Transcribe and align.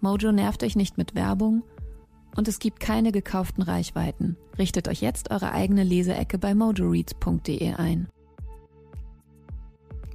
Mojo 0.00 0.32
nervt 0.32 0.62
euch 0.62 0.76
nicht 0.76 0.98
mit 0.98 1.14
Werbung 1.14 1.62
und 2.36 2.48
es 2.48 2.58
gibt 2.58 2.80
keine 2.80 3.12
gekauften 3.12 3.62
Reichweiten. 3.62 4.36
Richtet 4.58 4.88
euch 4.88 5.00
jetzt 5.00 5.30
eure 5.30 5.52
eigene 5.52 5.84
Leseecke 5.84 6.38
bei 6.38 6.54
mojoreads.de 6.54 7.74
ein. 7.74 8.08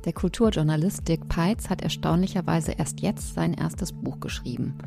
Der 0.06 0.14
Kulturjournalist 0.14 1.08
Dirk 1.08 1.28
Peitz 1.28 1.70
hat 1.70 1.82
erstaunlicherweise 1.82 2.72
erst 2.72 3.02
jetzt 3.02 3.36
sein 3.36 3.54
erstes 3.54 3.92
Buch 3.94 4.20
geschrieben. 4.20 4.78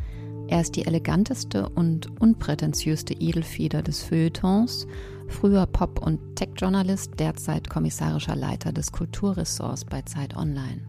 Er 0.49 0.61
ist 0.61 0.77
die 0.77 0.85
eleganteste 0.85 1.69
und 1.69 2.21
unprätentiöste 2.21 3.15
Edelfeder 3.15 3.83
des 3.83 4.03
Feuilletons, 4.03 4.87
früher 5.29 5.67
Pop- 5.67 6.05
und 6.05 6.37
Tech-Journalist, 6.37 7.13
derzeit 7.19 7.71
kommissarischer 7.71 8.37
Leiter 8.37 8.73
des 8.73 8.93
Kulturressorts 8.93 9.85
bei 9.85 10.03
Zeit 10.03 10.37
Online. 10.37 10.83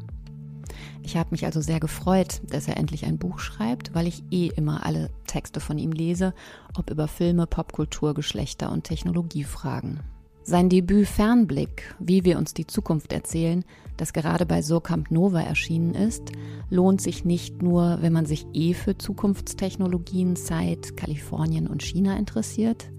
Ich 1.05 1.15
habe 1.15 1.29
mich 1.29 1.45
also 1.45 1.61
sehr 1.61 1.79
gefreut, 1.79 2.41
dass 2.49 2.67
er 2.67 2.77
endlich 2.77 3.05
ein 3.05 3.19
Buch 3.19 3.37
schreibt, 3.37 3.93
weil 3.93 4.07
ich 4.07 4.23
eh 4.31 4.47
immer 4.47 4.83
alle 4.87 5.11
Texte 5.27 5.59
von 5.59 5.77
ihm 5.77 5.91
lese, 5.91 6.33
ob 6.75 6.89
über 6.89 7.07
Filme, 7.07 7.45
Popkultur, 7.45 8.15
Geschlechter 8.15 8.71
und 8.71 8.85
Technologiefragen. 8.85 9.99
Sein 10.41 10.67
Debüt 10.67 11.07
Fernblick, 11.07 11.93
wie 11.99 12.25
wir 12.25 12.39
uns 12.39 12.55
die 12.55 12.65
Zukunft 12.65 13.13
erzählen, 13.13 13.63
das 13.97 14.13
gerade 14.13 14.47
bei 14.47 14.63
Surkamp 14.63 15.11
Nova 15.11 15.41
erschienen 15.41 15.93
ist, 15.93 16.31
lohnt 16.71 17.01
sich 17.01 17.23
nicht 17.23 17.61
nur, 17.61 17.99
wenn 18.01 18.11
man 18.11 18.25
sich 18.25 18.47
eh 18.53 18.73
für 18.73 18.97
Zukunftstechnologien, 18.97 20.35
Zeit, 20.35 20.97
Kalifornien 20.97 21.67
und 21.67 21.83
China 21.83 22.17
interessiert, 22.17 22.89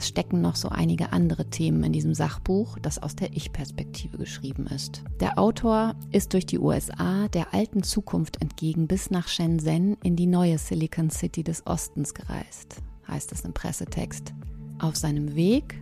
es 0.00 0.08
stecken 0.08 0.40
noch 0.40 0.56
so 0.56 0.70
einige 0.70 1.12
andere 1.12 1.44
Themen 1.50 1.84
in 1.84 1.92
diesem 1.92 2.14
Sachbuch, 2.14 2.78
das 2.78 3.02
aus 3.02 3.16
der 3.16 3.36
Ich-Perspektive 3.36 4.16
geschrieben 4.16 4.66
ist. 4.66 5.02
Der 5.20 5.38
Autor 5.38 5.94
ist 6.10 6.32
durch 6.32 6.46
die 6.46 6.58
USA 6.58 7.28
der 7.28 7.52
alten 7.52 7.82
Zukunft 7.82 8.40
entgegen 8.40 8.86
bis 8.86 9.10
nach 9.10 9.28
Shenzhen 9.28 9.98
in 10.02 10.16
die 10.16 10.26
neue 10.26 10.56
Silicon 10.56 11.10
City 11.10 11.44
des 11.44 11.66
Ostens 11.66 12.14
gereist, 12.14 12.76
heißt 13.08 13.30
es 13.32 13.42
im 13.42 13.52
Pressetext. 13.52 14.32
Auf 14.78 14.96
seinem 14.96 15.34
Weg 15.34 15.78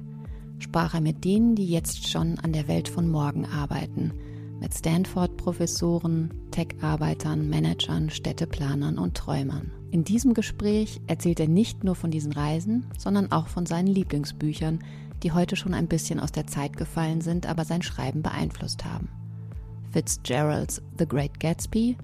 sprach 0.59 0.95
er 0.95 1.01
mit 1.01 1.25
denen, 1.25 1.55
die 1.55 1.69
jetzt 1.69 2.09
schon 2.09 2.41
an 2.41 2.53
der 2.53 2.67
Welt 2.67 2.89
von 2.89 3.09
morgen 3.09 3.47
arbeiten, 3.47 4.13
mit 4.61 4.75
Stanford-Professoren, 4.75 6.33
Tech-Arbeitern, 6.51 7.49
Managern, 7.49 8.11
Städteplanern 8.11 8.99
und 8.99 9.17
Träumern. 9.17 9.71
In 9.91 10.05
diesem 10.05 10.35
Gespräch 10.35 11.01
erzählt 11.07 11.41
er 11.41 11.49
nicht 11.49 11.85
nur 11.85 11.95
von 11.95 12.11
diesen 12.11 12.33
Reisen, 12.33 12.87
sondern 12.99 13.33
auch 13.33 13.47
von 13.47 13.67
seinen 13.67 13.89
Lieblingsbüchern, 13.89 14.81
die 15.23 15.33
heute 15.33 15.57
schon 15.57 15.75
ein 15.75 15.89
bisschen 15.89 16.21
aus 16.21 16.33
der 16.33 16.47
Zeit 16.47 16.77
gefallen 16.77 17.21
sind, 17.21 17.47
aber 17.47 17.65
sein 17.65 17.83
Schreiben 17.83 18.23
beeinflusst 18.23 18.85
haben. 18.85 19.09
Fitzgeralds 19.91 20.83
The 20.99 21.07
Great 21.07 21.41
Gatsby, 21.41 21.97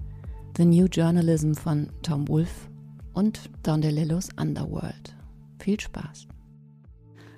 The 0.57 0.65
New 0.65 0.85
Journalism 0.85 1.53
von 1.53 1.89
Tom 2.01 2.27
Wolfe 2.27 2.69
und 3.13 3.49
Don 3.63 3.81
DeLillos 3.81 4.29
Underworld. 4.37 5.15
Viel 5.59 5.79
Spaß! 5.79 6.27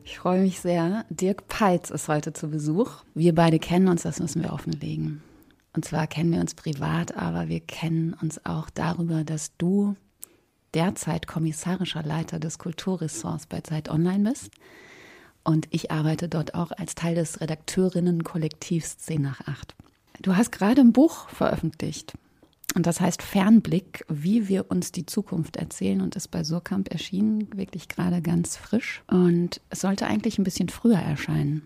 Ich 0.09 0.19
freue 0.19 0.40
mich 0.40 0.62
sehr. 0.62 1.03
Dirk 1.09 1.50
Peitz 1.50 1.90
ist 1.90 2.07
heute 2.07 2.31
zu 2.31 2.47
Besuch. 2.47 3.03
Wir 3.13 3.35
beide 3.35 3.59
kennen 3.59 3.90
uns, 3.90 4.03
das 4.03 4.22
müssen 4.22 4.41
wir 4.41 4.53
offenlegen. 4.53 5.22
Und 5.73 5.84
zwar 5.84 6.07
kennen 6.07 6.31
wir 6.31 6.40
uns 6.40 6.56
privat, 6.56 7.18
aber 7.18 7.50
wir 7.50 7.59
kennen 7.59 8.16
uns 8.22 8.46
auch 8.46 8.69
darüber, 8.69 9.25
dass 9.25 9.51
du 9.57 9.97
derzeit 10.73 11.28
kommissarischer 11.28 12.03
Leiter 12.03 12.40
des 12.40 12.57
Kulturressorts 12.57 13.47
bei 13.47 13.59
Zeit 13.59 13.90
Online 13.90 14.29
bist. 14.29 14.50
Und 15.44 15.67
ich 15.72 15.91
arbeite 15.91 16.29
dort 16.29 16.56
auch 16.56 16.72
als 16.72 16.96
Teil 16.96 17.16
des 17.16 17.41
Redakteurinnen-Kollektivs 17.41 19.00
10 19.00 19.22
nach 19.22 19.41
8. 19.41 19.75
Du 20.22 20.38
hast 20.38 20.53
gerade 20.53 20.79
ein 20.79 20.94
Buch 20.94 21.28
veröffentlicht. 21.28 22.13
Und 22.75 22.85
das 22.85 23.00
heißt 23.00 23.22
Fernblick, 23.22 24.05
wie 24.09 24.47
wir 24.47 24.69
uns 24.69 24.91
die 24.91 25.05
Zukunft 25.05 25.55
erzählen 25.55 26.01
und 26.01 26.16
ist 26.16 26.28
bei 26.28 26.44
Surkamp 26.44 26.91
erschienen, 26.91 27.47
wirklich 27.55 27.88
gerade 27.88 28.22
ganz 28.22 28.57
frisch. 28.57 29.03
Und 29.07 29.61
es 29.69 29.81
sollte 29.81 30.05
eigentlich 30.05 30.38
ein 30.38 30.44
bisschen 30.44 30.69
früher 30.69 31.00
erscheinen. 31.00 31.63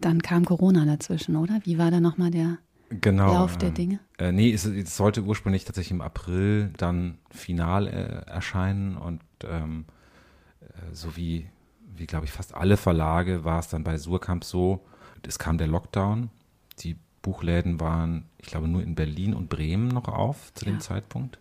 Dann 0.00 0.22
kam 0.22 0.44
Corona 0.44 0.86
dazwischen, 0.86 1.36
oder? 1.36 1.60
Wie 1.64 1.78
war 1.78 1.90
da 1.90 2.00
nochmal 2.00 2.30
der 2.30 2.58
genau, 2.88 3.34
Lauf 3.34 3.58
der 3.58 3.70
Dinge? 3.70 4.00
Äh, 4.18 4.32
nee, 4.32 4.52
es, 4.52 4.64
es, 4.64 4.96
sollte 4.96 5.22
ursprünglich 5.22 5.64
tatsächlich 5.64 5.92
im 5.92 6.00
April 6.00 6.70
dann 6.76 7.18
final 7.30 7.86
äh, 7.86 8.30
erscheinen 8.30 8.96
und 8.96 9.20
ähm, 9.44 9.84
äh, 10.60 10.94
so 10.94 11.16
wie, 11.16 11.48
wie 11.96 12.06
glaube 12.06 12.24
ich, 12.24 12.32
fast 12.32 12.54
alle 12.54 12.76
Verlage 12.76 13.44
war 13.44 13.58
es 13.58 13.68
dann 13.68 13.84
bei 13.84 13.98
Surkamp 13.98 14.44
so, 14.44 14.86
es 15.26 15.38
kam 15.38 15.58
der 15.58 15.66
Lockdown, 15.66 16.30
die 16.78 16.96
Buchläden 17.22 17.80
waren, 17.80 18.26
ich 18.38 18.46
glaube, 18.46 18.68
nur 18.68 18.82
in 18.82 18.94
Berlin 18.94 19.34
und 19.34 19.48
Bremen 19.48 19.88
noch 19.88 20.08
auf 20.08 20.52
zu 20.54 20.64
ja. 20.64 20.72
dem 20.72 20.80
Zeitpunkt. 20.80 21.38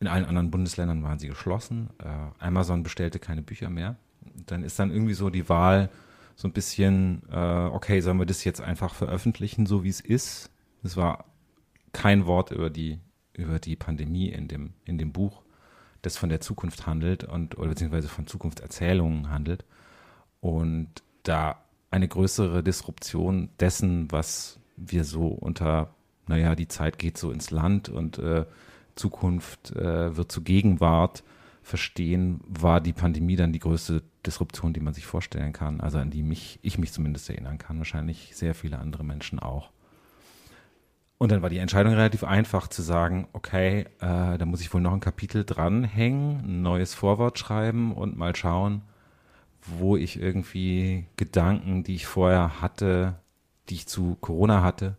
In 0.00 0.08
allen 0.08 0.24
anderen 0.24 0.50
Bundesländern 0.50 1.02
waren 1.02 1.18
sie 1.18 1.28
geschlossen. 1.28 1.90
Äh, 1.98 2.44
Amazon 2.44 2.82
bestellte 2.82 3.18
keine 3.18 3.42
Bücher 3.42 3.68
mehr. 3.68 3.96
Dann 4.46 4.62
ist 4.62 4.78
dann 4.78 4.90
irgendwie 4.90 5.14
so 5.14 5.28
die 5.28 5.48
Wahl 5.48 5.90
so 6.36 6.48
ein 6.48 6.52
bisschen, 6.52 7.22
äh, 7.30 7.36
okay, 7.36 8.00
sollen 8.00 8.18
wir 8.18 8.24
das 8.24 8.44
jetzt 8.44 8.62
einfach 8.62 8.94
veröffentlichen, 8.94 9.66
so 9.66 9.84
wie 9.84 9.90
es 9.90 10.00
ist? 10.00 10.50
Es 10.82 10.96
war 10.96 11.26
kein 11.92 12.24
Wort 12.24 12.50
über 12.50 12.70
die, 12.70 12.98
über 13.34 13.58
die 13.58 13.76
Pandemie 13.76 14.28
in 14.28 14.48
dem, 14.48 14.72
in 14.86 14.96
dem 14.96 15.12
Buch, 15.12 15.42
das 16.00 16.16
von 16.16 16.30
der 16.30 16.40
Zukunft 16.40 16.86
handelt 16.86 17.24
und, 17.24 17.58
oder 17.58 17.68
beziehungsweise 17.68 18.08
von 18.08 18.26
Zukunftserzählungen 18.26 19.28
handelt. 19.28 19.66
Und 20.40 20.88
da 21.24 21.62
eine 21.90 22.08
größere 22.08 22.62
Disruption 22.62 23.50
dessen, 23.58 24.10
was 24.12 24.58
wir 24.76 25.04
so 25.04 25.28
unter, 25.28 25.94
naja, 26.26 26.54
die 26.54 26.68
Zeit 26.68 26.98
geht 26.98 27.18
so 27.18 27.30
ins 27.30 27.50
Land 27.50 27.88
und 27.88 28.18
äh, 28.18 28.46
Zukunft 28.94 29.74
äh, 29.76 30.16
wird 30.16 30.30
zu 30.30 30.42
Gegenwart 30.42 31.22
verstehen, 31.62 32.40
war 32.46 32.80
die 32.80 32.92
Pandemie 32.92 33.36
dann 33.36 33.52
die 33.52 33.58
größte 33.58 34.02
Disruption, 34.24 34.72
die 34.72 34.80
man 34.80 34.94
sich 34.94 35.06
vorstellen 35.06 35.52
kann, 35.52 35.80
also 35.80 35.98
an 35.98 36.10
die 36.10 36.22
mich, 36.22 36.58
ich 36.62 36.78
mich 36.78 36.92
zumindest 36.92 37.28
erinnern 37.28 37.58
kann, 37.58 37.78
wahrscheinlich 37.78 38.34
sehr 38.34 38.54
viele 38.54 38.78
andere 38.78 39.04
Menschen 39.04 39.38
auch. 39.38 39.70
Und 41.18 41.32
dann 41.32 41.42
war 41.42 41.50
die 41.50 41.58
Entscheidung 41.58 41.92
relativ 41.92 42.24
einfach 42.24 42.68
zu 42.68 42.80
sagen, 42.80 43.28
okay, 43.34 43.80
äh, 44.00 44.38
da 44.38 44.44
muss 44.46 44.62
ich 44.62 44.72
wohl 44.72 44.80
noch 44.80 44.94
ein 44.94 45.00
Kapitel 45.00 45.44
dranhängen, 45.44 46.40
ein 46.44 46.62
neues 46.62 46.94
Vorwort 46.94 47.38
schreiben 47.38 47.92
und 47.92 48.16
mal 48.16 48.34
schauen, 48.34 48.82
wo 49.66 49.96
ich 49.96 50.20
irgendwie 50.20 51.06
Gedanken, 51.16 51.84
die 51.84 51.94
ich 51.94 52.06
vorher 52.06 52.60
hatte, 52.60 53.16
die 53.68 53.74
ich 53.74 53.86
zu 53.86 54.16
Corona 54.20 54.62
hatte, 54.62 54.96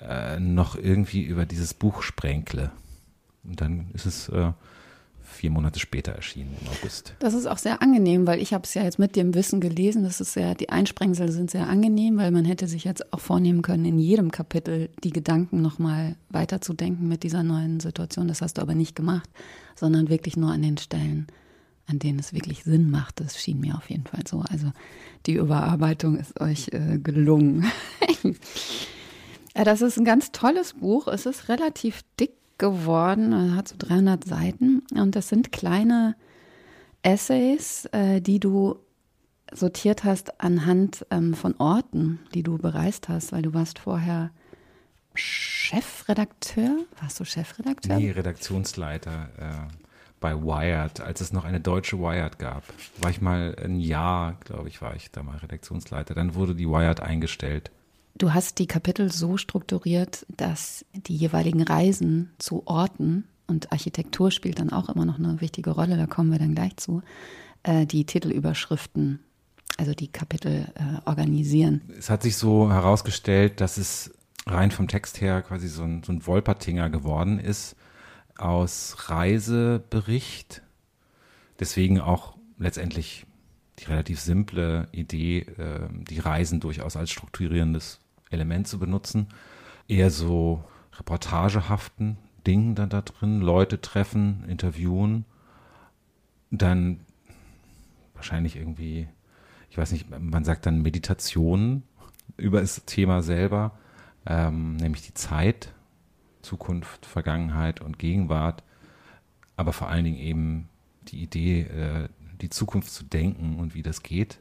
äh, 0.00 0.38
noch 0.38 0.76
irgendwie 0.76 1.22
über 1.22 1.46
dieses 1.46 1.74
Buch 1.74 2.02
sprenkle. 2.02 2.70
Und 3.44 3.60
dann 3.60 3.90
ist 3.92 4.06
es 4.06 4.28
äh, 4.28 4.52
vier 5.22 5.50
Monate 5.50 5.80
später 5.80 6.12
erschienen 6.12 6.56
im 6.60 6.68
August. 6.68 7.14
Das 7.18 7.34
ist 7.34 7.46
auch 7.46 7.58
sehr 7.58 7.82
angenehm, 7.82 8.26
weil 8.26 8.40
ich 8.40 8.54
habe 8.54 8.64
es 8.64 8.74
ja 8.74 8.82
jetzt 8.82 8.98
mit 8.98 9.16
dem 9.16 9.34
Wissen 9.34 9.60
gelesen. 9.60 10.04
Das 10.04 10.20
ist 10.20 10.32
sehr, 10.32 10.54
die 10.54 10.68
Einsprengsel 10.68 11.30
sind 11.30 11.50
sehr 11.50 11.68
angenehm, 11.68 12.16
weil 12.16 12.30
man 12.30 12.44
hätte 12.44 12.66
sich 12.66 12.84
jetzt 12.84 13.12
auch 13.12 13.20
vornehmen 13.20 13.62
können, 13.62 13.84
in 13.84 13.98
jedem 13.98 14.30
Kapitel 14.30 14.90
die 15.02 15.10
Gedanken 15.10 15.60
nochmal 15.60 16.16
weiterzudenken 16.30 17.08
mit 17.08 17.22
dieser 17.22 17.42
neuen 17.42 17.80
Situation. 17.80 18.28
Das 18.28 18.42
hast 18.42 18.58
du 18.58 18.62
aber 18.62 18.74
nicht 18.74 18.94
gemacht, 18.96 19.28
sondern 19.74 20.08
wirklich 20.08 20.36
nur 20.36 20.50
an 20.50 20.62
den 20.62 20.78
Stellen, 20.78 21.26
an 21.86 21.98
denen 21.98 22.18
es 22.18 22.32
wirklich 22.32 22.64
Sinn 22.64 22.90
macht. 22.90 23.20
Das 23.20 23.40
schien 23.40 23.60
mir 23.60 23.76
auf 23.76 23.90
jeden 23.90 24.06
Fall 24.06 24.26
so. 24.26 24.42
Also 24.50 24.72
die 25.26 25.34
Überarbeitung 25.34 26.16
ist 26.16 26.40
euch 26.40 26.68
äh, 26.72 26.98
gelungen. 26.98 27.70
das 29.54 29.82
ist 29.82 29.98
ein 29.98 30.04
ganz 30.04 30.32
tolles 30.32 30.74
Buch. 30.74 31.08
Es 31.08 31.26
ist 31.26 31.48
relativ 31.48 32.02
dick 32.18 32.32
geworden, 32.58 33.56
hat 33.56 33.68
so 33.68 33.74
300 33.78 34.24
Seiten 34.24 34.82
und 34.94 35.16
das 35.16 35.28
sind 35.28 35.50
kleine 35.50 36.14
Essays, 37.02 37.86
äh, 37.86 38.20
die 38.20 38.38
du 38.38 38.78
sortiert 39.52 40.04
hast 40.04 40.40
anhand 40.40 41.06
ähm, 41.10 41.34
von 41.34 41.54
Orten, 41.58 42.20
die 42.32 42.42
du 42.42 42.58
bereist 42.58 43.08
hast, 43.08 43.32
weil 43.32 43.42
du 43.42 43.54
warst 43.54 43.78
vorher 43.78 44.30
Chefredakteur. 45.14 46.78
Warst 47.00 47.20
du 47.20 47.24
Chefredakteur? 47.24 47.96
Nee, 47.96 48.10
Redaktionsleiter 48.10 49.28
äh, 49.38 49.83
bei 50.24 50.42
Wired, 50.42 51.02
als 51.02 51.20
es 51.20 51.34
noch 51.34 51.44
eine 51.44 51.60
deutsche 51.60 51.98
Wired 51.98 52.38
gab. 52.38 52.64
War 52.98 53.10
ich 53.10 53.20
mal 53.20 53.54
ein 53.62 53.78
Jahr, 53.78 54.38
glaube 54.42 54.70
ich, 54.70 54.80
war 54.80 54.96
ich 54.96 55.10
da 55.10 55.22
mal 55.22 55.36
Redaktionsleiter. 55.36 56.14
Dann 56.14 56.34
wurde 56.34 56.54
die 56.54 56.66
Wired 56.66 57.00
eingestellt. 57.00 57.70
Du 58.16 58.32
hast 58.32 58.58
die 58.58 58.66
Kapitel 58.66 59.12
so 59.12 59.36
strukturiert, 59.36 60.24
dass 60.34 60.86
die 60.94 61.14
jeweiligen 61.14 61.62
Reisen 61.62 62.32
zu 62.38 62.66
Orten 62.66 63.24
und 63.46 63.70
Architektur 63.70 64.30
spielt 64.30 64.60
dann 64.60 64.70
auch 64.70 64.88
immer 64.88 65.04
noch 65.04 65.18
eine 65.18 65.42
wichtige 65.42 65.72
Rolle, 65.72 65.98
da 65.98 66.06
kommen 66.06 66.32
wir 66.32 66.38
dann 66.38 66.54
gleich 66.54 66.78
zu, 66.78 67.02
äh, 67.62 67.84
die 67.84 68.06
Titelüberschriften, 68.06 69.18
also 69.76 69.92
die 69.92 70.08
Kapitel 70.08 70.72
äh, 70.74 71.06
organisieren. 71.06 71.82
Es 71.98 72.08
hat 72.08 72.22
sich 72.22 72.38
so 72.38 72.72
herausgestellt, 72.72 73.60
dass 73.60 73.76
es 73.76 74.10
rein 74.46 74.70
vom 74.70 74.88
Text 74.88 75.20
her 75.20 75.42
quasi 75.42 75.68
so 75.68 75.82
ein, 75.82 76.02
so 76.02 76.12
ein 76.12 76.26
Wolpertinger 76.26 76.88
geworden 76.88 77.38
ist 77.38 77.76
aus 78.36 79.08
Reisebericht. 79.08 80.62
Deswegen 81.60 82.00
auch 82.00 82.36
letztendlich 82.58 83.26
die 83.78 83.84
relativ 83.84 84.20
simple 84.20 84.88
Idee, 84.92 85.40
äh, 85.40 85.88
die 85.92 86.20
Reisen 86.20 86.60
durchaus 86.60 86.96
als 86.96 87.10
strukturierendes 87.10 88.00
Element 88.30 88.68
zu 88.68 88.78
benutzen. 88.78 89.28
Eher 89.88 90.10
so 90.10 90.64
reportagehaften 90.98 92.16
Dingen 92.46 92.74
dann 92.74 92.90
da 92.90 93.02
drin, 93.02 93.40
Leute 93.40 93.80
treffen, 93.80 94.44
interviewen, 94.48 95.24
dann 96.50 97.00
wahrscheinlich 98.14 98.56
irgendwie, 98.56 99.08
ich 99.70 99.78
weiß 99.78 99.92
nicht, 99.92 100.06
man 100.10 100.44
sagt 100.44 100.66
dann 100.66 100.82
Meditation 100.82 101.82
über 102.36 102.60
das 102.60 102.84
Thema 102.84 103.22
selber, 103.22 103.78
ähm, 104.26 104.76
nämlich 104.76 105.02
die 105.02 105.14
Zeit, 105.14 105.72
Zukunft, 106.44 107.06
Vergangenheit 107.06 107.80
und 107.80 107.98
Gegenwart, 107.98 108.62
aber 109.56 109.72
vor 109.72 109.88
allen 109.88 110.04
Dingen 110.04 110.18
eben 110.18 110.68
die 111.08 111.22
Idee, 111.22 111.62
äh, 111.62 112.08
die 112.40 112.50
Zukunft 112.50 112.92
zu 112.92 113.04
denken 113.04 113.58
und 113.58 113.74
wie 113.74 113.82
das 113.82 114.02
geht. 114.02 114.38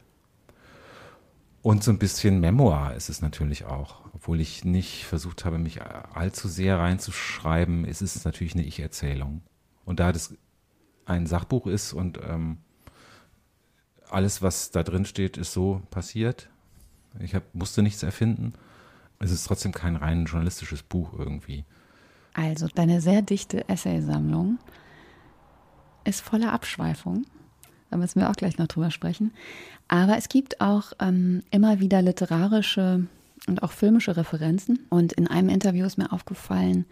Und 1.62 1.84
so 1.84 1.92
ein 1.92 1.98
bisschen 1.98 2.42
Memoir 2.42 2.94
ist 2.94 3.10
es 3.10 3.22
natürlich 3.22 3.66
auch. 3.66 4.02
Obwohl 4.14 4.42
ich 4.42 4.66
nicht 4.66 5.06
versucht 5.06 5.46
habe, 5.46 5.58
mich 5.58 5.82
allzu 5.82 6.50
sehr 6.50 6.78
reinzuschreiben, 6.78 7.86
ist 7.86 8.02
es 8.02 8.26
natürlich 8.26 8.54
eine 8.54 8.66
Ich-Erzählung. 8.66 9.42
Und 9.86 10.00
da 10.00 10.12
das 10.12 10.36
ein 11.06 11.26
Sachbuch 11.26 11.68
ist 11.68 11.94
und 11.94 12.20
ähm, 12.22 12.58
alles, 14.10 14.42
was 14.42 14.72
da 14.72 14.84
drin 14.84 15.06
steht, 15.06 15.38
ist 15.38 15.54
so 15.54 15.82
passiert. 15.90 16.50
Ich 17.20 17.34
hab, 17.34 17.44
musste 17.56 17.82
nichts 17.82 18.04
erfinden. 18.04 18.54
Es 19.20 19.32
ist 19.32 19.46
trotzdem 19.46 19.72
kein 19.72 19.96
rein 19.96 20.26
journalistisches 20.26 20.84
Buch 20.84 21.14
irgendwie. 21.18 21.66
Also 22.34 22.68
deine 22.74 23.02
sehr 23.02 23.22
dichte 23.22 23.68
Essaysammlung 23.70 24.58
ist 26.04 26.22
voller 26.22 26.52
Abschweifung. 26.52 27.26
Da 27.90 27.98
müssen 27.98 28.20
wir 28.20 28.30
auch 28.30 28.36
gleich 28.36 28.58
noch 28.58 28.68
drüber 28.68 28.92
sprechen. 28.92 29.32
Aber 29.88 30.18
es 30.18 30.30
gibt 30.30 30.60
auch 30.62 30.94
ähm, 31.00 31.44
immer 31.52 31.80
wieder 31.80 32.02
literarische 32.02 33.06
und 33.48 33.62
auch 33.62 33.72
filmische 33.72 34.18
Referenzen. 34.18 34.80
Und 34.90 35.14
in 35.14 35.28
einem 35.28 35.50
Interview 35.50 35.86
ist 35.86 35.98
mir 35.98 36.12
aufgefallen, 36.12 36.86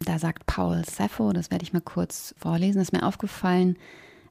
da 0.00 0.18
sagt 0.18 0.46
Paul 0.46 0.84
Sappho, 0.84 1.32
das 1.32 1.50
werde 1.50 1.64
ich 1.64 1.72
mal 1.72 1.82
kurz 1.82 2.34
vorlesen, 2.38 2.80
ist 2.80 2.92
mir 2.92 3.02
aufgefallen, 3.02 3.76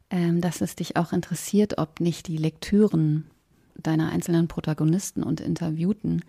ähm, 0.10 0.42
dass 0.42 0.62
es 0.62 0.76
dich 0.76 0.96
auch 0.96 1.14
interessiert, 1.14 1.78
ob 1.78 2.00
nicht 2.00 2.28
die 2.28 2.38
Lektüren 2.38 3.26
deiner 3.76 4.12
einzelnen 4.12 4.48
Protagonisten 4.48 5.24
und 5.24 5.42
Interviewten 5.42 6.24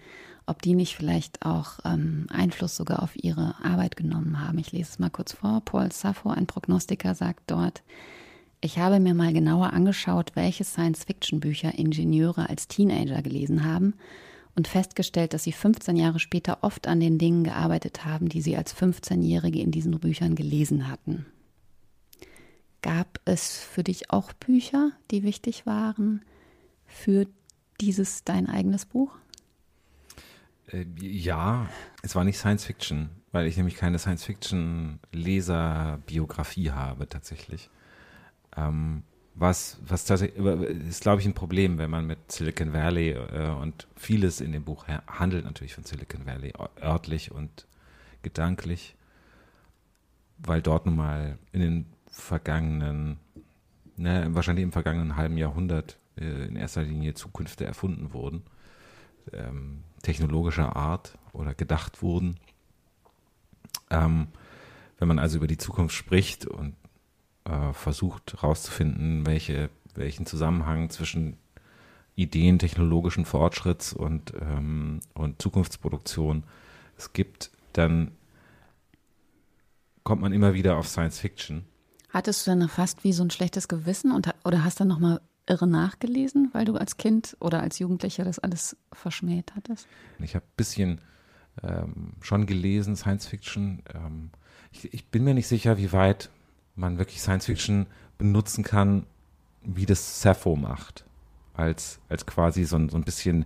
ob 0.49 0.63
die 0.63 0.75
nicht 0.75 0.97
vielleicht 0.97 1.45
auch 1.45 1.79
ähm, 1.85 2.27
Einfluss 2.31 2.77
sogar 2.77 3.03
auf 3.03 3.17
ihre 3.17 3.55
Arbeit 3.63 3.97
genommen 3.97 4.45
haben. 4.47 4.59
Ich 4.59 4.73
lese 4.73 4.91
es 4.91 4.99
mal 4.99 5.11
kurz 5.11 5.33
vor. 5.33 5.61
Paul 5.65 5.93
Sappho, 5.93 6.31
ein 6.31 6.47
Prognostiker, 6.47 7.15
sagt 7.15 7.43
dort, 7.47 7.83
ich 8.61 8.79
habe 8.79 8.99
mir 8.99 9.15
mal 9.15 9.33
genauer 9.33 9.73
angeschaut, 9.73 10.33
welche 10.35 10.65
Science-Fiction-Bücher 10.65 11.79
Ingenieure 11.79 12.49
als 12.49 12.67
Teenager 12.67 13.23
gelesen 13.23 13.65
haben 13.65 13.95
und 14.57 14.67
festgestellt, 14.67 15.33
dass 15.33 15.45
sie 15.45 15.53
15 15.53 15.97
Jahre 15.97 16.19
später 16.19 16.59
oft 16.63 16.89
an 16.89 16.99
den 16.99 17.19
Dingen 17.19 17.45
gearbeitet 17.45 18.05
haben, 18.05 18.29
die 18.29 18.41
sie 18.41 18.57
als 18.57 18.75
15-Jährige 18.75 19.61
in 19.61 19.71
diesen 19.71 19.99
Büchern 20.01 20.35
gelesen 20.35 20.89
hatten. 20.91 21.27
Gab 22.83 23.21
es 23.25 23.59
für 23.59 23.85
dich 23.85 24.11
auch 24.11 24.33
Bücher, 24.33 24.91
die 25.11 25.23
wichtig 25.23 25.67
waren 25.67 26.23
für 26.87 27.27
dieses 27.81 28.25
dein 28.25 28.49
eigenes 28.49 28.87
Buch? 28.87 29.13
Äh, 30.73 30.87
ja, 31.01 31.69
es 32.03 32.15
war 32.15 32.25
nicht 32.25 32.39
Science 32.39 32.65
Fiction, 32.65 33.11
weil 33.33 33.47
ich 33.47 33.57
nämlich 33.57 33.77
keine 33.77 33.99
Science 33.99 34.25
Fiction 34.25 35.01
Leserbiografie 35.13 36.71
habe 36.71 37.09
tatsächlich. 37.09 37.71
Ähm, 38.57 39.03
was, 39.35 39.79
was 39.87 40.05
tatsächlich 40.05 40.45
ist, 40.89 41.03
glaube 41.03 41.21
ich, 41.21 41.27
ein 41.27 41.35
Problem, 41.35 41.79
wenn 41.79 41.91
man 41.91 42.07
mit 42.07 42.33
Silicon 42.33 42.73
Valley 42.73 43.11
äh, 43.11 43.51
und 43.51 43.87
vieles 43.95 44.41
in 44.41 44.53
dem 44.53 44.65
Buch 44.65 44.87
handelt 45.07 45.45
natürlich 45.45 45.75
von 45.75 45.85
Silicon 45.85 46.27
Valley, 46.27 46.53
örtlich 46.83 47.31
und 47.31 47.67
gedanklich, 48.23 48.97
weil 50.39 50.61
dort 50.61 50.87
nun 50.87 50.97
mal 50.97 51.39
in 51.53 51.61
den 51.61 51.87
vergangenen, 52.11 53.19
ne, 53.97 54.27
wahrscheinlich 54.31 54.65
im 54.65 54.73
vergangenen 54.73 55.17
halben 55.17 55.39
Jahrhundert 55.39 55.99
äh, 56.17 56.47
in 56.47 56.57
erster 56.57 56.83
Linie 56.83 57.15
Zukünfte 57.15 57.65
erfunden 57.65 58.13
wurden. 58.13 58.43
Ähm, 59.33 59.85
technologischer 60.03 60.77
Art 60.77 61.19
oder 61.33 61.55
gedacht 61.55 62.03
wurden. 62.03 62.37
Ähm, 63.91 64.29
wenn 64.99 65.09
man 65.09 65.19
also 65.19 65.39
über 65.39 65.47
die 65.47 65.59
Zukunft 65.59 65.95
spricht 65.95 66.47
und 66.47 66.75
äh, 67.45 67.73
versucht 67.73 68.35
herauszufinden, 68.35 69.27
welche, 69.27 69.71
welchen 69.95 70.27
Zusammenhang 70.27 70.91
zwischen 70.91 71.37
Ideen 72.15 72.59
technologischen 72.59 73.25
Fortschritts 73.25 73.93
und, 73.93 74.33
ähm, 74.41 75.01
und 75.15 75.41
Zukunftsproduktion 75.41 76.45
es 76.97 77.13
gibt, 77.13 77.51
dann 77.73 78.11
kommt 80.03 80.23
man 80.23 80.33
immer 80.33 80.55
wieder 80.55 80.77
auf 80.77 80.89
Science 80.89 81.21
Fiction. 81.21 81.65
Hattest 82.11 82.47
du 82.47 82.51
dann 82.51 82.69
fast 82.69 83.05
wie 83.05 83.13
so 83.13 83.23
ein 83.23 83.31
schlechtes 83.31 83.69
Gewissen 83.69 84.11
und, 84.11 84.29
oder 84.45 84.65
hast 84.65 84.81
dann 84.81 84.89
nochmal 84.89 85.21
irre 85.49 85.67
nachgelesen, 85.67 86.51
weil 86.53 86.65
du 86.65 86.77
als 86.77 86.97
Kind 86.97 87.37
oder 87.41 87.61
als 87.61 87.79
Jugendlicher 87.79 88.25
das 88.25 88.39
alles 88.39 88.77
verschmäht 88.93 89.53
hattest? 89.57 89.87
Ich 90.21 90.35
habe 90.35 90.45
ein 90.45 90.57
bisschen 90.57 91.01
ähm, 91.63 92.13
schon 92.21 92.47
gelesen, 92.47 92.97
Science 92.97 93.27
Fiction. 93.27 93.83
Ähm, 93.95 94.31
ich, 94.73 94.93
ich, 94.93 95.07
bin 95.07 95.25
mir 95.25 95.35
nicht 95.35 95.49
sicher, 95.49 95.79
wie 95.79 95.93
weit 95.93 96.31
man 96.77 96.99
wirklich 96.99 97.21
Science 97.21 97.47
Fiction 97.47 97.87
benutzen 98.19 98.65
kann, 98.65 99.07
wie 99.63 99.87
das 99.87 100.21
Sappho 100.21 100.57
macht. 100.57 101.05
Als, 101.55 101.99
als 102.09 102.27
quasi 102.27 102.65
so 102.65 102.77
ein, 102.77 102.89
so 102.89 102.97
ein 102.97 103.05
bisschen 103.05 103.45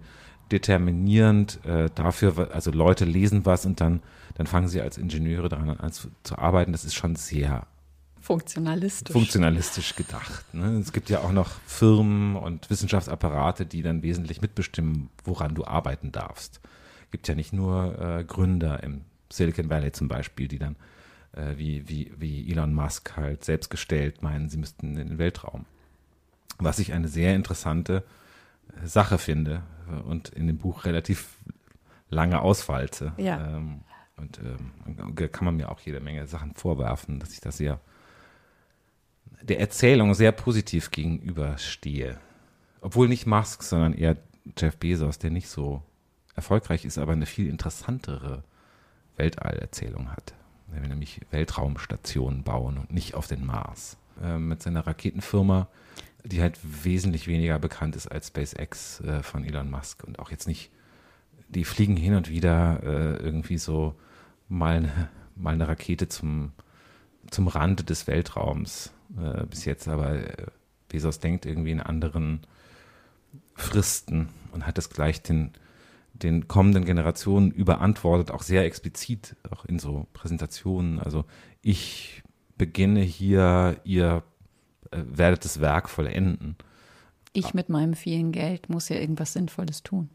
determinierend 0.51 1.65
äh, 1.65 1.89
dafür, 1.95 2.51
also 2.53 2.71
Leute 2.71 3.07
lesen 3.07 3.47
was 3.47 3.65
und 3.65 3.81
dann, 3.81 4.03
dann 4.35 4.47
fangen 4.47 4.69
sie 4.69 4.83
als 4.83 4.99
Ingenieure 4.99 5.49
daran 5.49 5.71
an 5.71 5.93
zu, 5.93 6.09
zu 6.23 6.37
arbeiten. 6.37 6.73
Das 6.73 6.85
ist 6.85 6.95
schon 6.95 7.17
sehr 7.17 7.67
Funktionalistisch. 8.23 9.13
Funktionalistisch 9.13 9.97
gedacht. 9.97 10.55
Ne? 10.55 10.79
Es 10.79 10.93
gibt 10.93 11.11
ja 11.11 11.21
auch 11.21 11.33
noch 11.33 11.51
Firmen 11.67 12.37
und 12.37 12.71
Wissenschaftsapparate, 12.71 13.67
die 13.67 13.83
dann 13.83 14.03
wesentlich 14.03 14.41
mitbestimmen, 14.41 15.11
woran 15.25 15.57
du 15.57 15.65
arbeiten 15.65 16.13
darfst. 16.13 16.61
Es 17.05 17.11
gibt 17.11 17.27
ja 17.27 17.35
nicht 17.35 17.53
nur 17.53 17.99
äh, 17.99 18.25
Gründer 18.25 18.83
im 18.85 19.03
Silicon 19.29 19.69
Valley 19.69 19.91
zum 19.91 20.07
Beispiel, 20.07 20.47
die 20.47 20.61
dann 20.61 20.77
äh, 21.33 21.57
wie, 21.57 21.89
wie, 21.89 22.13
wie 22.17 22.49
Elon 22.49 22.73
Musk 22.73 23.17
halt 23.17 23.45
selbstgestellt 23.45 24.23
meinen, 24.23 24.49
sie 24.49 24.59
müssten 24.59 24.97
in 24.97 25.09
den 25.09 25.19
Weltraum. 25.19 25.67
Was 26.59 26.79
ich 26.79 26.93
eine 26.93 27.09
sehr 27.09 27.35
interessante 27.35 28.05
äh, 28.81 28.87
Sache 28.87 29.19
finde 29.19 29.63
und 30.07 30.29
in 30.29 30.47
dem 30.47 30.59
Buch 30.59 30.85
relativ 30.85 31.39
lange 32.09 32.41
ausfalze. 32.41 33.13
Ja. 33.17 33.57
Ähm, 33.57 33.81
und 34.17 34.39
ähm, 34.39 35.17
kann 35.17 35.45
man 35.45 35.57
mir 35.57 35.71
auch 35.71 35.81
jede 35.81 35.99
Menge 35.99 36.29
Sachen 36.29 36.55
vorwerfen, 36.55 37.19
dass 37.19 37.33
ich 37.33 37.41
das 37.41 37.57
sehr 37.57 37.81
der 39.43 39.61
Erzählung 39.61 40.15
sehr 40.15 40.33
positiv 40.33 40.91
gegenüberstehe. 40.91 42.19
Obwohl 42.81 43.09
nicht 43.09 43.27
Musk, 43.27 43.63
sondern 43.63 43.95
eher 43.95 44.17
Jeff 44.59 44.77
Bezos, 44.77 45.19
der 45.19 45.31
nicht 45.31 45.49
so 45.49 45.83
erfolgreich 46.35 46.85
ist, 46.85 46.99
aber 46.99 47.13
eine 47.13 47.27
viel 47.27 47.47
interessantere 47.49 48.43
Weltallerzählung 49.17 50.11
hat. 50.11 50.35
Er 50.75 50.83
will 50.83 50.89
nämlich 50.89 51.21
Weltraumstationen 51.31 52.43
bauen 52.43 52.79
und 52.79 52.93
nicht 52.93 53.15
auf 53.15 53.27
den 53.27 53.45
Mars. 53.45 53.99
Äh, 54.23 54.39
mit 54.39 54.63
seiner 54.63 54.87
Raketenfirma, 54.87 55.69
die 56.25 56.41
halt 56.41 56.59
wesentlich 56.63 57.27
weniger 57.27 57.59
bekannt 57.59 57.95
ist 57.95 58.11
als 58.11 58.29
SpaceX 58.29 59.01
äh, 59.01 59.23
von 59.23 59.45
Elon 59.45 59.71
Musk 59.71 60.03
und 60.05 60.19
auch 60.19 60.31
jetzt 60.31 60.47
nicht, 60.47 60.71
die 61.49 61.65
fliegen 61.65 61.97
hin 61.97 62.15
und 62.15 62.31
wieder 62.31 62.83
äh, 62.83 63.17
irgendwie 63.17 63.59
so 63.59 63.95
mal 64.49 64.77
eine 64.77 65.11
mal 65.37 65.55
eine 65.55 65.69
Rakete 65.69 66.09
zum, 66.09 66.53
zum 67.31 67.49
Rande 67.49 67.85
des 67.85 68.07
Weltraums 68.07 68.93
äh, 69.19 69.45
bis 69.47 69.65
jetzt, 69.65 69.89
aber 69.89 70.15
äh, 70.15 70.47
Bezos 70.89 71.21
denkt 71.21 71.47
irgendwie 71.47 71.71
in 71.71 71.81
anderen 71.81 72.41
Fristen 73.55 74.29
und 74.53 74.67
hat 74.67 74.79
das 74.79 74.91
gleich 74.91 75.23
den, 75.23 75.53
den 76.13 76.49
kommenden 76.49 76.85
Generationen 76.85 77.51
überantwortet, 77.51 78.31
auch 78.31 78.43
sehr 78.43 78.65
explizit, 78.65 79.37
auch 79.51 79.65
in 79.65 79.79
so 79.79 80.07
Präsentationen. 80.13 81.01
Also 81.01 81.25
ich 81.63 82.23
beginne 82.57 83.01
hier, 83.01 83.81
ihr 83.85 84.23
äh, 84.91 85.03
werdet 85.05 85.45
das 85.45 85.61
Werk 85.61 85.89
vollenden. 85.89 86.57
Ich 87.33 87.55
mit 87.55 87.69
meinem 87.69 87.95
vielen 87.95 88.31
Geld 88.33 88.69
muss 88.69 88.89
ja 88.89 88.97
irgendwas 88.97 89.33
Sinnvolles 89.33 89.83
tun. 89.83 90.11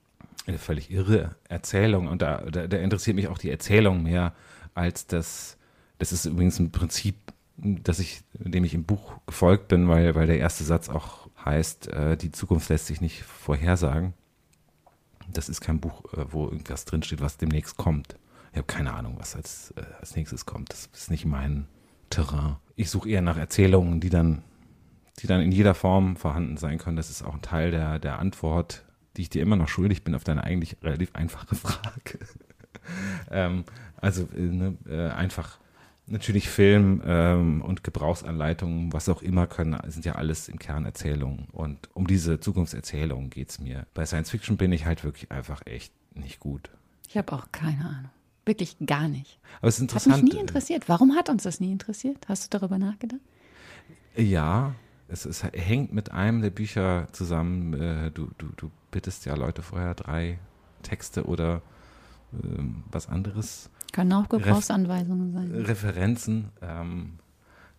Eine 0.45 0.59
völlig 0.59 0.91
irre 0.91 1.35
Erzählung 1.49 2.07
und 2.07 2.21
da, 2.21 2.41
da, 2.41 2.67
da 2.67 2.77
interessiert 2.77 3.15
mich 3.15 3.27
auch 3.27 3.39
die 3.39 3.49
Erzählung 3.49 4.03
mehr 4.03 4.33
als 4.75 5.07
das. 5.07 5.57
Das 5.97 6.11
ist 6.11 6.25
übrigens 6.25 6.59
ein 6.59 6.71
Prinzip, 6.71 7.15
dass 7.57 7.99
ich, 7.99 8.21
dem 8.33 8.63
ich 8.63 8.73
im 8.73 8.83
Buch 8.83 9.13
gefolgt 9.25 9.67
bin, 9.67 9.87
weil, 9.87 10.15
weil 10.15 10.27
der 10.27 10.37
erste 10.37 10.63
Satz 10.63 10.89
auch 10.89 11.27
heißt, 11.43 11.87
äh, 11.87 12.17
die 12.17 12.31
Zukunft 12.31 12.69
lässt 12.69 12.87
sich 12.87 13.01
nicht 13.01 13.23
vorhersagen. 13.23 14.13
Das 15.33 15.49
ist 15.49 15.61
kein 15.61 15.79
Buch, 15.79 16.05
äh, 16.13 16.25
wo 16.31 16.45
irgendwas 16.45 16.85
drinsteht, 16.85 17.21
was 17.21 17.37
demnächst 17.37 17.77
kommt. 17.77 18.15
Ich 18.51 18.57
habe 18.57 18.67
keine 18.67 18.93
Ahnung, 18.93 19.15
was 19.17 19.35
als, 19.35 19.73
äh, 19.75 19.81
als 19.99 20.15
nächstes 20.15 20.45
kommt. 20.45 20.71
Das 20.71 20.89
ist 20.93 21.11
nicht 21.11 21.25
mein 21.25 21.67
Terrain. 22.09 22.57
Ich 22.75 22.89
suche 22.89 23.09
eher 23.09 23.21
nach 23.21 23.37
Erzählungen, 23.37 23.99
die 23.99 24.09
dann, 24.09 24.43
die 25.19 25.27
dann 25.27 25.41
in 25.41 25.51
jeder 25.51 25.73
Form 25.73 26.15
vorhanden 26.15 26.57
sein 26.57 26.77
können. 26.77 26.95
Das 26.95 27.09
ist 27.09 27.23
auch 27.23 27.33
ein 27.33 27.41
Teil 27.41 27.71
der, 27.71 27.99
der 27.99 28.19
Antwort, 28.19 28.85
die 29.15 29.23
ich 29.23 29.29
dir 29.29 29.41
immer 29.41 29.55
noch 29.55 29.67
schuldig 29.67 30.03
bin 30.03 30.15
auf 30.15 30.23
deine 30.23 30.43
eigentlich 30.43 30.77
relativ 30.83 31.15
einfache 31.15 31.55
Frage. 31.55 32.19
ähm, 33.31 33.65
also 33.97 34.27
äh, 34.35 34.41
ne, 34.41 34.77
äh, 34.87 35.09
einfach 35.09 35.59
natürlich 36.07 36.49
Film 36.49 37.01
ähm, 37.05 37.61
und 37.61 37.83
Gebrauchsanleitungen, 37.83 38.93
was 38.93 39.09
auch 39.09 39.21
immer 39.21 39.47
können, 39.47 39.77
sind 39.87 40.05
ja 40.05 40.15
alles 40.15 40.47
im 40.47 40.57
Kern 40.57 40.85
Erzählungen. 40.85 41.47
Und 41.51 41.89
um 41.93 42.07
diese 42.07 42.39
Zukunftserzählungen 42.39 43.29
geht 43.29 43.49
es 43.49 43.59
mir. 43.59 43.85
Bei 43.93 44.05
Science 44.05 44.31
Fiction 44.31 44.57
bin 44.57 44.71
ich 44.71 44.85
halt 44.85 45.03
wirklich 45.03 45.31
einfach 45.31 45.61
echt 45.65 45.93
nicht 46.15 46.39
gut. 46.39 46.69
Ich 47.09 47.17
habe 47.17 47.31
auch 47.33 47.47
keine 47.51 47.85
Ahnung. 47.85 48.11
Wirklich 48.45 48.77
gar 48.85 49.07
nicht. 49.09 49.39
Aber 49.59 49.67
es 49.67 49.75
ist 49.75 49.81
interessant. 49.81 50.15
Hat 50.15 50.23
mich 50.23 50.33
nie 50.33 50.39
interessiert. 50.39 50.87
Warum 50.87 51.15
hat 51.15 51.29
uns 51.29 51.43
das 51.43 51.59
nie 51.59 51.71
interessiert? 51.71 52.27
Hast 52.29 52.45
du 52.45 52.57
darüber 52.57 52.77
nachgedacht? 52.77 53.19
Ja, 54.15 54.73
es, 55.09 55.25
es 55.25 55.43
hängt 55.43 55.93
mit 55.93 56.11
einem 56.11 56.41
der 56.41 56.49
Bücher 56.49 57.07
zusammen. 57.11 57.73
Äh, 57.73 58.11
du, 58.11 58.29
du, 58.37 58.47
du 58.55 58.71
bittest 58.91 59.25
ja 59.25 59.35
Leute 59.35 59.61
vorher 59.61 59.93
drei 59.95 60.39
Texte 60.83 61.25
oder 61.25 61.61
äh, 62.33 62.63
was 62.89 63.07
anderes. 63.07 63.69
Können 63.97 64.13
auch 64.13 64.29
Gebrauchsanweisungen 64.29 65.31
sein. 65.33 65.51
Referenzen. 65.65 66.49
Ähm, 66.61 67.17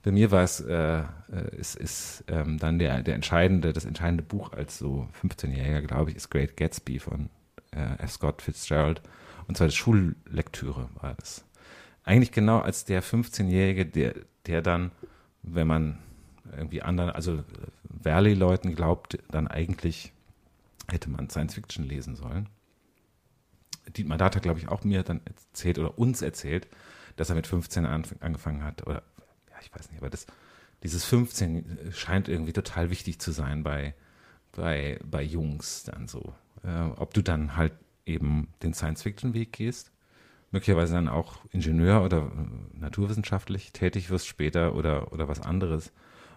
bei 0.03 0.11
mir 0.11 0.33
war 0.33 0.43
es, 0.43 0.59
äh, 0.59 1.05
ist, 1.53 1.77
ist 1.77 2.25
ähm, 2.27 2.59
dann 2.59 2.81
der, 2.81 3.05
der 3.05 3.15
entscheidende, 3.15 3.73
das 3.73 3.85
entscheidende 3.85 4.25
Buch 4.25 4.53
als 4.53 4.79
so 4.79 5.07
15-Jähriger, 5.23 5.83
glaube 5.83 6.11
ich, 6.11 6.17
ist 6.17 6.29
Great 6.29 6.57
Gatsby 6.57 6.99
von 6.99 7.31
äh, 7.71 8.03
F. 8.03 8.11
Scott 8.11 8.43
Fitzgerald. 8.43 9.01
Und 9.47 9.57
zwar 9.57 9.69
die 9.69 9.77
Schullektüre 9.77 10.89
war 11.01 11.15
das. 11.15 11.45
Eigentlich 12.03 12.33
genau 12.33 12.59
als 12.59 12.85
der 12.85 13.01
15-Jährige, 13.01 13.87
der, 13.87 14.15
der 14.47 14.61
dann, 14.61 14.91
wenn 15.45 15.69
man 15.69 15.99
irgendwie 16.51 16.83
anderen, 16.83 17.11
also 17.11 17.45
Valley-Leuten 17.85 18.75
glaubt, 18.75 19.19
dann 19.31 19.47
eigentlich 19.47 20.13
hätte 20.91 21.11
man 21.11 21.31
Science 21.31 21.55
Fiction 21.55 21.85
lesen 21.85 22.17
sollen. 22.17 22.49
Dietmar 23.97 24.19
Data, 24.19 24.39
glaube 24.41 24.59
ich, 24.59 24.69
auch 24.69 24.85
mir 24.85 25.03
dann 25.03 25.21
erzählt 25.25 25.79
oder 25.79 25.99
uns 25.99 26.23
erzählt, 26.23 26.69
dass 27.17 27.31
er 27.31 27.37
mit 27.37 27.47
15 27.47 27.87
angefangen 27.87 28.65
hat. 28.65 28.87
Oder 28.87 29.03
ja, 29.51 29.57
ich 29.61 29.75
weiß 29.75 29.91
nicht, 29.91 30.01
aber 30.01 30.11
das, 30.11 30.27
dieses 30.83 31.05
15 31.05 31.91
scheint 31.93 32.29
irgendwie 32.29 32.53
total 32.53 32.91
wichtig 32.91 33.19
zu 33.19 33.33
sein 33.33 33.63
bei, 33.63 33.95
bei, 34.53 34.99
bei 35.05 35.23
Jungs 35.23 35.85
dann 35.85 36.09
so. 36.09 36.35
Äh, 36.65 36.91
ob 36.97 37.15
du 37.15 37.23
dann 37.23 37.57
halt 37.57 37.73
eben 38.07 38.49
den 38.63 38.75
Science-Fiction-Weg 38.75 39.53
gehst, 39.53 39.93
möglicherweise 40.51 40.95
dann 40.95 41.09
auch 41.09 41.45
Ingenieur 41.51 42.03
oder 42.03 42.19
äh, 42.19 42.79
naturwissenschaftlich 42.79 43.73
tätig 43.73 44.11
wirst 44.11 44.27
später 44.27 44.75
oder, 44.75 45.13
oder 45.13 45.29
was 45.29 45.41
anderes. 45.41 45.93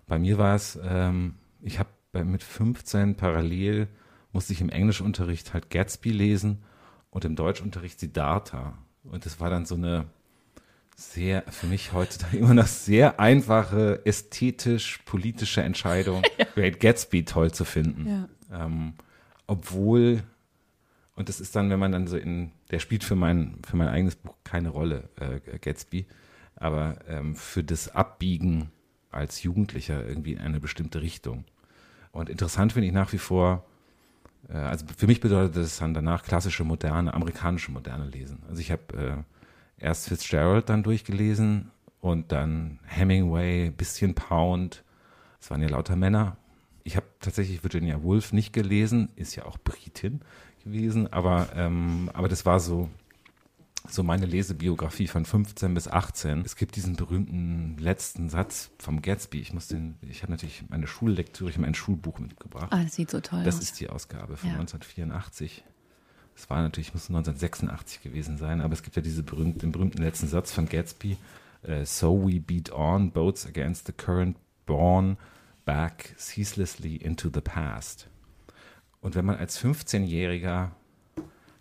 Bei 0.08 0.20
mir 0.20 0.38
war 0.38 0.56
es, 0.56 0.80
ähm, 0.84 1.36
ich 1.62 1.80
habe 1.80 1.90
mit 2.14 2.44
15 2.44 3.16
parallel 3.16 3.88
musste 4.34 4.54
ich 4.54 4.62
im 4.62 4.70
Englischunterricht 4.70 5.54
halt 5.54 5.70
Gatsby 5.70 6.12
lesen 6.12 6.64
und 7.12 7.26
im 7.26 7.36
Deutschunterricht 7.36 8.00
Siddhartha. 8.00 8.78
Und 9.04 9.26
das 9.26 9.40
war 9.40 9.50
dann 9.50 9.66
so 9.66 9.76
eine 9.76 10.06
sehr, 10.96 11.44
für 11.50 11.68
mich 11.68 11.94
heutzutage 11.94 12.38
immer 12.40 12.54
noch 12.54 12.68
sehr 12.68 13.20
einfache, 13.20 14.02
ästhetisch-politische 14.06 15.62
Entscheidung, 15.62 16.24
ja. 16.38 16.46
Great 16.56 16.80
Gatsby 16.80 17.26
toll 17.26 17.52
zu 17.52 17.66
finden. 17.66 18.08
Ja. 18.50 18.66
Ähm, 18.66 18.94
obwohl, 19.48 20.24
und 21.16 21.30
das 21.30 21.40
ist 21.40 21.56
dann, 21.56 21.70
wenn 21.70 21.80
man 21.80 21.92
dann 21.92 22.08
so 22.08 22.18
in, 22.18 22.52
der 22.72 22.80
spielt 22.80 23.04
für 23.04 23.16
mein, 23.16 23.60
für 23.68 23.78
mein 23.78 23.90
eigenes 23.90 24.16
Buch 24.16 24.36
keine 24.44 24.70
Rolle, 24.70 25.10
äh, 25.20 25.60
Gatsby, 25.60 26.06
aber 26.56 27.00
ähm, 27.08 27.36
für 27.36 27.64
das 27.64 27.94
Abbiegen 27.94 28.72
als 29.10 29.44
Jugendlicher 29.44 30.06
irgendwie 30.06 30.34
in 30.34 30.40
eine 30.40 30.60
bestimmte 30.60 31.02
Richtung. 31.02 31.44
Und 32.12 32.30
interessant 32.30 32.74
finde 32.74 32.88
ich 32.88 32.94
nach 32.94 33.12
wie 33.12 33.18
vor, 33.18 33.66
also 34.58 34.86
für 34.96 35.08
mich 35.08 35.20
bedeutet 35.20 35.56
das 35.56 35.78
dann 35.78 35.94
danach 35.94 36.24
klassische 36.24 36.64
moderne, 36.64 37.14
amerikanische 37.14 37.72
moderne 37.72 38.06
lesen. 38.06 38.40
Also 38.50 38.62
ich 38.62 38.72
habe 38.72 39.26
äh, 39.80 39.84
erst 39.84 40.10
Fitzgerald 40.10 40.70
dann 40.70 40.84
durchgelesen 40.84 41.72
und 42.00 42.32
dann 42.32 42.80
Hemingway, 42.86 43.70
bisschen 43.70 44.14
Pound. 44.14 44.84
Es 45.40 45.50
waren 45.52 45.62
ja 45.62 45.70
lauter 45.70 45.96
Männer. 45.96 46.38
Ich 46.84 46.96
habe 46.96 47.06
tatsächlich 47.20 47.64
Virginia 47.64 48.02
Woolf 48.04 48.34
nicht 48.34 48.54
gelesen, 48.54 49.10
ist 49.16 49.36
ja 49.36 49.46
auch 49.46 49.58
Britin 49.58 50.22
gewesen, 50.64 51.12
aber, 51.12 51.50
ähm, 51.56 52.10
aber 52.14 52.28
das 52.28 52.46
war 52.46 52.60
so 52.60 52.90
so 53.88 54.04
meine 54.04 54.26
Lesebiografie 54.26 55.08
von 55.08 55.26
15 55.26 55.74
bis 55.74 55.88
18. 55.88 56.42
Es 56.46 56.56
gibt 56.56 56.76
diesen 56.76 56.96
berühmten 56.96 57.78
letzten 57.78 58.30
Satz 58.30 58.72
vom 58.78 59.02
Gatsby. 59.02 59.40
Ich 59.40 59.54
muss 59.54 59.68
den, 59.68 59.96
ich 60.02 60.22
habe 60.24 60.32
natürlich 60.32 60.64
meine 60.70 60.88
Schullektüre, 60.88 61.50
ich 61.50 61.56
habe 61.56 61.66
mein 61.66 61.76
Schulbuch 61.76 62.20
mitgebracht. 62.20 62.72
Ah, 62.72 62.84
das 62.84 62.96
sieht 62.96 63.10
so 63.10 63.20
toll 63.20 63.44
das 63.44 63.56
aus. 63.56 63.60
Das 63.62 63.70
ist 63.70 63.80
die 63.80 63.90
Ausgabe 63.90 64.38
von 64.38 64.50
ja. 64.50 64.56
1984. 64.56 65.64
Es 66.36 66.50
war 66.50 66.62
natürlich, 66.62 66.94
muss 66.94 67.10
1986 67.10 68.02
gewesen 68.02 68.38
sein, 68.38 68.62
aber 68.62 68.74
es 68.74 68.84
gibt 68.84 68.96
ja 68.96 69.02
diese 69.02 69.24
berühmten, 69.24 69.60
den 69.60 69.72
berühmten 69.72 70.02
letzten 70.02 70.28
Satz 70.28 70.52
von 70.52 70.68
Gatsby. 70.68 71.18
Uh, 71.64 71.86
so 71.86 72.28
we 72.28 72.40
beat 72.40 72.72
on 72.72 73.12
boats 73.12 73.46
against 73.46 73.86
the 73.86 73.94
current 73.94 74.36
born 74.66 75.18
back 75.66 76.16
ceaselessly 76.18 76.96
into 76.96 77.30
the 77.32 77.42
past. 77.42 78.08
Und 79.02 79.16
wenn 79.16 79.26
man 79.26 79.36
als 79.36 79.64
15-Jähriger 79.64 80.72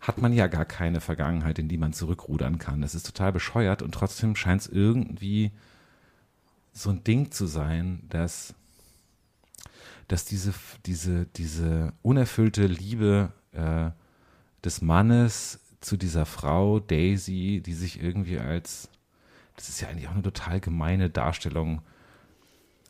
hat 0.00 0.18
man 0.18 0.32
ja 0.32 0.46
gar 0.46 0.64
keine 0.64 1.00
Vergangenheit, 1.00 1.58
in 1.58 1.68
die 1.68 1.78
man 1.78 1.92
zurückrudern 1.92 2.58
kann. 2.58 2.80
Das 2.80 2.94
ist 2.94 3.06
total 3.06 3.32
bescheuert 3.32 3.82
und 3.82 3.92
trotzdem 3.92 4.34
scheint 4.34 4.62
es 4.62 4.68
irgendwie 4.68 5.52
so 6.72 6.90
ein 6.90 7.04
Ding 7.04 7.30
zu 7.30 7.46
sein, 7.46 8.02
dass, 8.08 8.54
dass 10.08 10.24
diese, 10.24 10.54
diese, 10.86 11.26
diese 11.36 11.92
unerfüllte 12.02 12.66
Liebe 12.66 13.32
äh, 13.52 13.90
des 14.64 14.80
Mannes 14.80 15.60
zu 15.80 15.96
dieser 15.96 16.26
Frau 16.26 16.80
Daisy, 16.80 17.62
die 17.64 17.74
sich 17.74 18.02
irgendwie 18.02 18.38
als, 18.38 18.88
das 19.56 19.68
ist 19.68 19.80
ja 19.80 19.88
eigentlich 19.88 20.08
auch 20.08 20.12
eine 20.12 20.22
total 20.22 20.60
gemeine 20.60 21.10
Darstellung 21.10 21.82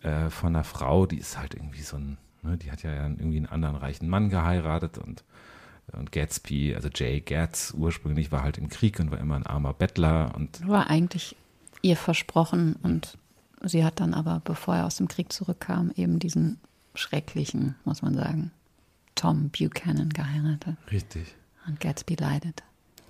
äh, 0.02 0.30
von 0.30 0.54
einer 0.54 0.64
Frau, 0.64 1.06
die 1.06 1.18
ist 1.18 1.38
halt 1.38 1.54
irgendwie 1.54 1.82
so 1.82 1.96
ein, 1.96 2.18
ne, 2.42 2.56
die 2.56 2.70
hat 2.70 2.82
ja 2.82 2.92
irgendwie 2.92 3.36
einen 3.36 3.46
anderen 3.46 3.76
reichen 3.76 4.08
Mann 4.08 4.28
geheiratet 4.30 4.98
und 4.98 5.24
und 5.92 6.12
Gatsby, 6.12 6.74
also 6.74 6.88
Jay 6.94 7.20
Gatz 7.20 7.74
ursprünglich 7.76 8.32
war 8.32 8.42
halt 8.42 8.58
im 8.58 8.68
Krieg 8.68 9.00
und 9.00 9.10
war 9.10 9.18
immer 9.18 9.36
ein 9.36 9.46
armer 9.46 9.74
Bettler 9.74 10.32
und 10.36 10.66
war 10.66 10.88
eigentlich 10.88 11.36
ihr 11.82 11.96
versprochen 11.96 12.76
und 12.82 13.18
sie 13.62 13.84
hat 13.84 14.00
dann 14.00 14.14
aber, 14.14 14.40
bevor 14.44 14.76
er 14.76 14.86
aus 14.86 14.96
dem 14.96 15.08
Krieg 15.08 15.32
zurückkam, 15.32 15.92
eben 15.96 16.18
diesen 16.18 16.58
schrecklichen, 16.94 17.76
muss 17.84 18.02
man 18.02 18.14
sagen, 18.14 18.50
Tom 19.14 19.50
Buchanan 19.50 20.10
geheiratet. 20.10 20.76
Richtig. 20.90 21.34
Und 21.66 21.80
Gatsby 21.80 22.16
leidet. 22.16 22.62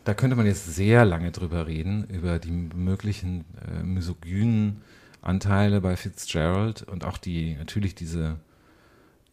Da 0.05 0.15
könnte 0.15 0.37
man 0.37 0.47
jetzt 0.47 0.67
sehr 0.75 1.05
lange 1.05 1.31
drüber 1.31 1.67
reden, 1.67 2.05
über 2.09 2.39
die 2.39 2.51
möglichen 2.51 3.45
äh, 3.69 3.83
misogynen 3.83 4.83
Anteile 5.23 5.81
bei 5.81 5.97
Fitzgerald 5.97 6.83
und 6.83 7.05
auch 7.05 7.19
die, 7.19 7.55
natürlich 7.55 7.95
diese 7.95 8.41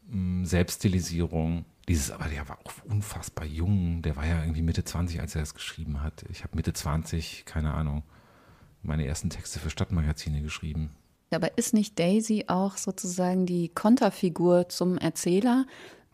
mh, 0.10 0.42
mm, 0.42 0.46
Selbststilisierung 0.46 1.66
dieses, 1.88 2.12
aber 2.12 2.26
der 2.26 2.48
war 2.50 2.60
auch 2.60 2.74
unfassbar 2.86 3.46
jung. 3.46 4.02
Der 4.02 4.16
war 4.16 4.26
ja 4.26 4.42
irgendwie 4.42 4.62
Mitte 4.62 4.84
20, 4.84 5.22
als 5.22 5.36
er 5.36 5.42
das 5.42 5.54
geschrieben 5.54 6.02
hat. 6.02 6.26
Ich 6.30 6.44
habe 6.44 6.56
Mitte 6.56 6.74
20, 6.74 7.46
keine 7.46 7.74
Ahnung, 7.74 8.04
meine 8.84 9.06
ersten 9.06 9.30
Texte 9.30 9.60
für 9.60 9.70
Stadtmagazine 9.70 10.42
geschrieben. 10.42 10.92
Aber 11.32 11.58
ist 11.58 11.74
nicht 11.74 12.00
Daisy 12.00 12.46
auch 12.48 12.78
sozusagen 12.78 13.46
die 13.46 13.70
Konterfigur 13.70 14.70
zum 14.70 14.98
Erzähler, 14.98 15.66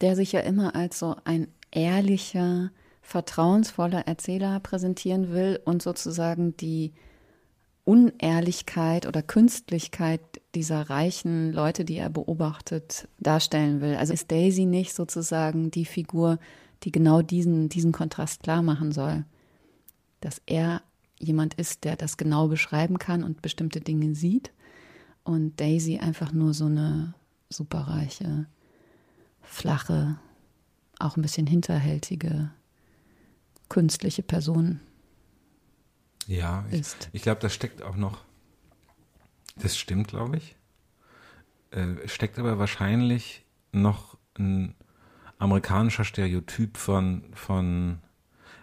der 0.01 0.15
sich 0.15 0.32
ja 0.32 0.39
immer 0.42 0.75
als 0.75 1.00
so 1.00 1.15
ein 1.24 1.48
ehrlicher, 1.72 2.72
vertrauensvoller 3.01 4.08
Erzähler 4.08 4.60
präsentieren 4.60 5.32
will 5.32 5.60
und 5.65 5.82
sozusagen 5.82 6.56
die 6.58 6.94
Unehrlichkeit 7.86 9.06
oder 9.06 9.22
Künstlichkeit 9.22 10.22
dieser 10.56 10.90
reichen 10.90 11.52
Leute, 11.52 11.84
die 11.84 11.98
er 11.98 12.10
beobachtet, 12.10 13.08
darstellen 13.20 13.82
will. 13.82 13.96
Also 13.96 14.13
ist 14.13 14.32
Daisy 14.32 14.66
nicht 14.66 14.94
sozusagen 14.94 15.70
die 15.72 15.86
Figur, 15.86 16.40
die 16.84 16.92
genau 16.92 17.22
diesen, 17.22 17.70
diesen 17.70 17.92
Kontrast 17.92 18.44
klar 18.44 18.62
machen 18.62 18.92
soll. 18.92 19.25
Dass 20.22 20.42
er 20.46 20.82
jemand 21.20 21.56
ist, 21.56 21.84
der 21.84 21.96
das 21.96 22.16
genau 22.18 22.48
beschreiben 22.48 23.00
kann 23.00 23.24
und 23.24 23.42
bestimmte 23.42 23.82
Dinge 23.82 24.16
sieht. 24.16 24.52
Und 25.24 25.60
Daisy 25.60 26.00
einfach 26.00 26.32
nur 26.32 26.54
so 26.54 26.66
eine 26.66 27.13
superreiche, 27.50 28.46
flache, 29.42 30.18
auch 31.00 31.18
ein 31.18 31.22
bisschen 31.22 31.48
hinterhältige, 31.48 32.52
künstliche 33.68 34.24
Person 34.24 34.80
ja, 36.27 36.65
ich, 36.72 36.82
ist. 36.82 37.10
Ich 37.13 37.22
glaube, 37.22 37.42
das 37.42 37.53
steckt 37.53 37.82
auch 37.82 37.96
noch, 37.96 38.24
das 39.56 39.77
stimmt, 39.77 40.08
glaube 40.08 40.38
ich. 40.38 40.56
Äh, 41.72 42.08
steckt 42.08 42.39
aber 42.39 42.60
wahrscheinlich 42.60 43.46
noch 43.72 44.18
ein 44.38 44.75
amerikanischer 45.38 46.06
Stereotyp 46.06 46.77
von, 46.77 47.24
von 47.34 48.00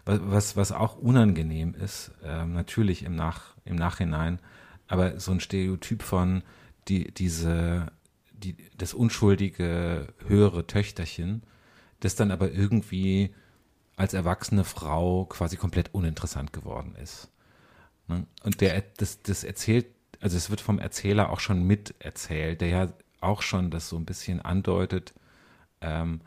was, 0.05 0.57
was 0.57 0.73
auch 0.73 0.97
unangenehm 0.97 1.75
ist, 1.75 2.12
äh, 2.25 2.45
natürlich 2.45 3.05
im, 3.05 3.14
Nach, 3.14 3.55
im 3.64 3.76
Nachhinein, 3.76 4.40
aber 4.88 5.21
so 5.21 5.33
ein 5.33 5.40
Stereotyp 5.40 6.02
von 6.02 6.43
die, 6.88 7.12
diese, 7.12 7.93
die, 8.33 8.57
das 8.76 8.95
unschuldige 8.95 10.09
höhere 10.26 10.67
Töchterchen, 10.67 11.43
das 12.00 12.17
dann 12.17 12.31
aber 12.31 12.50
irgendwie 12.50 13.35
als 13.97 14.14
erwachsene 14.14 14.64
Frau 14.64 15.26
quasi 15.26 15.57
komplett 15.57 15.95
uninteressant 15.95 16.52
geworden 16.52 16.95
ist. 16.97 17.31
Ne? 18.11 18.26
Und 18.43 18.61
der, 18.61 18.83
das, 18.99 19.23
das 19.23 19.45
erzählt, 19.45 19.87
also 20.21 20.37
es 20.37 20.50
wird 20.50 20.61
vom 20.61 20.79
Erzähler 20.79 21.31
auch 21.31 21.40
schon 21.40 21.62
miterzählt, 21.62 22.61
der 22.61 22.69
ja 22.69 22.93
auch 23.21 23.43
schon 23.43 23.71
das 23.71 23.88
so 23.88 23.97
ein 23.97 24.05
bisschen 24.05 24.40
andeutet, 24.40 25.14
ähm, 25.81 26.21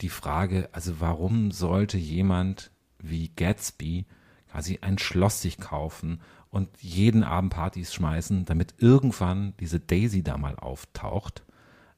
die 0.00 0.08
Frage, 0.08 0.68
also 0.72 1.00
warum 1.00 1.50
sollte 1.50 1.96
jemand 1.96 2.70
wie 2.98 3.28
Gatsby 3.28 4.06
quasi 4.50 4.78
ein 4.82 4.98
Schloss 4.98 5.40
sich 5.40 5.58
kaufen 5.58 6.20
und 6.50 6.68
jeden 6.80 7.24
Abend 7.24 7.54
Partys 7.54 7.94
schmeißen, 7.94 8.44
damit 8.44 8.74
irgendwann 8.78 9.54
diese 9.58 9.80
Daisy 9.80 10.22
da 10.22 10.36
mal 10.36 10.56
auftaucht 10.56 11.42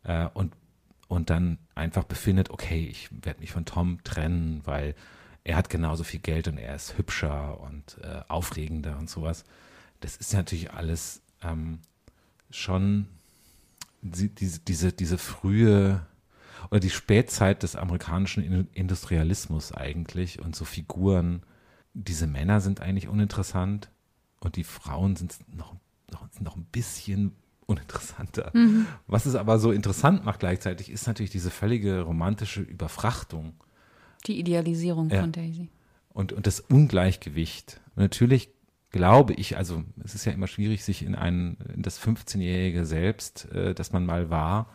äh, 0.04 0.28
und, 0.34 0.54
und 1.08 1.30
dann 1.30 1.58
einfach 1.74 2.04
befindet, 2.04 2.50
okay, 2.50 2.86
ich 2.86 3.08
werde 3.24 3.40
mich 3.40 3.50
von 3.50 3.64
Tom 3.64 4.04
trennen, 4.04 4.60
weil 4.64 4.94
er 5.44 5.56
hat 5.56 5.68
genauso 5.68 6.04
viel 6.04 6.20
Geld 6.20 6.48
und 6.48 6.56
er 6.56 6.74
ist 6.74 6.96
hübscher 6.96 7.60
und 7.60 7.98
äh, 8.02 8.22
aufregender 8.28 8.98
und 8.98 9.10
sowas. 9.10 9.44
Das 10.00 10.16
ist 10.16 10.32
natürlich 10.32 10.72
alles 10.72 11.20
ähm, 11.42 11.80
schon 12.50 13.06
diese, 14.00 14.58
diese, 14.58 14.92
diese 14.92 15.18
frühe 15.18 16.06
oder 16.70 16.80
die 16.80 16.90
Spätzeit 16.90 17.62
des 17.62 17.76
amerikanischen 17.76 18.68
Industrialismus 18.72 19.72
eigentlich 19.72 20.40
und 20.40 20.56
so 20.56 20.64
Figuren. 20.64 21.42
Diese 21.92 22.26
Männer 22.26 22.62
sind 22.62 22.80
eigentlich 22.80 23.08
uninteressant 23.08 23.90
und 24.40 24.56
die 24.56 24.64
Frauen 24.64 25.14
sind 25.14 25.36
noch, 25.54 25.76
noch, 26.10 26.26
noch 26.40 26.56
ein 26.56 26.64
bisschen 26.64 27.36
uninteressanter. 27.66 28.50
Mhm. 28.54 28.86
Was 29.06 29.26
es 29.26 29.34
aber 29.34 29.58
so 29.58 29.72
interessant 29.72 30.24
macht 30.24 30.40
gleichzeitig, 30.40 30.90
ist 30.90 31.06
natürlich 31.06 31.30
diese 31.30 31.50
völlige 31.50 32.00
romantische 32.00 32.62
Überfrachtung 32.62 33.54
die 34.26 34.38
Idealisierung 34.38 35.10
ja. 35.10 35.20
von 35.20 35.32
Daisy. 35.32 35.68
Und, 36.08 36.32
und 36.32 36.46
das 36.46 36.60
Ungleichgewicht. 36.60 37.80
Und 37.96 38.02
natürlich 38.02 38.50
glaube 38.90 39.34
ich, 39.34 39.56
also 39.56 39.82
es 40.04 40.14
ist 40.14 40.24
ja 40.24 40.32
immer 40.32 40.46
schwierig, 40.46 40.84
sich 40.84 41.02
in 41.02 41.16
ein, 41.16 41.56
in 41.74 41.82
das 41.82 42.00
15-jährige 42.00 42.86
Selbst, 42.86 43.50
äh, 43.52 43.74
das 43.74 43.92
man 43.92 44.06
mal 44.06 44.30
war, 44.30 44.68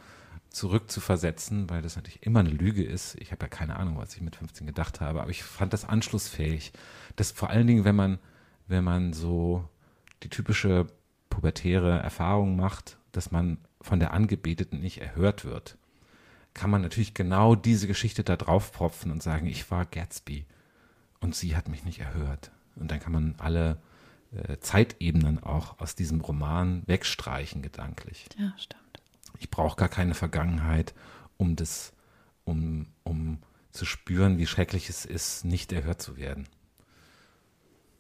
zurückzuversetzen, 0.49 1.69
weil 1.69 1.81
das 1.81 1.95
natürlich 1.95 2.25
immer 2.25 2.41
eine 2.41 2.49
Lüge 2.49 2.83
ist. 2.83 3.15
Ich 3.19 3.31
habe 3.31 3.45
ja 3.45 3.49
keine 3.49 3.77
Ahnung, 3.77 3.97
was 3.97 4.15
ich 4.15 4.21
mit 4.21 4.35
15 4.35 4.67
gedacht 4.67 4.99
habe, 4.99 5.21
aber 5.21 5.29
ich 5.29 5.43
fand 5.43 5.73
das 5.73 5.85
anschlussfähig. 5.85 6.73
Das 7.15 7.31
vor 7.31 7.49
allen 7.49 7.67
Dingen, 7.67 7.85
wenn 7.85 7.95
man, 7.95 8.19
wenn 8.67 8.83
man 8.83 9.13
so 9.13 9.63
die 10.23 10.29
typische 10.29 10.87
pubertäre 11.29 11.99
Erfahrung 11.99 12.55
macht, 12.57 12.97
dass 13.11 13.31
man 13.31 13.57
von 13.81 13.99
der 13.99 14.11
Angebeteten 14.11 14.81
nicht 14.81 14.99
erhört 14.99 15.45
wird 15.45 15.77
kann 16.59 16.69
man 16.69 16.81
natürlich 16.81 17.13
genau 17.13 17.55
diese 17.55 17.87
Geschichte 17.87 18.25
da 18.25 18.35
drauf 18.35 18.73
propfen 18.73 19.11
und 19.11 19.23
sagen, 19.23 19.47
ich 19.47 19.71
war 19.71 19.85
Gatsby 19.85 20.45
und 21.21 21.33
sie 21.33 21.55
hat 21.55 21.69
mich 21.69 21.85
nicht 21.85 21.99
erhört. 21.99 22.51
Und 22.75 22.91
dann 22.91 22.99
kann 22.99 23.13
man 23.13 23.35
alle 23.37 23.77
äh, 24.33 24.57
Zeitebenen 24.59 25.41
auch 25.41 25.79
aus 25.79 25.95
diesem 25.95 26.19
Roman 26.19 26.83
wegstreichen, 26.85 27.61
gedanklich. 27.61 28.25
Ja, 28.37 28.53
stimmt. 28.57 29.01
Ich 29.39 29.49
brauche 29.49 29.77
gar 29.77 29.87
keine 29.87 30.15
Vergangenheit, 30.15 30.93
um 31.37 31.55
das, 31.55 31.93
um, 32.43 32.87
um 33.03 33.39
zu 33.71 33.85
spüren, 33.85 34.37
wie 34.37 34.45
schrecklich 34.45 34.89
es 34.89 35.05
ist, 35.05 35.45
nicht 35.45 35.71
erhört 35.71 36.01
zu 36.01 36.17
werden. 36.17 36.45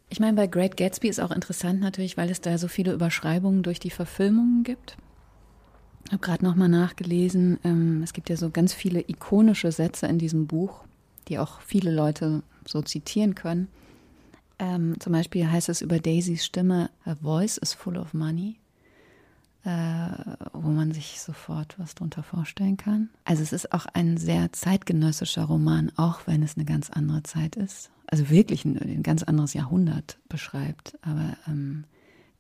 Ich 0.09 0.19
meine, 0.19 0.35
bei 0.35 0.47
Great 0.47 0.75
Gatsby 0.75 1.07
ist 1.07 1.21
auch 1.21 1.31
interessant 1.31 1.79
natürlich, 1.79 2.17
weil 2.17 2.29
es 2.29 2.41
da 2.41 2.57
so 2.57 2.67
viele 2.67 2.91
Überschreibungen 2.91 3.63
durch 3.63 3.79
die 3.79 3.91
Verfilmungen 3.91 4.63
gibt. 4.63 4.97
Ich 6.05 6.11
habe 6.11 6.21
gerade 6.21 6.43
nochmal 6.43 6.69
nachgelesen, 6.69 7.59
ähm, 7.63 8.01
es 8.03 8.13
gibt 8.13 8.29
ja 8.29 8.37
so 8.37 8.49
ganz 8.49 8.73
viele 8.73 9.01
ikonische 9.07 9.71
Sätze 9.71 10.07
in 10.07 10.17
diesem 10.17 10.47
Buch, 10.47 10.83
die 11.27 11.37
auch 11.39 11.61
viele 11.61 11.93
Leute 11.93 12.41
so 12.65 12.81
zitieren 12.81 13.35
können. 13.35 13.67
Ähm, 14.57 14.99
zum 14.99 15.13
Beispiel 15.13 15.49
heißt 15.49 15.69
es 15.69 15.81
über 15.81 15.99
Daisys 15.99 16.43
Stimme, 16.43 16.89
Her 17.03 17.17
voice 17.17 17.57
is 17.57 17.73
full 17.73 17.97
of 17.97 18.13
money, 18.13 18.57
äh, 19.63 20.09
wo 20.53 20.69
man 20.69 20.91
sich 20.91 21.21
sofort 21.21 21.75
was 21.77 21.95
drunter 21.95 22.23
vorstellen 22.23 22.75
kann. 22.75 23.09
Also 23.23 23.43
es 23.43 23.53
ist 23.53 23.71
auch 23.71 23.85
ein 23.93 24.17
sehr 24.17 24.51
zeitgenössischer 24.51 25.43
Roman, 25.43 25.91
auch 25.95 26.21
wenn 26.25 26.43
es 26.43 26.57
eine 26.57 26.65
ganz 26.65 26.89
andere 26.89 27.23
Zeit 27.23 27.55
ist. 27.55 27.91
Also 28.07 28.29
wirklich 28.29 28.65
ein, 28.65 28.77
ein 28.77 29.03
ganz 29.03 29.23
anderes 29.23 29.53
Jahrhundert 29.53 30.17
beschreibt. 30.27 30.97
Aber 31.03 31.37
ähm, 31.47 31.85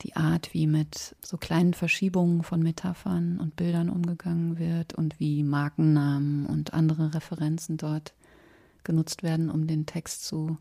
die 0.01 0.15
Art, 0.15 0.53
wie 0.53 0.67
mit 0.67 1.15
so 1.21 1.37
kleinen 1.37 1.73
Verschiebungen 1.73 2.43
von 2.43 2.61
Metaphern 2.61 3.39
und 3.39 3.55
Bildern 3.55 3.89
umgegangen 3.89 4.57
wird 4.57 4.93
und 4.93 5.19
wie 5.19 5.43
Markennamen 5.43 6.45
und 6.45 6.73
andere 6.73 7.13
Referenzen 7.13 7.77
dort 7.77 8.13
genutzt 8.83 9.23
werden, 9.23 9.49
um 9.49 9.67
den 9.67 9.85
Text 9.85 10.25
zu 10.25 10.57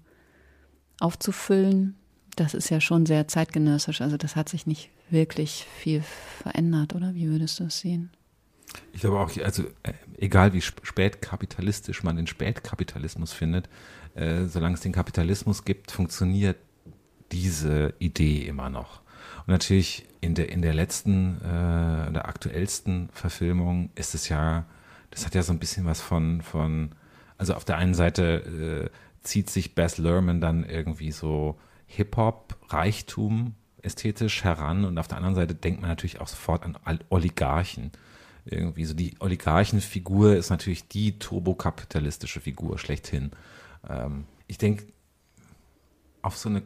aufzufüllen. 1.00 1.96
Das 2.36 2.54
ist 2.54 2.68
ja 2.68 2.80
schon 2.80 3.06
sehr 3.06 3.28
zeitgenössisch. 3.28 4.00
Also 4.00 4.16
das 4.16 4.36
hat 4.36 4.48
sich 4.48 4.66
nicht 4.66 4.90
wirklich 5.10 5.66
viel 5.78 6.02
verändert, 6.02 6.94
oder? 6.94 7.14
Wie 7.14 7.28
würdest 7.28 7.60
du 7.60 7.64
es 7.64 7.80
sehen? 7.80 8.10
Ich 8.92 9.00
glaube 9.00 9.18
auch, 9.18 9.30
also 9.42 9.64
äh, 9.82 9.94
egal 10.18 10.52
wie 10.52 10.60
spätkapitalistisch 10.60 12.02
man 12.02 12.16
den 12.16 12.26
Spätkapitalismus 12.26 13.32
findet, 13.32 13.68
äh, 14.14 14.44
solange 14.44 14.74
es 14.74 14.80
den 14.80 14.92
Kapitalismus 14.92 15.64
gibt, 15.64 15.90
funktioniert 15.90 16.58
diese 17.32 17.94
Idee 17.98 18.46
immer 18.46 18.70
noch. 18.70 19.02
Und 19.48 19.52
natürlich 19.52 20.04
in 20.20 20.34
der, 20.34 20.50
in 20.50 20.60
der 20.60 20.74
letzten, 20.74 21.40
äh, 21.40 22.12
der 22.12 22.28
aktuellsten 22.28 23.08
Verfilmung 23.14 23.88
ist 23.94 24.14
es 24.14 24.28
ja, 24.28 24.66
das 25.10 25.24
hat 25.24 25.34
ja 25.34 25.42
so 25.42 25.54
ein 25.54 25.58
bisschen 25.58 25.86
was 25.86 26.02
von, 26.02 26.42
von 26.42 26.90
also 27.38 27.54
auf 27.54 27.64
der 27.64 27.78
einen 27.78 27.94
Seite 27.94 28.90
äh, 28.92 29.22
zieht 29.22 29.48
sich 29.48 29.74
Bess 29.74 29.96
Lerman 29.96 30.42
dann 30.42 30.64
irgendwie 30.64 31.12
so 31.12 31.58
Hip-Hop, 31.86 32.58
Reichtum 32.68 33.54
ästhetisch 33.80 34.44
heran 34.44 34.84
und 34.84 34.98
auf 34.98 35.08
der 35.08 35.16
anderen 35.16 35.34
Seite 35.34 35.54
denkt 35.54 35.80
man 35.80 35.88
natürlich 35.88 36.20
auch 36.20 36.28
sofort 36.28 36.64
an 36.64 36.76
Oligarchen. 37.08 37.92
Irgendwie 38.44 38.84
so 38.84 38.92
die 38.92 39.14
Oligarchenfigur 39.18 40.36
ist 40.36 40.50
natürlich 40.50 40.88
die 40.88 41.18
turbokapitalistische 41.18 42.40
Figur 42.40 42.78
schlechthin. 42.78 43.30
Ähm, 43.88 44.26
ich 44.46 44.58
denke, 44.58 44.84
auf 46.20 46.36
so 46.36 46.50
eine 46.50 46.64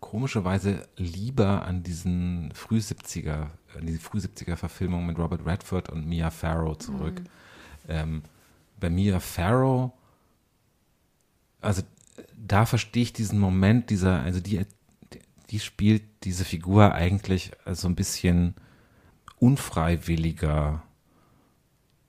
komischerweise 0.00 0.88
lieber 0.96 1.64
an 1.64 1.82
diesen 1.82 2.52
Früh-70er, 2.54 3.48
an 3.76 3.86
die 3.86 3.96
Früh-70er-Verfilmung 3.96 5.06
mit 5.06 5.18
Robert 5.18 5.44
Redford 5.44 5.90
und 5.90 6.06
Mia 6.06 6.30
Farrow 6.30 6.76
zurück. 6.78 7.20
Mhm. 7.20 7.26
Ähm, 7.88 8.22
bei 8.78 8.90
Mia 8.90 9.20
Farrow, 9.20 9.92
also 11.60 11.82
da 12.36 12.66
verstehe 12.66 13.02
ich 13.02 13.12
diesen 13.12 13.38
Moment 13.38 13.90
dieser, 13.90 14.20
also 14.20 14.40
die, 14.40 14.64
die 15.50 15.60
spielt 15.60 16.02
diese 16.24 16.44
Figur 16.44 16.92
eigentlich 16.94 17.52
so 17.66 17.88
ein 17.88 17.96
bisschen 17.96 18.54
unfreiwilliger 19.38 20.82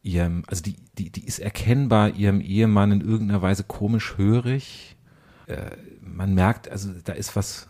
ihrem, 0.01 0.43
also 0.47 0.63
die, 0.63 0.75
die, 0.97 1.11
die 1.11 1.25
ist 1.25 1.39
erkennbar 1.39 2.15
ihrem 2.15 2.41
Ehemann 2.41 2.91
in 2.91 3.01
irgendeiner 3.01 3.41
Weise 3.41 3.63
komisch 3.63 4.17
hörig. 4.17 4.95
Äh, 5.47 5.71
man 6.01 6.33
merkt, 6.33 6.69
also 6.69 6.91
da 7.03 7.13
ist 7.13 7.35
was, 7.35 7.67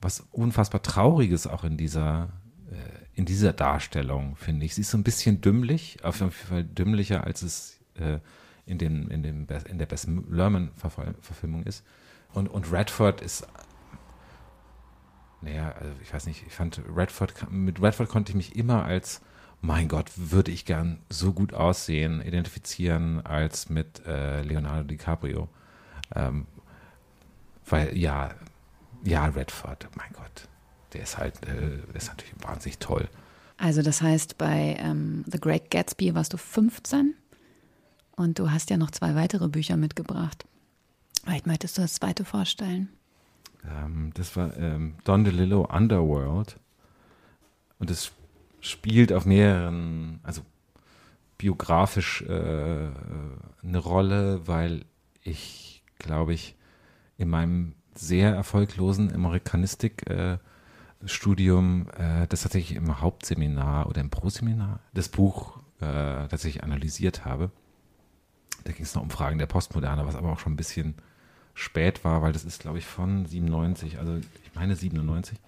was 0.00 0.20
unfassbar 0.30 0.82
Trauriges 0.82 1.46
auch 1.46 1.64
in 1.64 1.76
dieser, 1.76 2.30
äh, 2.70 2.74
in 3.14 3.24
dieser 3.24 3.52
Darstellung, 3.52 4.36
finde 4.36 4.66
ich. 4.66 4.74
Sie 4.74 4.80
ist 4.80 4.90
so 4.90 4.98
ein 4.98 5.04
bisschen 5.04 5.40
dümmlich, 5.40 6.04
auf 6.04 6.20
jeden 6.20 6.32
Fall 6.32 6.64
dümmlicher, 6.64 7.24
als 7.24 7.42
es 7.42 7.80
äh, 7.94 8.18
in, 8.66 8.78
dem, 8.78 9.10
in, 9.10 9.22
dem, 9.22 9.46
in 9.68 9.78
der 9.78 9.86
Bess 9.86 10.06
Lerman-Verfilmung 10.06 11.64
ist. 11.64 11.84
Und, 12.32 12.48
und 12.48 12.72
Redford 12.72 13.20
ist 13.20 13.46
naja, 15.42 15.72
also 15.78 15.92
ich 16.02 16.12
weiß 16.12 16.26
nicht, 16.26 16.44
ich 16.46 16.52
fand 16.52 16.80
Redford, 16.94 17.50
mit 17.50 17.80
Redford 17.80 18.08
konnte 18.08 18.30
ich 18.30 18.36
mich 18.36 18.56
immer 18.56 18.84
als, 18.84 19.22
mein 19.62 19.88
Gott, 19.88 20.10
würde 20.16 20.50
ich 20.50 20.64
gern 20.64 21.00
so 21.08 21.32
gut 21.32 21.54
aussehen, 21.54 22.20
identifizieren 22.20 23.24
als 23.24 23.68
mit 23.68 24.04
äh, 24.06 24.42
Leonardo 24.42 24.84
DiCaprio. 24.84 25.48
Ähm, 26.14 26.46
weil, 27.66 27.96
ja, 27.96 28.34
ja, 29.02 29.26
Redford, 29.26 29.88
mein 29.96 30.12
Gott, 30.12 30.48
der 30.92 31.02
ist 31.02 31.18
halt, 31.18 31.34
äh, 31.46 31.78
ist 31.96 32.08
natürlich 32.08 32.34
wahnsinnig 32.42 32.78
toll. 32.78 33.08
Also 33.56 33.82
das 33.82 34.00
heißt, 34.00 34.38
bei 34.38 34.76
ähm, 34.78 35.24
The 35.30 35.38
Great 35.38 35.70
Gatsby 35.70 36.14
warst 36.14 36.32
du 36.32 36.38
15 36.38 37.14
und 38.16 38.38
du 38.38 38.50
hast 38.50 38.70
ja 38.70 38.76
noch 38.76 38.90
zwei 38.90 39.14
weitere 39.14 39.48
Bücher 39.48 39.76
mitgebracht. 39.76 40.46
Vielleicht 41.24 41.46
möchtest 41.46 41.76
du 41.76 41.82
das 41.82 41.94
zweite 41.94 42.24
vorstellen. 42.24 42.88
Ähm, 43.68 44.12
das 44.14 44.36
war 44.36 44.56
ähm, 44.56 44.94
Don 45.04 45.24
DeLillo 45.24 45.66
Underworld. 45.70 46.58
Und 47.78 47.90
es 47.90 48.12
spielt 48.60 49.12
auf 49.12 49.26
mehreren, 49.26 50.20
also 50.22 50.42
biografisch 51.38 52.22
äh, 52.22 52.88
eine 53.62 53.78
Rolle, 53.78 54.46
weil 54.46 54.84
ich, 55.22 55.82
glaube 55.98 56.34
ich, 56.34 56.56
in 57.16 57.28
meinem 57.28 57.74
sehr 57.94 58.34
erfolglosen 58.34 59.14
Amerikanistik-Studium 59.14 61.86
äh, 61.96 62.22
äh, 62.22 62.26
das 62.26 62.42
tatsächlich 62.42 62.76
im 62.76 63.00
Hauptseminar 63.00 63.88
oder 63.88 64.00
im 64.00 64.10
Proseminar 64.10 64.80
das 64.94 65.08
Buch 65.08 65.58
äh, 65.80 66.26
tatsächlich 66.28 66.62
analysiert 66.62 67.24
habe. 67.24 67.50
Da 68.64 68.72
ging 68.72 68.84
es 68.84 68.94
noch 68.94 69.02
um 69.02 69.10
Fragen 69.10 69.38
der 69.38 69.46
Postmoderne, 69.46 70.06
was 70.06 70.16
aber 70.16 70.30
auch 70.30 70.38
schon 70.38 70.52
ein 70.52 70.56
bisschen 70.56 70.94
spät 71.54 72.04
war, 72.04 72.22
weil 72.22 72.32
das 72.32 72.44
ist, 72.44 72.60
glaube 72.60 72.78
ich, 72.78 72.86
von 72.86 73.26
97, 73.26 73.98
also 73.98 74.16
ich 74.16 74.54
meine 74.54 74.76
97. 74.76 75.38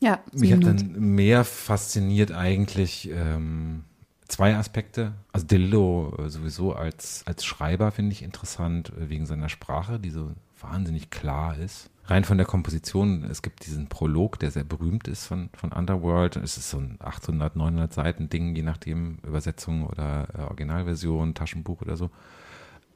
Ja, 0.00 0.20
97. 0.32 0.40
Mich 0.40 0.52
hat 0.52 0.64
dann 0.64 1.14
mehr 1.14 1.44
fasziniert 1.44 2.32
eigentlich 2.32 3.08
ähm, 3.10 3.84
zwei 4.28 4.56
Aspekte. 4.56 5.12
Also 5.32 5.46
Delillo 5.46 6.14
äh, 6.18 6.28
sowieso 6.28 6.74
als, 6.74 7.22
als 7.26 7.44
Schreiber 7.44 7.90
finde 7.90 8.12
ich 8.12 8.22
interessant, 8.22 8.92
äh, 8.98 9.08
wegen 9.08 9.26
seiner 9.26 9.48
Sprache, 9.48 9.98
die 9.98 10.10
so 10.10 10.32
wahnsinnig 10.60 11.10
klar 11.10 11.56
ist. 11.58 11.90
Rein 12.06 12.24
von 12.24 12.36
der 12.36 12.46
Komposition, 12.46 13.24
es 13.24 13.40
gibt 13.40 13.64
diesen 13.64 13.88
Prolog, 13.88 14.38
der 14.38 14.50
sehr 14.50 14.64
berühmt 14.64 15.08
ist 15.08 15.26
von, 15.26 15.48
von 15.54 15.72
Underworld. 15.72 16.36
Es 16.36 16.58
ist 16.58 16.68
so 16.68 16.78
ein 16.78 16.98
800, 17.00 17.56
900 17.56 17.92
Seiten 17.92 18.28
Ding, 18.28 18.54
je 18.54 18.62
nachdem 18.62 19.18
Übersetzung 19.26 19.86
oder 19.86 20.28
äh, 20.34 20.42
Originalversion, 20.42 21.34
Taschenbuch 21.34 21.80
oder 21.80 21.96
so 21.96 22.10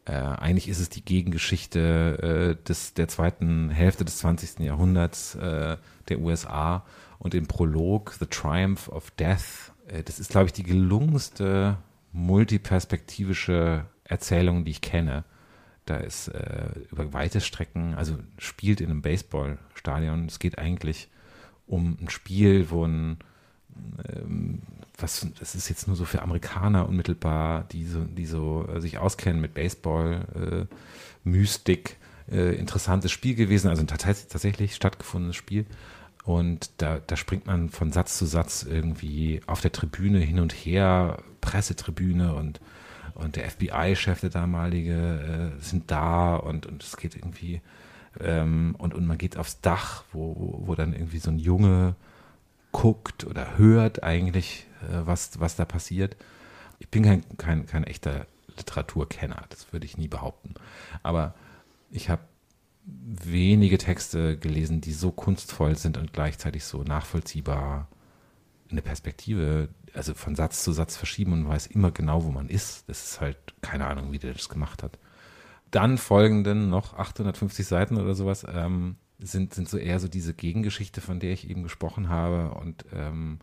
äh, 0.08 0.12
eigentlich 0.12 0.68
ist 0.68 0.80
es 0.80 0.88
die 0.88 1.04
Gegengeschichte 1.04 2.56
äh, 2.58 2.64
des, 2.64 2.94
der 2.94 3.08
zweiten 3.08 3.70
Hälfte 3.70 4.04
des 4.04 4.18
20. 4.18 4.60
Jahrhunderts 4.60 5.34
äh, 5.34 5.76
der 6.08 6.20
USA 6.20 6.84
und 7.18 7.34
im 7.34 7.46
Prolog 7.46 8.14
The 8.18 8.26
Triumph 8.26 8.88
of 8.88 9.10
Death. 9.12 9.72
Äh, 9.86 10.02
das 10.02 10.18
ist, 10.18 10.30
glaube 10.30 10.46
ich, 10.46 10.52
die 10.52 10.62
gelungenste 10.62 11.76
multiperspektivische 12.12 13.84
Erzählung, 14.04 14.64
die 14.64 14.70
ich 14.70 14.80
kenne. 14.80 15.24
Da 15.88 15.96
ist 15.96 16.28
äh, 16.28 16.70
über 16.90 17.12
weite 17.12 17.40
Strecken, 17.40 17.94
also 17.94 18.18
spielt 18.38 18.80
in 18.80 18.90
einem 18.90 19.02
Baseballstadion. 19.02 20.26
Es 20.26 20.38
geht 20.38 20.58
eigentlich 20.58 21.08
um 21.66 21.96
ein 22.00 22.10
Spiel, 22.10 22.70
wo 22.70 22.84
ein 22.84 23.18
ähm, 24.08 24.60
was, 24.98 25.26
das 25.38 25.54
ist 25.54 25.68
jetzt 25.68 25.86
nur 25.86 25.96
so 25.96 26.04
für 26.04 26.22
Amerikaner 26.22 26.88
unmittelbar, 26.88 27.64
die 27.70 27.84
so, 27.84 28.04
die 28.04 28.26
so 28.26 28.66
äh, 28.68 28.80
sich 28.80 28.98
auskennen 28.98 29.40
mit 29.40 29.54
Baseball, 29.54 30.26
äh, 30.34 31.28
Mystik, 31.28 31.96
äh, 32.30 32.56
interessantes 32.56 33.12
Spiel 33.12 33.34
gewesen, 33.34 33.68
also 33.68 33.82
ein 33.82 33.86
tatsächlich 33.86 34.74
stattgefundenes 34.74 35.36
Spiel. 35.36 35.66
Und 36.24 36.70
da, 36.78 36.98
da 37.06 37.16
springt 37.16 37.46
man 37.46 37.70
von 37.70 37.92
Satz 37.92 38.18
zu 38.18 38.26
Satz 38.26 38.66
irgendwie 38.68 39.40
auf 39.46 39.60
der 39.60 39.72
Tribüne 39.72 40.18
hin 40.18 40.40
und 40.40 40.52
her, 40.52 41.22
Pressetribüne 41.40 42.34
und, 42.34 42.60
und 43.18 43.36
der 43.36 43.50
FBI-Chef, 43.50 44.20
der 44.20 44.30
damalige, 44.30 45.52
äh, 45.58 45.62
sind 45.62 45.90
da 45.90 46.36
und, 46.36 46.66
und 46.66 46.82
es 46.82 46.96
geht 46.96 47.16
irgendwie, 47.16 47.60
ähm, 48.20 48.74
und, 48.78 48.94
und 48.94 49.06
man 49.06 49.18
geht 49.18 49.36
aufs 49.36 49.60
Dach, 49.60 50.04
wo, 50.12 50.62
wo 50.64 50.74
dann 50.74 50.92
irgendwie 50.92 51.18
so 51.18 51.30
ein 51.30 51.38
Junge 51.38 51.96
guckt 52.70 53.24
oder 53.24 53.58
hört 53.58 54.04
eigentlich, 54.04 54.66
äh, 54.82 55.00
was, 55.04 55.40
was 55.40 55.56
da 55.56 55.64
passiert. 55.64 56.16
Ich 56.78 56.88
bin 56.88 57.02
kein, 57.02 57.24
kein, 57.36 57.66
kein 57.66 57.84
echter 57.84 58.26
Literaturkenner, 58.56 59.44
das 59.48 59.72
würde 59.72 59.84
ich 59.86 59.98
nie 59.98 60.08
behaupten. 60.08 60.54
Aber 61.02 61.34
ich 61.90 62.08
habe 62.10 62.22
wenige 62.84 63.78
Texte 63.78 64.38
gelesen, 64.38 64.80
die 64.80 64.92
so 64.92 65.10
kunstvoll 65.10 65.76
sind 65.76 65.98
und 65.98 66.12
gleichzeitig 66.12 66.64
so 66.64 66.84
nachvollziehbar 66.84 67.88
eine 68.70 68.82
Perspektive, 68.82 69.68
also 69.94 70.14
von 70.14 70.34
Satz 70.34 70.62
zu 70.62 70.72
Satz 70.72 70.96
verschieben 70.96 71.32
und 71.32 71.48
weiß 71.48 71.66
immer 71.68 71.90
genau, 71.90 72.24
wo 72.24 72.30
man 72.30 72.48
ist. 72.48 72.88
Das 72.88 73.04
ist 73.04 73.20
halt 73.20 73.36
keine 73.62 73.86
Ahnung, 73.86 74.12
wie 74.12 74.18
der 74.18 74.32
das 74.32 74.48
gemacht 74.48 74.82
hat. 74.82 74.98
Dann 75.70 75.98
folgenden 75.98 76.70
noch 76.70 76.94
850 76.94 77.66
Seiten 77.66 77.98
oder 77.98 78.14
sowas 78.14 78.46
ähm, 78.50 78.96
sind, 79.18 79.54
sind 79.54 79.68
so 79.68 79.76
eher 79.76 80.00
so 80.00 80.08
diese 80.08 80.34
Gegengeschichte, 80.34 81.00
von 81.00 81.20
der 81.20 81.32
ich 81.32 81.48
eben 81.48 81.62
gesprochen 81.62 82.08
habe 82.08 82.54
und 82.54 82.84
ähm, 82.92 83.38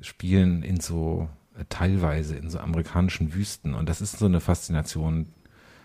spielen 0.00 0.62
in 0.62 0.80
so 0.80 1.28
äh, 1.58 1.64
teilweise 1.68 2.36
in 2.36 2.50
so 2.50 2.58
amerikanischen 2.58 3.34
Wüsten. 3.34 3.74
Und 3.74 3.88
das 3.88 4.00
ist 4.00 4.18
so 4.18 4.26
eine 4.26 4.40
Faszination, 4.40 5.26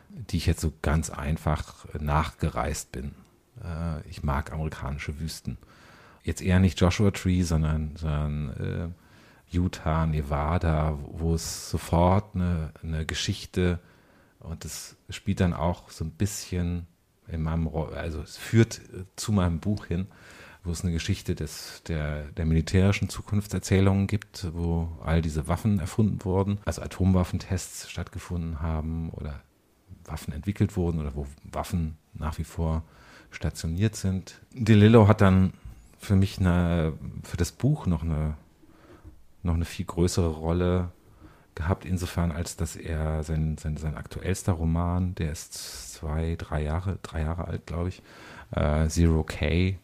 die 0.09 0.37
ich 0.37 0.45
jetzt 0.45 0.61
so 0.61 0.71
ganz 0.81 1.09
einfach 1.09 1.85
nachgereist 1.99 2.91
bin. 2.91 3.13
Äh, 3.63 4.07
ich 4.09 4.23
mag 4.23 4.51
amerikanische 4.51 5.19
Wüsten. 5.19 5.57
Jetzt 6.25 6.41
eher 6.41 6.59
nicht 6.59 6.81
Joshua 6.81 7.11
Tree, 7.11 7.43
sondern, 7.43 7.95
sondern 7.95 8.49
äh, 9.51 9.55
Utah, 9.55 10.07
Nevada, 10.07 10.97
wo 11.11 11.35
es 11.35 11.69
sofort 11.69 12.35
eine, 12.35 12.71
eine 12.81 13.05
Geschichte 13.05 13.79
und 14.39 14.65
es 14.65 14.95
spielt 15.09 15.39
dann 15.39 15.53
auch 15.53 15.89
so 15.91 16.03
ein 16.03 16.11
bisschen 16.11 16.87
in 17.27 17.43
meinem, 17.43 17.67
also 17.67 18.21
es 18.21 18.37
führt 18.37 18.81
zu 19.15 19.31
meinem 19.31 19.59
Buch 19.59 19.85
hin, 19.85 20.07
wo 20.63 20.71
es 20.71 20.81
eine 20.81 20.93
Geschichte 20.93 21.35
des, 21.35 21.83
der, 21.87 22.23
der 22.31 22.45
militärischen 22.45 23.07
Zukunftserzählungen 23.07 24.07
gibt, 24.07 24.47
wo 24.53 24.89
all 25.03 25.21
diese 25.21 25.47
Waffen 25.47 25.79
erfunden 25.79 26.25
wurden, 26.25 26.57
also 26.65 26.81
Atomwaffentests 26.81 27.89
stattgefunden 27.89 28.61
haben 28.61 29.11
oder 29.11 29.41
Waffen 30.05 30.33
entwickelt 30.33 30.75
wurden 30.75 30.99
oder 30.99 31.15
wo 31.15 31.27
Waffen 31.43 31.97
nach 32.15 32.39
wie 32.39 32.43
vor 32.43 32.83
stationiert 33.29 33.95
sind. 33.95 34.41
DeLillo 34.53 35.07
hat 35.07 35.21
dann 35.21 35.53
für 36.05 36.15
mich 36.15 36.39
eine, 36.39 36.93
für 37.23 37.37
das 37.37 37.51
Buch 37.51 37.85
noch 37.85 38.03
eine, 38.03 38.35
noch 39.43 39.55
eine 39.55 39.65
viel 39.65 39.85
größere 39.85 40.29
Rolle 40.29 40.91
gehabt, 41.55 41.85
insofern 41.85 42.31
als 42.31 42.57
dass 42.57 42.75
er 42.75 43.23
sein, 43.23 43.57
sein, 43.57 43.77
sein 43.77 43.95
aktuellster 43.95 44.53
Roman, 44.53 45.15
der 45.15 45.31
ist 45.31 45.93
zwei, 45.93 46.35
drei 46.37 46.63
Jahre, 46.63 46.99
drei 47.01 47.21
Jahre 47.21 47.45
alt, 47.45 47.65
glaube 47.65 47.89
ich, 47.89 48.01
äh, 48.51 48.87
Zero 48.87 49.23
K, 49.23 49.77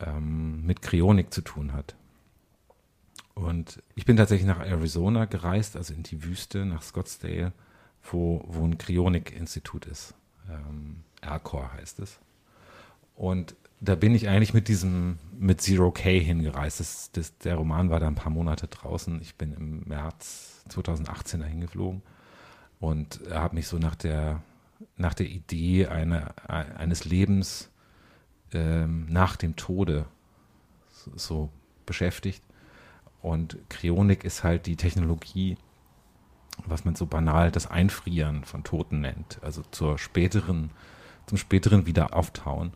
ähm, 0.00 0.66
mit 0.66 0.82
Kryonik 0.82 1.32
zu 1.32 1.40
tun 1.42 1.72
hat. 1.72 1.94
Und 3.34 3.80
ich 3.94 4.04
bin 4.04 4.16
tatsächlich 4.16 4.48
nach 4.48 4.60
Arizona 4.60 5.24
gereist, 5.26 5.76
also 5.76 5.94
in 5.94 6.02
die 6.02 6.24
Wüste, 6.24 6.64
nach 6.64 6.82
Scottsdale, 6.82 7.52
wo, 8.02 8.44
wo 8.48 8.64
ein 8.64 8.78
Kryonik-Institut 8.78 9.86
ist. 9.86 10.14
Ähm, 10.50 11.04
Alcor 11.20 11.72
heißt 11.74 12.00
es. 12.00 12.18
Und 13.14 13.54
da 13.80 13.94
bin 13.94 14.14
ich 14.14 14.28
eigentlich 14.28 14.54
mit 14.54 14.68
diesem, 14.68 15.18
mit 15.38 15.60
Zero 15.60 15.90
K 15.90 16.20
hingereist. 16.20 16.80
Das, 16.80 17.10
das, 17.12 17.38
der 17.38 17.56
Roman 17.56 17.90
war 17.90 18.00
da 18.00 18.08
ein 18.08 18.14
paar 18.14 18.32
Monate 18.32 18.66
draußen. 18.66 19.20
Ich 19.22 19.36
bin 19.36 19.52
im 19.52 19.84
März 19.86 20.64
2018 20.68 21.40
dahin 21.40 21.60
geflogen 21.60 22.02
und 22.80 23.20
habe 23.30 23.54
mich 23.54 23.68
so 23.68 23.78
nach 23.78 23.94
der, 23.94 24.42
nach 24.96 25.14
der 25.14 25.26
Idee 25.26 25.86
eine, 25.86 26.34
eines 26.48 27.04
Lebens 27.04 27.70
ähm, 28.52 29.06
nach 29.08 29.36
dem 29.36 29.56
Tode 29.56 30.06
so, 30.90 31.12
so 31.16 31.50
beschäftigt. 31.86 32.42
Und 33.20 33.58
Kryonik 33.68 34.24
ist 34.24 34.44
halt 34.44 34.66
die 34.66 34.76
Technologie, 34.76 35.56
was 36.66 36.84
man 36.84 36.94
so 36.94 37.06
banal 37.06 37.50
das 37.50 37.68
Einfrieren 37.68 38.44
von 38.44 38.64
Toten 38.64 39.00
nennt, 39.00 39.38
also 39.42 39.62
zur 39.70 39.98
späteren, 39.98 40.70
zum 41.26 41.38
späteren 41.38 41.86
Wiederauftauen. 41.86 42.72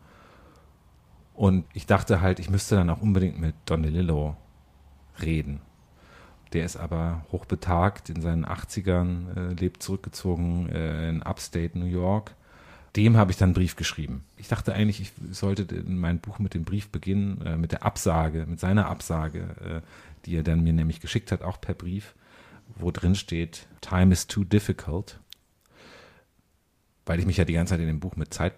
Und 1.33 1.65
ich 1.73 1.85
dachte 1.85 2.21
halt, 2.21 2.39
ich 2.39 2.49
müsste 2.49 2.75
dann 2.75 2.89
auch 2.89 3.01
unbedingt 3.01 3.39
mit 3.39 3.55
Don 3.65 3.83
DeLillo 3.83 4.35
reden. 5.21 5.61
Der 6.53 6.65
ist 6.65 6.77
aber 6.77 7.25
hochbetagt 7.31 8.09
in 8.09 8.21
seinen 8.21 8.45
80ern, 8.45 9.35
äh, 9.35 9.53
lebt 9.53 9.81
zurückgezogen 9.81 10.69
äh, 10.69 11.09
in 11.09 11.23
Upstate 11.23 11.77
New 11.77 11.85
York 11.85 12.35
dem 12.95 13.17
habe 13.17 13.31
ich 13.31 13.37
dann 13.37 13.49
einen 13.49 13.53
Brief 13.55 13.75
geschrieben. 13.75 14.23
Ich 14.37 14.47
dachte 14.47 14.73
eigentlich, 14.73 15.01
ich 15.01 15.11
sollte 15.31 15.83
mein 15.87 16.19
Buch 16.19 16.39
mit 16.39 16.53
dem 16.53 16.63
Brief 16.63 16.89
beginnen, 16.89 17.41
äh, 17.41 17.57
mit 17.57 17.71
der 17.71 17.83
Absage, 17.83 18.45
mit 18.47 18.59
seiner 18.59 18.87
Absage, 18.87 19.39
äh, 19.63 19.81
die 20.25 20.35
er 20.35 20.43
dann 20.43 20.63
mir 20.63 20.73
nämlich 20.73 20.99
geschickt 20.99 21.31
hat, 21.31 21.41
auch 21.41 21.59
per 21.59 21.73
Brief, 21.73 22.13
wo 22.75 22.91
drin 22.91 23.15
steht, 23.15 23.67
Time 23.81 24.13
is 24.13 24.27
too 24.27 24.43
difficult, 24.43 25.19
weil 27.05 27.19
ich 27.19 27.25
mich 27.25 27.37
ja 27.37 27.45
die 27.45 27.53
ganze 27.53 27.71
Zeit 27.71 27.81
in 27.81 27.87
dem 27.87 27.99
Buch 27.99 28.15
mit 28.15 28.33
Zeit 28.33 28.53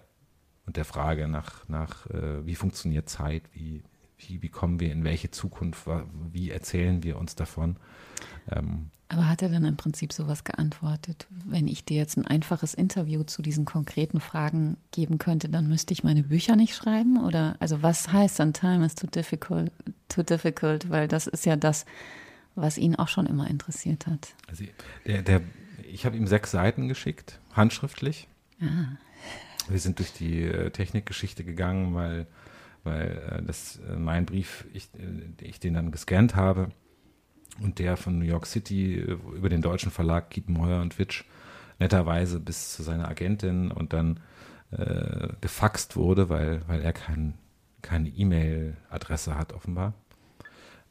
und 0.66 0.76
der 0.76 0.84
Frage 0.84 1.28
nach, 1.28 1.68
nach 1.68 2.06
äh, 2.10 2.44
wie 2.44 2.54
funktioniert 2.54 3.08
Zeit, 3.08 3.42
wie, 3.52 3.82
wie, 4.18 4.42
wie 4.42 4.48
kommen 4.48 4.80
wir 4.80 4.92
in 4.92 5.04
welche 5.04 5.30
Zukunft, 5.30 5.86
wie 6.32 6.50
erzählen 6.50 7.02
wir 7.02 7.18
uns 7.18 7.36
davon. 7.36 7.76
Ähm, 8.50 8.90
aber 9.08 9.28
hat 9.28 9.40
er 9.42 9.48
dann 9.48 9.64
im 9.64 9.76
Prinzip 9.76 10.12
sowas 10.12 10.42
geantwortet? 10.42 11.28
Wenn 11.30 11.68
ich 11.68 11.84
dir 11.84 11.96
jetzt 11.96 12.16
ein 12.16 12.26
einfaches 12.26 12.74
Interview 12.74 13.22
zu 13.22 13.40
diesen 13.40 13.64
konkreten 13.64 14.18
Fragen 14.18 14.78
geben 14.90 15.18
könnte, 15.18 15.48
dann 15.48 15.68
müsste 15.68 15.92
ich 15.92 16.02
meine 16.02 16.24
Bücher 16.24 16.56
nicht 16.56 16.74
schreiben? 16.74 17.24
Oder 17.24 17.54
also 17.60 17.82
was 17.82 18.12
heißt 18.12 18.40
dann 18.40 18.52
Time 18.52 18.84
is 18.84 18.96
too 18.96 19.06
difficult, 19.06 19.70
too 20.08 20.24
difficult? 20.24 20.90
Weil 20.90 21.06
das 21.06 21.28
ist 21.28 21.46
ja 21.46 21.54
das, 21.54 21.84
was 22.56 22.78
ihn 22.78 22.96
auch 22.96 23.08
schon 23.08 23.26
immer 23.26 23.48
interessiert 23.48 24.08
hat. 24.08 24.34
Also 24.48 24.64
der, 25.06 25.22
der, 25.22 25.40
ich 25.88 26.04
habe 26.04 26.16
ihm 26.16 26.26
sechs 26.26 26.50
Seiten 26.50 26.88
geschickt, 26.88 27.38
handschriftlich. 27.52 28.26
Ah. 28.60 28.96
Wir 29.68 29.78
sind 29.78 29.98
durch 29.98 30.12
die 30.12 30.42
äh, 30.42 30.70
Technikgeschichte 30.70 31.44
gegangen, 31.44 31.94
weil, 31.94 32.26
weil 32.84 33.22
äh, 33.30 33.42
das 33.42 33.80
äh, 33.88 33.96
mein 33.96 34.26
Brief, 34.26 34.66
ich, 34.72 34.88
ich 35.40 35.60
den 35.60 35.74
dann 35.74 35.90
gescannt 35.90 36.36
habe 36.36 36.68
und 37.60 37.78
der 37.78 37.96
von 37.96 38.18
New 38.18 38.24
York 38.24 38.46
City 38.46 38.94
über 38.94 39.48
den 39.48 39.62
deutschen 39.62 39.90
Verlag 39.90 40.30
Kiepenheuer 40.30 40.80
und 40.82 40.98
Witsch 40.98 41.24
netterweise 41.78 42.40
bis 42.40 42.72
zu 42.72 42.82
seiner 42.82 43.08
Agentin 43.08 43.70
und 43.70 43.92
dann 43.92 44.20
äh, 44.70 45.28
gefaxt 45.40 45.96
wurde, 45.96 46.28
weil, 46.28 46.62
weil 46.66 46.80
er 46.82 46.92
kein, 46.92 47.34
keine 47.82 48.08
E-Mail-Adresse 48.08 49.36
hat 49.36 49.52
offenbar. 49.52 49.94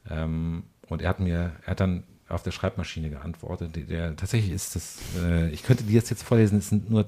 Ähm, 0.08 0.64
und 0.88 1.02
er 1.02 1.08
hat 1.08 1.20
mir, 1.20 1.52
er 1.64 1.70
hat 1.70 1.80
dann 1.80 2.04
auf 2.28 2.42
der 2.42 2.52
Schreibmaschine 2.52 3.10
geantwortet. 3.10 3.76
Der, 3.76 3.84
der 3.84 4.16
tatsächlich 4.16 4.52
ist 4.52 4.76
das, 4.76 4.98
äh, 5.22 5.50
ich 5.50 5.62
könnte 5.62 5.84
dir 5.84 6.00
das 6.00 6.10
jetzt 6.10 6.22
vorlesen, 6.22 6.58
es 6.58 6.68
sind 6.68 6.90
nur 6.90 7.06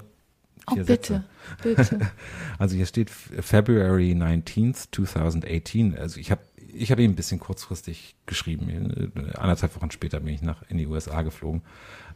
vier 0.73 0.83
oh, 0.83 0.85
bitte, 0.85 1.23
Sätze. 1.63 1.95
bitte. 1.97 2.11
Also 2.57 2.75
hier 2.75 2.85
steht 2.85 3.09
February 3.09 4.11
19th, 4.11 4.87
2018. 4.91 5.97
Also 5.97 6.19
ich 6.19 6.31
habe 6.31 6.41
ich 6.73 6.91
habe 6.91 7.03
ihm 7.03 7.11
ein 7.11 7.15
bisschen 7.15 7.39
kurzfristig 7.39 8.15
geschrieben. 8.25 9.11
Anderthalb 9.35 9.75
Wochen 9.75 9.91
später 9.91 10.19
bin 10.19 10.33
ich 10.33 10.41
nach 10.41 10.63
in 10.69 10.77
die 10.77 10.87
USA 10.87 11.21
geflogen. 11.21 11.61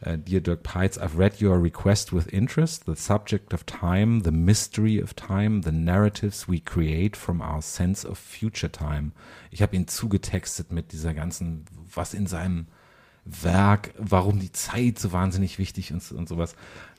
Uh, 0.04 0.16
Dear 0.16 0.40
Dirk 0.40 0.62
Peitz, 0.62 0.98
I've 0.98 1.16
read 1.16 1.40
your 1.42 1.62
request 1.62 2.12
with 2.12 2.26
interest. 2.26 2.84
The 2.86 2.94
subject 2.94 3.54
of 3.54 3.64
time, 3.64 4.22
the 4.22 4.30
mystery 4.30 5.02
of 5.02 5.14
time, 5.14 5.62
the 5.62 5.72
narratives 5.72 6.48
we 6.48 6.60
create 6.60 7.16
from 7.16 7.40
our 7.40 7.62
sense 7.62 8.06
of 8.06 8.18
future 8.18 8.70
time. 8.70 9.12
Ich 9.50 9.62
habe 9.62 9.76
ihn 9.76 9.88
zugetextet 9.88 10.72
mit 10.72 10.92
dieser 10.92 11.14
ganzen, 11.14 11.64
was 11.92 12.14
in 12.14 12.26
seinem 12.26 12.66
Werk, 13.24 13.94
warum 13.96 14.38
die 14.38 14.52
Zeit 14.52 14.98
so 14.98 15.12
wahnsinnig 15.12 15.58
wichtig 15.58 15.92
und, 15.92 16.12
und 16.12 16.28
sowas. 16.28 16.54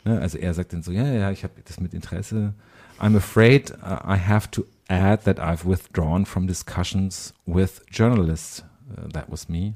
Ne? 0.05 0.21
Also 0.21 0.37
er 0.37 0.53
sagt 0.53 0.73
dann 0.73 0.83
so, 0.83 0.91
ja, 0.91 1.05
ja, 1.11 1.31
ich 1.31 1.43
habe 1.43 1.53
das 1.65 1.79
mit 1.79 1.93
Interesse. 1.93 2.53
I'm 2.99 3.17
afraid 3.17 3.71
uh, 3.71 3.99
I 4.07 4.17
have 4.17 4.49
to 4.51 4.65
add 4.87 5.25
that 5.25 5.39
I've 5.39 5.65
withdrawn 5.65 6.25
from 6.25 6.47
discussions 6.47 7.33
with 7.45 7.81
journalists. 7.91 8.63
Uh, 8.89 9.09
that 9.11 9.29
was 9.29 9.49
me. 9.49 9.75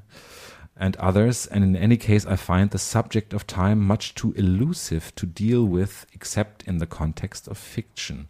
And 0.76 0.96
others, 0.96 1.46
and 1.46 1.62
in 1.62 1.76
any 1.76 1.98
case, 1.98 2.24
I 2.24 2.36
find 2.36 2.70
the 2.70 2.78
subject 2.78 3.34
of 3.34 3.46
time 3.46 3.86
much 3.86 4.14
too 4.14 4.32
elusive 4.34 5.14
to 5.16 5.26
deal 5.26 5.68
with, 5.68 6.06
except 6.14 6.62
in 6.62 6.78
the 6.78 6.86
context 6.86 7.48
of 7.48 7.58
fiction. 7.58 8.28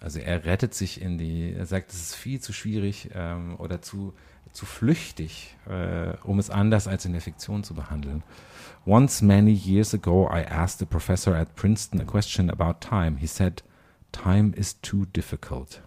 Also 0.00 0.18
er 0.18 0.44
rettet 0.44 0.74
sich 0.74 1.00
in 1.00 1.16
die, 1.16 1.54
er 1.56 1.64
sagt, 1.64 1.92
es 1.92 2.00
ist 2.00 2.14
viel 2.14 2.40
zu 2.40 2.52
schwierig 2.52 3.08
ähm, 3.14 3.56
oder 3.58 3.80
zu, 3.80 4.12
zu 4.52 4.66
flüchtig, 4.66 5.56
äh, 5.66 6.12
um 6.24 6.38
es 6.38 6.50
anders 6.50 6.86
als 6.88 7.06
in 7.06 7.12
der 7.12 7.22
Fiktion 7.22 7.64
zu 7.64 7.74
behandeln. 7.74 8.22
Once 8.86 9.20
many 9.20 9.50
years 9.50 9.92
ago, 9.92 10.28
I 10.28 10.42
asked 10.42 10.80
a 10.80 10.86
professor 10.86 11.34
at 11.34 11.56
Princeton 11.56 12.00
a 12.00 12.04
question 12.04 12.48
about 12.48 12.80
time. 12.80 13.16
He 13.16 13.26
said, 13.26 13.62
time 14.12 14.54
is 14.56 14.74
too 14.74 15.06
difficult. 15.12 15.80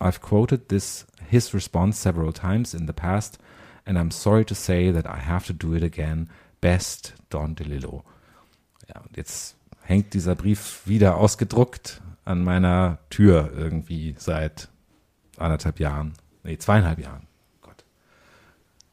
I've 0.00 0.22
quoted 0.22 0.70
this 0.70 1.04
his 1.28 1.52
response 1.52 1.98
several 1.98 2.32
times 2.32 2.72
in 2.72 2.86
the 2.86 2.94
past, 2.94 3.38
and 3.84 3.98
I'm 3.98 4.10
sorry 4.10 4.46
to 4.46 4.54
say 4.54 4.90
that 4.90 5.06
I 5.06 5.18
have 5.18 5.46
to 5.48 5.52
do 5.52 5.74
it 5.74 5.82
again. 5.82 6.30
Best 6.62 7.12
Don 7.28 7.54
DeLillo. 7.54 8.04
Ja, 8.88 9.02
und 9.02 9.18
jetzt 9.18 9.54
hängt 9.82 10.14
dieser 10.14 10.34
Brief 10.34 10.80
wieder 10.86 11.18
ausgedruckt 11.18 12.00
an 12.24 12.42
meiner 12.42 13.00
Tür 13.10 13.52
irgendwie 13.54 14.14
seit 14.16 14.68
anderthalb 15.36 15.78
Jahren. 15.78 16.14
Nee, 16.42 16.56
zweieinhalb 16.56 17.00
Jahren. 17.00 17.26
Gott. 17.60 17.84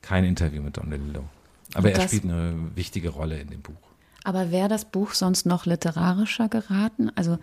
Kein 0.02 0.26
Interview 0.26 0.62
mit 0.62 0.76
Don 0.76 0.90
DeLillo. 0.90 1.30
Aber 1.74 1.92
er 1.92 2.08
spielt 2.08 2.24
eine 2.24 2.72
wichtige 2.76 3.10
Rolle 3.10 3.40
in 3.40 3.50
dem 3.50 3.62
Buch. 3.62 3.76
Aber 4.24 4.52
wäre 4.52 4.68
das 4.68 4.86
Buch 4.86 5.14
sonst 5.14 5.46
noch 5.46 5.66
literarischer 5.66 6.50
geraten? 6.50 7.12
Also 7.16 7.38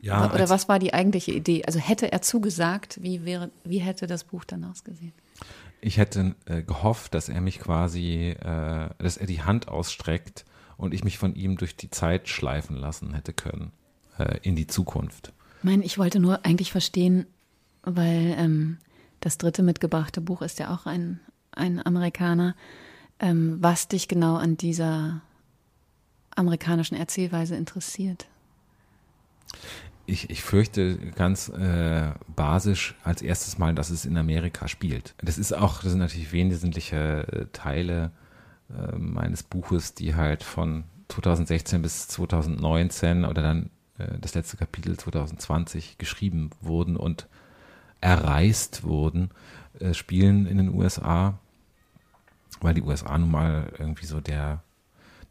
ja, 0.00 0.32
oder 0.32 0.48
was 0.48 0.68
war 0.68 0.78
die 0.78 0.94
eigentliche 0.94 1.32
Idee? 1.32 1.64
Also 1.64 1.78
hätte 1.78 2.10
er 2.10 2.22
zugesagt, 2.22 3.02
wie 3.02 3.24
wäre, 3.24 3.50
wie 3.64 3.78
hätte 3.78 4.06
das 4.06 4.24
Buch 4.24 4.44
dann 4.44 4.64
ausgesehen? 4.64 5.12
Ich 5.80 5.98
hätte 5.98 6.34
äh, 6.46 6.62
gehofft, 6.62 7.14
dass 7.14 7.28
er 7.28 7.40
mich 7.40 7.58
quasi, 7.58 8.36
äh, 8.40 8.90
dass 8.98 9.16
er 9.16 9.26
die 9.26 9.42
Hand 9.42 9.68
ausstreckt 9.68 10.44
und 10.76 10.94
ich 10.94 11.04
mich 11.04 11.18
von 11.18 11.34
ihm 11.34 11.56
durch 11.56 11.76
die 11.76 11.90
Zeit 11.90 12.28
schleifen 12.28 12.76
lassen 12.76 13.12
hätte 13.12 13.32
können 13.32 13.72
äh, 14.18 14.38
in 14.42 14.56
die 14.56 14.66
Zukunft. 14.66 15.32
Ich 15.58 15.64
meine, 15.64 15.84
ich 15.84 15.98
wollte 15.98 16.20
nur 16.20 16.44
eigentlich 16.44 16.72
verstehen, 16.72 17.26
weil 17.82 18.34
ähm, 18.38 18.78
das 19.20 19.36
dritte 19.36 19.62
mitgebrachte 19.62 20.20
Buch 20.20 20.42
ist 20.42 20.58
ja 20.58 20.72
auch 20.74 20.86
ein, 20.86 21.20
ein 21.52 21.84
Amerikaner, 21.84 22.54
ähm, 23.20 23.58
was 23.60 23.88
dich 23.88 24.08
genau 24.08 24.36
an 24.36 24.56
dieser 24.56 25.20
amerikanischen 26.34 26.96
Erzählweise 26.96 27.56
interessiert 27.56 28.26
ich, 30.10 30.28
ich 30.28 30.42
fürchte 30.42 30.96
ganz 31.14 31.48
äh, 31.48 32.12
basisch 32.34 32.94
als 33.04 33.22
erstes 33.22 33.58
mal, 33.58 33.74
dass 33.74 33.90
es 33.90 34.04
in 34.04 34.16
Amerika 34.16 34.68
spielt. 34.68 35.14
Das 35.18 35.38
ist 35.38 35.52
auch, 35.52 35.82
das 35.82 35.92
sind 35.92 36.00
natürlich 36.00 36.32
wesentliche 36.32 37.26
äh, 37.28 37.46
Teile 37.52 38.10
äh, 38.70 38.96
meines 38.96 39.42
Buches, 39.42 39.94
die 39.94 40.14
halt 40.14 40.42
von 40.42 40.84
2016 41.08 41.82
bis 41.82 42.08
2019 42.08 43.24
oder 43.24 43.42
dann 43.42 43.70
äh, 43.98 44.18
das 44.20 44.34
letzte 44.34 44.56
Kapitel 44.56 44.96
2020 44.96 45.98
geschrieben 45.98 46.50
wurden 46.60 46.96
und 46.96 47.28
erreist 48.00 48.82
wurden, 48.82 49.30
äh, 49.78 49.94
spielen 49.94 50.46
in 50.46 50.58
den 50.58 50.74
USA, 50.74 51.38
weil 52.60 52.74
die 52.74 52.82
USA 52.82 53.16
nun 53.18 53.30
mal 53.30 53.72
irgendwie 53.78 54.06
so 54.06 54.20
der, 54.20 54.62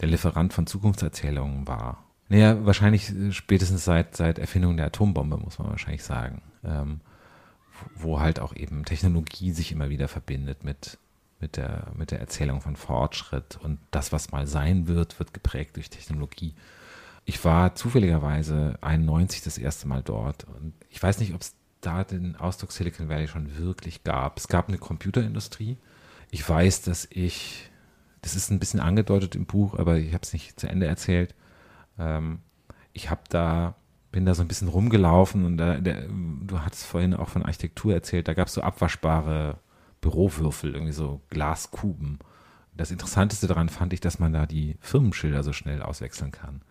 der 0.01 0.07
Lieferant 0.07 0.53
von 0.53 0.67
Zukunftserzählungen 0.67 1.67
war 1.67 2.03
naja, 2.29 2.63
wahrscheinlich 2.63 3.09
äh, 3.09 3.31
spätestens 3.31 3.83
seit, 3.83 4.15
seit 4.15 4.39
Erfindung 4.39 4.77
der 4.77 4.85
Atombombe, 4.85 5.37
muss 5.37 5.59
man 5.59 5.69
wahrscheinlich 5.69 6.03
sagen. 6.03 6.41
Ähm, 6.63 7.01
wo 7.95 8.19
halt 8.19 8.39
auch 8.39 8.55
eben 8.55 8.85
Technologie 8.85 9.51
sich 9.51 9.71
immer 9.71 9.89
wieder 9.89 10.07
verbindet 10.07 10.63
mit, 10.63 10.97
mit, 11.39 11.55
der, 11.55 11.87
mit 11.95 12.11
der 12.11 12.19
Erzählung 12.19 12.61
von 12.61 12.75
Fortschritt. 12.75 13.57
Und 13.61 13.79
das, 13.91 14.11
was 14.11 14.31
mal 14.31 14.47
sein 14.47 14.87
wird, 14.87 15.17
wird 15.17 15.33
geprägt 15.33 15.77
durch 15.77 15.89
Technologie. 15.89 16.53
Ich 17.25 17.43
war 17.45 17.75
zufälligerweise 17.75 18.77
91 18.81 19.41
das 19.41 19.57
erste 19.57 19.87
Mal 19.87 20.03
dort. 20.03 20.43
Und 20.43 20.73
ich 20.89 21.01
weiß 21.01 21.19
nicht, 21.19 21.33
ob 21.33 21.41
es 21.41 21.55
da 21.81 22.03
den 22.03 22.35
Ausdruck 22.35 22.73
Silicon 22.73 23.07
Valley 23.07 23.27
schon 23.27 23.57
wirklich 23.57 24.03
gab. 24.03 24.37
Es 24.37 24.49
gab 24.49 24.67
eine 24.67 24.77
Computerindustrie. 24.77 25.77
Ich 26.31 26.47
weiß, 26.47 26.81
dass 26.83 27.07
ich, 27.11 27.69
das 28.21 28.35
ist 28.35 28.51
ein 28.51 28.59
bisschen 28.59 28.79
angedeutet 28.79 29.35
im 29.35 29.45
Buch, 29.45 29.77
aber 29.77 29.97
ich 29.97 30.13
habe 30.13 30.23
es 30.23 30.33
nicht 30.33 30.59
zu 30.59 30.67
Ende 30.67 30.85
erzählt, 30.85 31.35
ähm, 31.97 32.39
ich 32.93 33.09
habe 33.09 33.21
da, 33.29 33.75
bin 34.11 34.25
da 34.25 34.33
so 34.33 34.41
ein 34.41 34.47
bisschen 34.47 34.67
rumgelaufen 34.67 35.45
und 35.45 35.57
da, 35.57 35.77
der, 35.77 36.07
du 36.07 36.59
hattest 36.59 36.85
vorhin 36.85 37.13
auch 37.13 37.29
von 37.29 37.43
Architektur 37.43 37.93
erzählt, 37.93 38.27
da 38.27 38.33
gab 38.33 38.47
es 38.47 38.53
so 38.53 38.61
abwaschbare 38.61 39.57
Bürowürfel, 40.01 40.73
irgendwie 40.73 40.93
so 40.93 41.21
Glaskuben. 41.29 42.19
Das 42.75 42.91
Interessanteste 42.91 43.47
daran 43.47 43.69
fand 43.69 43.93
ich, 43.93 43.99
dass 43.99 44.19
man 44.19 44.33
da 44.33 44.45
die 44.45 44.77
Firmenschilder 44.79 45.43
so 45.43 45.53
schnell 45.53 45.81
auswechseln 45.81 46.31
kann. 46.31 46.61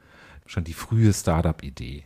Schon 0.47 0.65
die 0.65 0.73
frühe 0.73 1.13
Startup-Idee. 1.13 2.05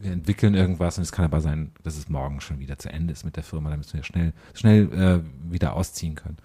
Wir, 0.00 0.12
entwickeln 0.12 0.54
irgendwas 0.54 0.98
und 0.98 1.02
es 1.02 1.12
kann 1.12 1.24
aber 1.24 1.40
sein, 1.40 1.72
dass 1.82 1.96
es 1.96 2.08
morgen 2.08 2.40
schon 2.40 2.58
wieder 2.58 2.78
zu 2.78 2.90
Ende 2.90 3.12
ist 3.12 3.24
mit 3.24 3.36
der 3.36 3.42
Firma, 3.42 3.70
damit 3.70 3.92
wir 3.92 4.02
schnell, 4.02 4.32
schnell 4.54 4.92
äh, 4.92 5.50
wieder 5.52 5.74
ausziehen 5.74 6.14
können. 6.14 6.38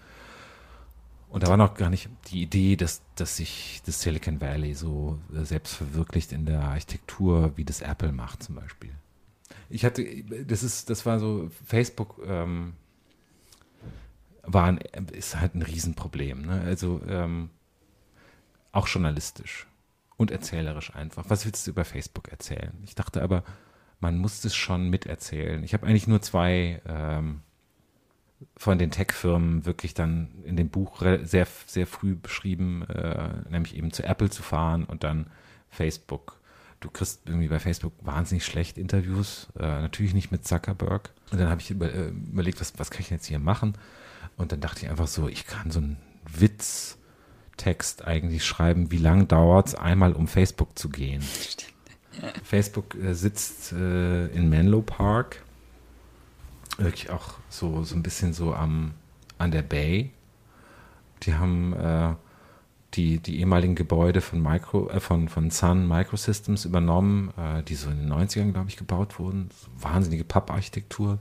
Und 1.30 1.44
da 1.44 1.48
war 1.48 1.58
noch 1.58 1.74
gar 1.74 1.90
nicht 1.90 2.10
die 2.28 2.42
Idee, 2.42 2.76
dass, 2.76 3.02
dass 3.16 3.38
sich 3.38 3.82
das 3.86 4.02
Silicon 4.02 4.40
Valley 4.40 4.74
so 4.74 5.20
äh, 5.34 5.44
selbst 5.44 5.76
verwirklicht 5.76 6.32
in 6.32 6.46
der 6.46 6.62
Architektur, 6.62 7.52
wie 7.58 7.66
das 7.66 7.82
Apple 7.82 8.12
macht 8.12 8.44
zum 8.44 8.56
Beispiel. 8.56 8.92
Ich 9.70 9.84
hatte, 9.84 10.06
das 10.46 10.64
ist, 10.64 10.90
das 10.90 11.06
war 11.06 11.20
so, 11.20 11.50
Facebook 11.66 12.22
ähm, 12.26 12.74
war 14.44 14.66
ein, 14.66 14.78
ist 15.12 15.40
halt 15.40 15.56
ein 15.56 15.62
Riesenproblem. 15.62 16.44
Ne? 16.44 16.62
Also 16.62 17.02
ähm, 17.08 17.50
auch 18.72 18.88
journalistisch 18.88 19.68
und 20.18 20.32
erzählerisch 20.32 20.96
einfach. 20.96 21.26
Was 21.30 21.46
willst 21.46 21.68
du 21.68 21.72
über 21.72 21.86
Facebook 21.86 22.30
erzählen? 22.30 22.74
Ich 22.84 22.96
dachte 22.96 23.22
aber, 23.22 23.44
man 24.00 24.18
muss 24.18 24.44
es 24.46 24.56
schon 24.56 24.90
miterzählen. 24.90 25.64
Ich 25.64 25.74
habe 25.74 25.88
eigentlich 25.88 26.08
nur 26.08 26.22
zwei 26.22 26.82
ähm, 26.88 27.42
von 28.58 28.78
den 28.78 28.92
Tech-Firmen 28.92 29.66
wirklich 29.66 29.94
dann 29.94 30.44
in 30.44 30.56
dem 30.58 30.70
Buch 30.70 31.02
sehr, 31.24 31.48
sehr 31.66 31.88
früh 31.88 32.16
beschrieben, 32.16 32.84
äh, 32.84 33.30
nämlich 33.50 33.76
eben 33.76 33.92
zu 33.92 34.04
Apple 34.04 34.30
zu 34.30 34.44
fahren 34.44 34.86
und 34.86 35.04
dann 35.04 35.28
Facebook. 35.70 36.40
du 36.82 36.92
kriegst 36.92 37.22
irgendwie 37.26 37.48
bei 37.48 37.60
Facebook 37.60 37.94
wahnsinnig 38.02 38.46
schlecht 38.46 38.78
Interviews, 38.78 39.48
äh, 39.58 39.62
natürlich 39.64 40.14
nicht 40.14 40.32
mit 40.32 40.46
Zuckerberg. 40.46 41.12
Und 41.32 41.40
dann 41.40 41.50
habe 41.50 41.60
ich 41.60 41.72
über, 41.72 41.92
äh, 41.92 42.10
überlegt, 42.10 42.62
was, 42.62 42.74
was 42.78 42.92
kann 42.92 43.02
ich 43.02 43.10
jetzt 43.10 43.26
hier 43.26 43.40
machen? 43.40 43.76
Und 44.38 44.52
dann 44.52 44.62
dachte 44.62 44.84
ich 44.84 44.90
einfach 44.90 45.08
so, 45.08 45.28
ich 45.28 45.48
kann 45.48 45.72
so 45.72 45.80
einen 45.80 45.98
Witztext 47.56 48.06
eigentlich 48.06 48.46
schreiben, 48.46 48.92
wie 48.92 48.98
lange 48.98 49.26
dauert 49.26 49.68
es 49.68 49.76
einmal, 49.76 50.14
um 50.14 50.28
Facebook 50.28 50.78
zu 50.78 50.90
gehen. 50.90 51.24
Facebook 52.44 52.96
äh, 52.96 53.14
sitzt 53.14 53.72
äh, 53.72 54.28
in 54.28 54.50
Menlo 54.50 54.82
Park, 54.82 55.42
wirklich 56.78 57.10
auch 57.10 57.36
so, 57.50 57.84
so 57.84 57.96
ein 57.96 58.04
bisschen 58.04 58.34
so 58.34 58.54
am, 58.54 58.94
an 59.38 59.52
der 59.52 59.62
Bay. 59.62 60.12
Die 61.24 61.34
haben 61.34 61.74
äh, 61.74 62.14
die, 62.94 63.20
die 63.20 63.40
ehemaligen 63.40 63.76
Gebäude 63.76 64.22
von, 64.22 64.42
Micro, 64.42 64.90
äh, 64.90 65.00
von, 65.00 65.28
von 65.28 65.50
Sun 65.50 65.88
Microsystems 65.88 66.66
übernommen, 66.66 67.34
äh, 67.38 67.64
die 67.64 67.76
so 67.76 67.90
in 67.90 68.00
den 68.00 68.14
90ern, 68.14 68.52
glaube 68.52 68.70
ich, 68.70 68.78
gebaut 68.78 69.20
wurden. 69.20 69.50
So 69.52 69.68
wahnsinnige 69.82 70.24
Papparchitektur. 70.24 71.20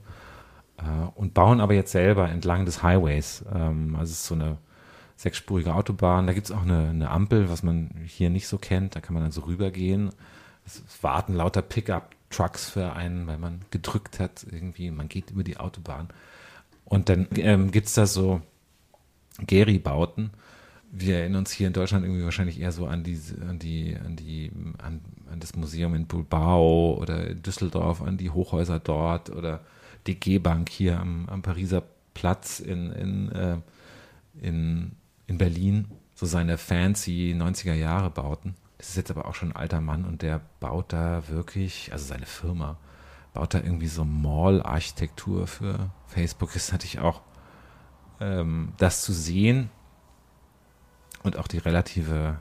Äh, 0.78 0.82
und 1.14 1.34
bauen 1.34 1.60
aber 1.60 1.74
jetzt 1.74 1.92
selber 1.92 2.28
entlang 2.28 2.64
des 2.64 2.82
Highways. 2.82 3.44
Ähm, 3.52 3.96
also 3.96 4.10
es 4.12 4.18
ist 4.18 4.26
so 4.26 4.34
eine 4.34 4.58
sechsspurige 5.16 5.74
Autobahn. 5.74 6.26
Da 6.26 6.32
gibt 6.32 6.46
es 6.46 6.52
auch 6.52 6.62
eine, 6.62 6.88
eine 6.88 7.10
Ampel, 7.10 7.48
was 7.48 7.62
man 7.62 7.90
hier 8.06 8.30
nicht 8.30 8.48
so 8.48 8.58
kennt. 8.58 8.96
Da 8.96 9.00
kann 9.00 9.14
man 9.14 9.22
dann 9.22 9.32
so 9.32 9.42
rübergehen. 9.42 10.10
Es 10.66 10.82
warten 11.02 11.34
lauter 11.34 11.62
Pickup-Trucks 11.62 12.70
für 12.70 12.94
einen, 12.94 13.26
weil 13.26 13.38
man 13.38 13.62
gedrückt 13.70 14.18
hat 14.20 14.46
irgendwie. 14.50 14.90
Man 14.90 15.08
geht 15.08 15.30
über 15.30 15.44
die 15.44 15.58
Autobahn. 15.58 16.08
Und 16.84 17.08
dann 17.08 17.28
ähm, 17.36 17.70
gibt 17.70 17.86
es 17.86 17.94
da 17.94 18.06
so 18.06 18.42
Geri-Bauten 19.38 20.30
wir 20.96 21.18
erinnern 21.18 21.40
uns 21.40 21.50
hier 21.50 21.66
in 21.66 21.72
Deutschland 21.72 22.04
irgendwie 22.04 22.24
wahrscheinlich 22.24 22.60
eher 22.60 22.70
so 22.70 22.86
an 22.86 23.02
die, 23.02 23.18
an 23.48 23.58
die, 23.58 23.96
an 23.96 24.14
die, 24.14 24.52
an, 24.78 25.00
an 25.30 25.40
das 25.40 25.56
Museum 25.56 25.94
in 25.94 26.06
Bilbao 26.06 26.96
oder 27.00 27.26
in 27.26 27.42
Düsseldorf, 27.42 28.00
an 28.00 28.16
die 28.16 28.30
Hochhäuser 28.30 28.78
dort 28.78 29.30
oder 29.30 29.60
die 30.06 30.18
G-Bank 30.18 30.68
hier 30.68 31.00
am, 31.00 31.28
am 31.28 31.42
Pariser 31.42 31.82
Platz 32.14 32.60
in, 32.60 32.92
in, 32.92 33.32
äh, 33.32 33.56
in, 34.40 34.92
in 35.26 35.38
Berlin, 35.38 35.90
so 36.14 36.26
seine 36.26 36.58
fancy 36.58 37.34
90er 37.36 37.74
Jahre 37.74 38.10
Bauten. 38.10 38.56
Das 38.78 38.90
ist 38.90 38.96
jetzt 38.96 39.10
aber 39.10 39.26
auch 39.26 39.34
schon 39.34 39.52
ein 39.52 39.56
alter 39.56 39.80
Mann 39.80 40.04
und 40.04 40.22
der 40.22 40.40
baut 40.60 40.92
da 40.92 41.28
wirklich, 41.28 41.92
also 41.92 42.04
seine 42.04 42.26
Firma, 42.26 42.78
baut 43.32 43.54
da 43.54 43.58
irgendwie 43.58 43.88
so 43.88 44.04
Mall-Architektur 44.04 45.46
für 45.46 45.90
Facebook. 46.06 46.54
Ist 46.54 46.72
natürlich 46.72 46.98
auch 46.98 47.22
ähm, 48.20 48.72
das 48.76 49.02
zu 49.02 49.12
sehen, 49.12 49.70
und 51.24 51.38
auch 51.38 51.48
die 51.48 51.58
relative 51.58 52.38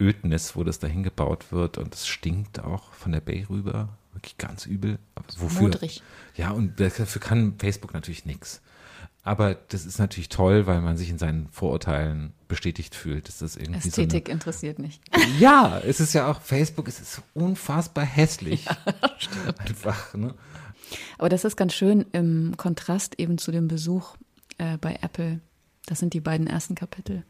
Ödnis, 0.00 0.56
wo 0.56 0.64
das 0.64 0.80
dahin 0.80 1.04
gebaut 1.04 1.52
wird 1.52 1.78
und 1.78 1.94
es 1.94 2.08
stinkt 2.08 2.58
auch 2.60 2.92
von 2.92 3.12
der 3.12 3.20
Bay 3.20 3.46
rüber, 3.48 3.90
wirklich 4.12 4.36
ganz 4.38 4.66
übel. 4.66 4.98
Wofür? 5.38 5.62
Modrig. 5.62 6.02
Ja, 6.34 6.50
und 6.50 6.80
dafür 6.80 7.20
kann 7.20 7.54
Facebook 7.58 7.94
natürlich 7.94 8.24
nichts. 8.24 8.62
Aber 9.26 9.54
das 9.54 9.84
ist 9.86 9.98
natürlich 9.98 10.28
toll, 10.28 10.66
weil 10.66 10.80
man 10.80 10.96
sich 10.96 11.10
in 11.10 11.18
seinen 11.18 11.48
Vorurteilen 11.48 12.32
bestätigt 12.48 12.94
fühlt. 12.94 13.28
Das 13.28 13.42
irgendwie 13.56 13.88
Ästhetik 13.88 14.26
so 14.26 14.30
eine, 14.30 14.34
interessiert 14.34 14.78
nicht. 14.78 15.02
Ja, 15.38 15.80
es 15.84 16.00
ist 16.00 16.12
ja 16.12 16.30
auch, 16.30 16.40
Facebook 16.40 16.88
es 16.88 17.00
ist 17.00 17.22
unfassbar 17.34 18.04
hässlich. 18.04 18.64
Ja. 18.64 18.76
Einfach, 19.58 20.14
ne? 20.14 20.34
Aber 21.18 21.28
das 21.28 21.44
ist 21.44 21.56
ganz 21.56 21.74
schön 21.74 22.06
im 22.12 22.56
Kontrast 22.56 23.18
eben 23.18 23.36
zu 23.38 23.50
dem 23.50 23.66
Besuch 23.66 24.16
äh, 24.58 24.78
bei 24.78 24.98
Apple. 25.02 25.40
Das 25.86 25.98
sind 25.98 26.14
die 26.14 26.20
beiden 26.20 26.46
ersten 26.46 26.74
Kapitel 26.74 27.24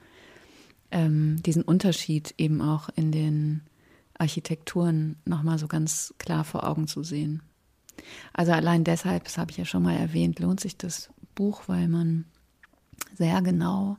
ähm, 0.91 1.43
diesen 1.43 1.63
Unterschied 1.63 2.35
eben 2.39 2.63
auch 2.63 2.89
in 2.95 3.13
den 3.13 3.63
Architekturen 4.19 5.17
nochmal 5.25 5.59
so 5.59 5.69
ganz 5.69 6.15
klar 6.19 6.45
vor 6.45 6.67
Augen 6.67 6.87
zu 6.87 7.03
sehen. 7.03 7.43
Also 8.33 8.53
allein 8.53 8.85
deshalb, 8.85 9.25
das 9.25 9.39
habe 9.39 9.51
ich 9.51 9.57
ja 9.57 9.65
schon 9.65 9.83
mal 9.83 9.97
erwähnt, 9.97 10.39
lohnt 10.39 10.61
sich 10.61 10.77
das 10.77 11.11
Buch, 11.35 11.63
weil 11.67 11.89
man 11.89 12.25
sehr 13.15 13.41
genau 13.43 13.97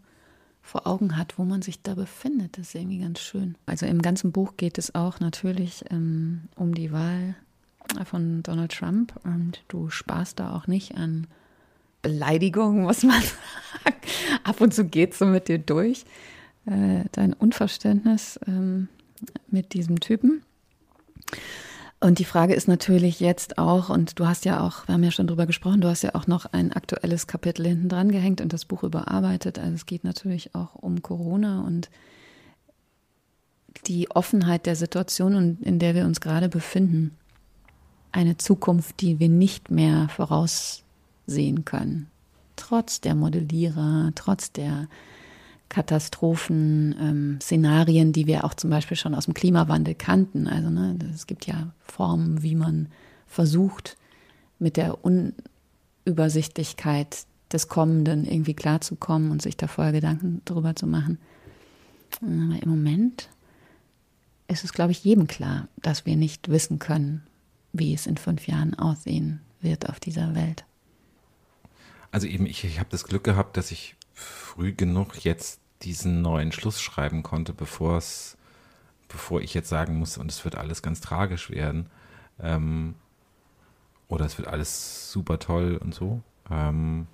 vor 0.61 0.85
Augen 0.85 1.15
hat, 1.15 1.37
wo 1.37 1.45
man 1.45 1.61
sich 1.61 1.81
da 1.81 1.95
befindet. 1.95 2.57
Das 2.57 2.67
ist 2.67 2.75
irgendwie 2.75 2.99
ganz 2.99 3.19
schön. 3.19 3.55
Also 3.65 3.85
im 3.85 4.01
ganzen 4.01 4.31
Buch 4.31 4.57
geht 4.57 4.77
es 4.77 4.93
auch 4.95 5.19
natürlich 5.19 5.85
ähm, 5.89 6.49
um 6.55 6.73
die 6.75 6.91
Wahl 6.91 7.35
von 8.05 8.43
Donald 8.43 8.73
Trump 8.73 9.13
und 9.23 9.63
du 9.69 9.89
sparst 9.89 10.39
da 10.39 10.55
auch 10.55 10.67
nicht 10.67 10.95
an 10.97 11.27
Beleidigungen, 12.01 12.83
muss 12.83 13.03
man 13.03 13.21
sagen. 13.83 13.95
Ab 14.43 14.59
und 14.59 14.73
zu 14.73 14.85
geht 14.85 15.13
es 15.13 15.19
so 15.19 15.25
mit 15.25 15.47
dir 15.47 15.57
durch 15.57 16.05
äh, 16.65 17.05
dein 17.13 17.33
Unverständnis 17.33 18.39
ähm, 18.45 18.89
mit 19.49 19.73
diesem 19.73 19.99
Typen. 19.99 20.43
Und 21.99 22.19
die 22.19 22.25
Frage 22.25 22.53
ist 22.53 22.67
natürlich 22.67 23.19
jetzt 23.19 23.57
auch, 23.57 23.89
und 23.89 24.19
du 24.19 24.27
hast 24.27 24.45
ja 24.45 24.61
auch, 24.61 24.87
wir 24.87 24.93
haben 24.93 25.03
ja 25.03 25.09
schon 25.09 25.25
drüber 25.25 25.47
gesprochen, 25.47 25.81
du 25.81 25.87
hast 25.87 26.03
ja 26.03 26.13
auch 26.13 26.27
noch 26.27 26.45
ein 26.45 26.71
aktuelles 26.71 27.25
Kapitel 27.25 27.65
hinten 27.65 27.89
dran 27.89 28.11
gehängt 28.11 28.39
und 28.39 28.53
das 28.53 28.65
Buch 28.65 28.83
überarbeitet. 28.83 29.57
Also 29.57 29.73
es 29.73 29.87
geht 29.87 30.03
natürlich 30.03 30.53
auch 30.53 30.75
um 30.75 31.01
Corona 31.01 31.61
und 31.61 31.89
die 33.87 34.11
Offenheit 34.11 34.67
der 34.67 34.75
Situation, 34.75 35.57
in 35.61 35.79
der 35.79 35.95
wir 35.95 36.05
uns 36.05 36.21
gerade 36.21 36.49
befinden. 36.49 37.15
Eine 38.11 38.37
Zukunft, 38.37 39.01
die 39.01 39.19
wir 39.19 39.29
nicht 39.29 39.71
mehr 39.71 40.07
voraussehen 40.09 41.65
können. 41.65 42.11
Trotz 42.55 43.01
der 43.01 43.15
Modellierer, 43.15 44.11
trotz 44.13 44.51
der 44.51 44.87
Katastrophen, 45.69 46.95
ähm, 46.99 47.39
Szenarien, 47.41 48.11
die 48.13 48.27
wir 48.27 48.45
auch 48.45 48.53
zum 48.53 48.69
Beispiel 48.69 48.97
schon 48.97 49.15
aus 49.15 49.25
dem 49.25 49.33
Klimawandel 49.33 49.95
kannten. 49.95 50.47
Also 50.47 50.69
ne, 50.69 50.97
es 51.13 51.27
gibt 51.27 51.45
ja 51.45 51.73
Formen, 51.79 52.41
wie 52.41 52.55
man 52.55 52.87
versucht, 53.27 53.97
mit 54.59 54.77
der 54.77 55.03
Unübersichtlichkeit 55.03 57.25
des 57.51 57.67
Kommenden 57.67 58.23
irgendwie 58.25 58.53
klarzukommen 58.53 59.31
und 59.31 59.41
sich 59.41 59.57
da 59.57 59.67
vorher 59.67 59.91
Gedanken 59.93 60.41
darüber 60.45 60.75
zu 60.75 60.85
machen. 60.87 61.17
Aber 62.21 62.61
im 62.61 62.69
Moment 62.69 63.29
ist 64.47 64.63
es, 64.63 64.71
glaube 64.73 64.91
ich, 64.91 65.03
jedem 65.03 65.25
klar, 65.27 65.67
dass 65.81 66.05
wir 66.05 66.15
nicht 66.15 66.49
wissen 66.49 66.77
können, 66.79 67.23
wie 67.73 67.93
es 67.93 68.07
in 68.07 68.17
fünf 68.17 68.47
Jahren 68.47 68.73
aussehen 68.73 69.41
wird 69.61 69.87
auf 69.89 69.99
dieser 69.99 70.33
Welt. 70.35 70.63
Also 72.11 72.27
eben, 72.27 72.45
ich, 72.45 72.63
ich 72.63 72.79
habe 72.79 72.89
das 72.89 73.03
Glück 73.03 73.25
gehabt, 73.25 73.57
dass 73.57 73.71
ich 73.71 73.96
früh 74.17 74.73
genug 74.73 75.23
jetzt 75.23 75.61
diesen 75.83 76.21
neuen 76.23 76.51
Schluss 76.51 76.81
schreiben 76.81 77.21
konnte, 77.21 77.53
bevor 77.53 77.97
es, 77.97 78.35
bevor 79.07 79.41
ich 79.41 79.53
jetzt 79.53 79.69
sagen 79.69 79.97
muss, 79.99 80.17
und 80.17 80.31
es 80.31 80.43
wird 80.43 80.55
alles 80.55 80.81
ganz 80.81 81.01
tragisch 81.01 81.51
werden. 81.51 81.89
Ähm, 82.39 82.95
oder 84.07 84.25
es 84.25 84.37
wird 84.37 84.47
alles 84.47 85.11
super 85.11 85.37
toll 85.37 85.77
und 85.77 85.93
so. 85.93 86.21
Ähm, 86.49 87.07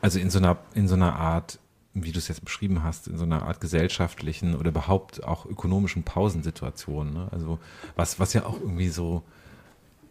also 0.00 0.18
in 0.18 0.30
so 0.30 0.38
einer, 0.38 0.56
in 0.74 0.88
so 0.88 0.94
einer 0.94 1.14
Art, 1.16 1.58
wie 1.92 2.12
du 2.12 2.18
es 2.18 2.28
jetzt 2.28 2.44
beschrieben 2.44 2.82
hast, 2.82 3.08
in 3.08 3.18
so 3.18 3.24
einer 3.24 3.42
Art 3.42 3.60
gesellschaftlichen 3.60 4.54
oder 4.54 4.70
überhaupt 4.70 5.24
auch 5.24 5.44
ökonomischen 5.44 6.04
Pausensituation. 6.04 7.12
Ne? 7.12 7.28
Also 7.30 7.58
was, 7.96 8.18
was 8.18 8.32
ja 8.32 8.46
auch 8.46 8.58
irgendwie 8.58 8.88
so, 8.88 9.22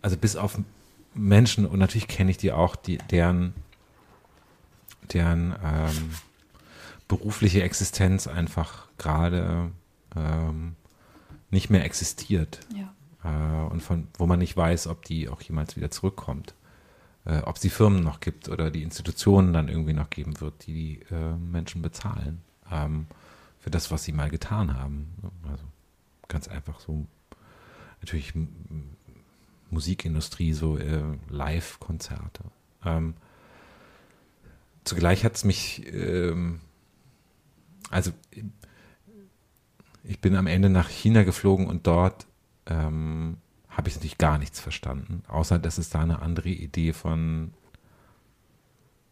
also 0.03 0.15
bis 0.15 0.35
auf 0.35 0.59
Menschen, 1.15 1.65
und 1.65 1.79
natürlich 1.79 2.07
kenne 2.07 2.29
ich 2.29 2.37
die 2.37 2.51
auch, 2.51 2.75
die, 2.75 2.99
deren 3.09 3.53
deren 5.13 5.55
ähm, 5.63 6.11
berufliche 7.07 7.63
Existenz 7.63 8.27
einfach 8.27 8.87
gerade 8.97 9.71
ähm, 10.15 10.75
nicht 11.49 11.69
mehr 11.69 11.83
existiert. 11.85 12.59
Ja. 12.75 12.93
Äh, 13.23 13.69
und 13.69 13.81
von 13.81 14.07
wo 14.17 14.25
man 14.25 14.39
nicht 14.39 14.55
weiß, 14.55 14.87
ob 14.87 15.03
die 15.05 15.29
auch 15.29 15.41
jemals 15.41 15.75
wieder 15.75 15.91
zurückkommt. 15.91 16.53
Äh, 17.25 17.39
ob 17.39 17.55
es 17.55 17.61
die 17.61 17.69
Firmen 17.69 18.03
noch 18.03 18.19
gibt 18.19 18.49
oder 18.49 18.71
die 18.71 18.83
Institutionen 18.83 19.53
dann 19.53 19.67
irgendwie 19.67 19.93
noch 19.93 20.09
geben 20.09 20.39
wird, 20.39 20.65
die 20.65 20.73
die 20.73 21.13
äh, 21.13 21.35
Menschen 21.35 21.81
bezahlen 21.81 22.41
ähm, 22.71 23.07
für 23.59 23.69
das, 23.69 23.91
was 23.91 24.03
sie 24.03 24.11
mal 24.11 24.29
getan 24.29 24.75
haben. 24.75 25.13
Also 25.49 25.63
ganz 26.27 26.47
einfach 26.47 26.79
so 26.79 27.05
natürlich 28.01 28.33
Musikindustrie, 29.69 30.53
so 30.53 30.77
äh, 30.77 31.03
Live-Konzerte. 31.29 32.43
Ähm, 32.83 33.13
zugleich 34.83 35.23
hat 35.23 35.35
es 35.35 35.43
mich, 35.43 35.85
ähm, 35.93 36.59
also 37.89 38.11
ich 40.03 40.19
bin 40.19 40.35
am 40.35 40.47
Ende 40.47 40.69
nach 40.69 40.89
China 40.89 41.23
geflogen 41.23 41.67
und 41.67 41.87
dort 41.87 42.27
ähm, 42.65 43.37
habe 43.69 43.89
ich 43.89 43.95
natürlich 43.95 44.17
gar 44.17 44.37
nichts 44.37 44.59
verstanden, 44.59 45.23
außer 45.27 45.59
dass 45.59 45.77
es 45.77 45.89
da 45.89 46.01
eine 46.01 46.21
andere 46.21 46.49
Idee 46.49 46.93
von, 46.93 47.53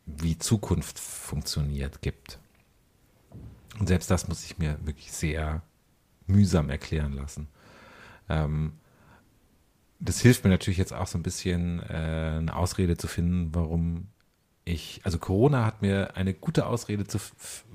wie 0.05 0.37
Zukunft 0.37 0.99
funktioniert, 0.99 2.01
gibt. 2.01 2.39
Und 3.79 3.87
selbst 3.87 4.11
das 4.11 4.27
muss 4.27 4.43
ich 4.43 4.57
mir 4.57 4.77
wirklich 4.83 5.11
sehr 5.11 5.61
mühsam 6.27 6.69
erklären 6.69 7.13
lassen. 7.13 7.47
Ähm, 8.27 8.73
das 9.99 10.19
hilft 10.21 10.43
mir 10.43 10.49
natürlich 10.49 10.77
jetzt 10.77 10.93
auch 10.93 11.07
so 11.07 11.17
ein 11.17 11.23
bisschen 11.23 11.79
äh, 11.81 12.37
eine 12.37 12.55
Ausrede 12.55 12.97
zu 12.97 13.07
finden, 13.07 13.53
warum 13.53 14.07
ich, 14.69 15.01
also 15.03 15.17
Corona 15.17 15.65
hat 15.65 15.81
mir 15.81 16.15
eine 16.15 16.33
gute 16.33 16.65
Ausrede 16.65 17.05
zu, 17.05 17.19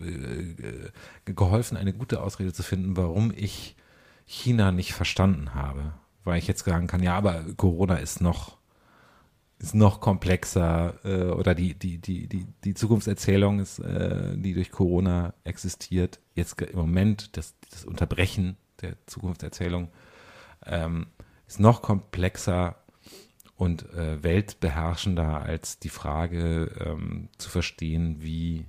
äh, 0.00 1.32
geholfen, 1.32 1.76
eine 1.76 1.92
gute 1.92 2.22
Ausrede 2.22 2.52
zu 2.52 2.62
finden, 2.62 2.96
warum 2.96 3.32
ich 3.34 3.76
China 4.24 4.72
nicht 4.72 4.94
verstanden 4.94 5.54
habe, 5.54 5.94
weil 6.24 6.38
ich 6.38 6.46
jetzt 6.46 6.64
sagen 6.64 6.86
kann, 6.86 7.02
ja, 7.02 7.16
aber 7.16 7.44
Corona 7.56 7.96
ist 7.96 8.20
noch 8.20 8.58
ist 9.58 9.74
noch 9.74 10.00
komplexer 10.00 10.94
äh, 11.04 11.30
oder 11.30 11.54
die, 11.54 11.74
die, 11.74 11.98
die, 11.98 12.26
die, 12.26 12.46
die 12.64 12.74
Zukunftserzählung 12.74 13.60
ist, 13.60 13.78
äh, 13.78 14.36
die 14.36 14.52
durch 14.52 14.70
Corona 14.70 15.32
existiert, 15.44 16.20
jetzt 16.34 16.60
im 16.60 16.76
Moment, 16.76 17.36
das, 17.36 17.54
das 17.70 17.84
Unterbrechen 17.84 18.56
der 18.82 18.96
Zukunftserzählung, 19.06 19.88
ähm, 20.66 21.06
ist 21.46 21.60
noch 21.60 21.82
komplexer 21.82 22.76
und 23.56 23.88
äh, 23.94 24.22
weltbeherrschender 24.22 25.42
als 25.42 25.78
die 25.78 25.88
Frage 25.88 26.70
ähm, 26.84 27.28
zu 27.38 27.50
verstehen, 27.50 28.16
wie 28.20 28.66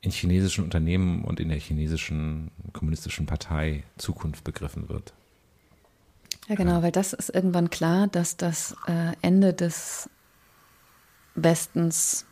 in 0.00 0.10
chinesischen 0.10 0.64
Unternehmen 0.64 1.24
und 1.24 1.40
in 1.40 1.48
der 1.48 1.58
chinesischen 1.58 2.50
kommunistischen 2.72 3.26
Partei 3.26 3.84
Zukunft 3.98 4.44
begriffen 4.44 4.88
wird. 4.88 5.12
Ja, 6.48 6.56
genau, 6.56 6.82
weil 6.82 6.90
das 6.90 7.12
ist 7.12 7.28
irgendwann 7.28 7.70
klar, 7.70 8.08
dass 8.08 8.36
das 8.36 8.74
äh, 8.86 9.12
Ende 9.22 9.54
des 9.54 10.10
Westens 11.34 12.26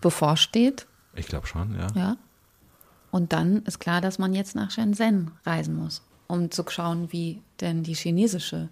bevorsteht. 0.00 0.86
Ich 1.14 1.26
glaube 1.26 1.46
schon, 1.46 1.78
ja. 1.78 1.86
Ja. 1.94 2.16
Und 3.10 3.32
dann 3.32 3.62
ist 3.64 3.78
klar, 3.78 4.00
dass 4.00 4.18
man 4.18 4.34
jetzt 4.34 4.54
nach 4.54 4.70
Shenzhen 4.70 5.32
reisen 5.44 5.74
muss, 5.74 6.02
um 6.26 6.50
zu 6.50 6.64
schauen, 6.68 7.12
wie 7.12 7.42
denn 7.60 7.82
die 7.82 7.94
chinesische 7.94 8.68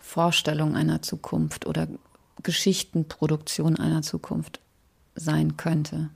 Vorstellung 0.00 0.76
einer 0.76 1.02
Zukunft 1.02 1.66
oder 1.66 1.88
Geschichtenproduktion 2.42 3.76
einer 3.76 4.02
Zukunft 4.02 4.60
sein 5.14 5.56
könnte. 5.56 6.10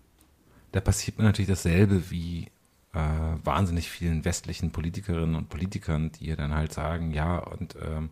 Da 0.73 0.81
passiert 0.81 1.19
mir 1.19 1.25
natürlich 1.25 1.49
dasselbe 1.49 2.11
wie 2.11 2.49
äh, 2.93 2.99
wahnsinnig 3.45 3.89
vielen 3.89 4.25
westlichen 4.25 4.73
Politikerinnen 4.73 5.37
und 5.37 5.49
Politikern, 5.49 6.11
die 6.13 6.35
dann 6.35 6.55
halt 6.55 6.73
sagen, 6.73 7.13
ja, 7.13 7.39
und 7.39 7.77
ähm, 7.81 8.11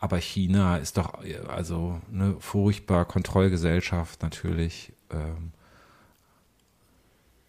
aber 0.00 0.18
China 0.18 0.76
ist 0.76 0.96
doch 0.96 1.14
also 1.48 2.00
eine 2.12 2.36
furchtbar 2.40 3.04
Kontrollgesellschaft 3.04 4.22
natürlich 4.22 4.92
ähm, 5.10 5.52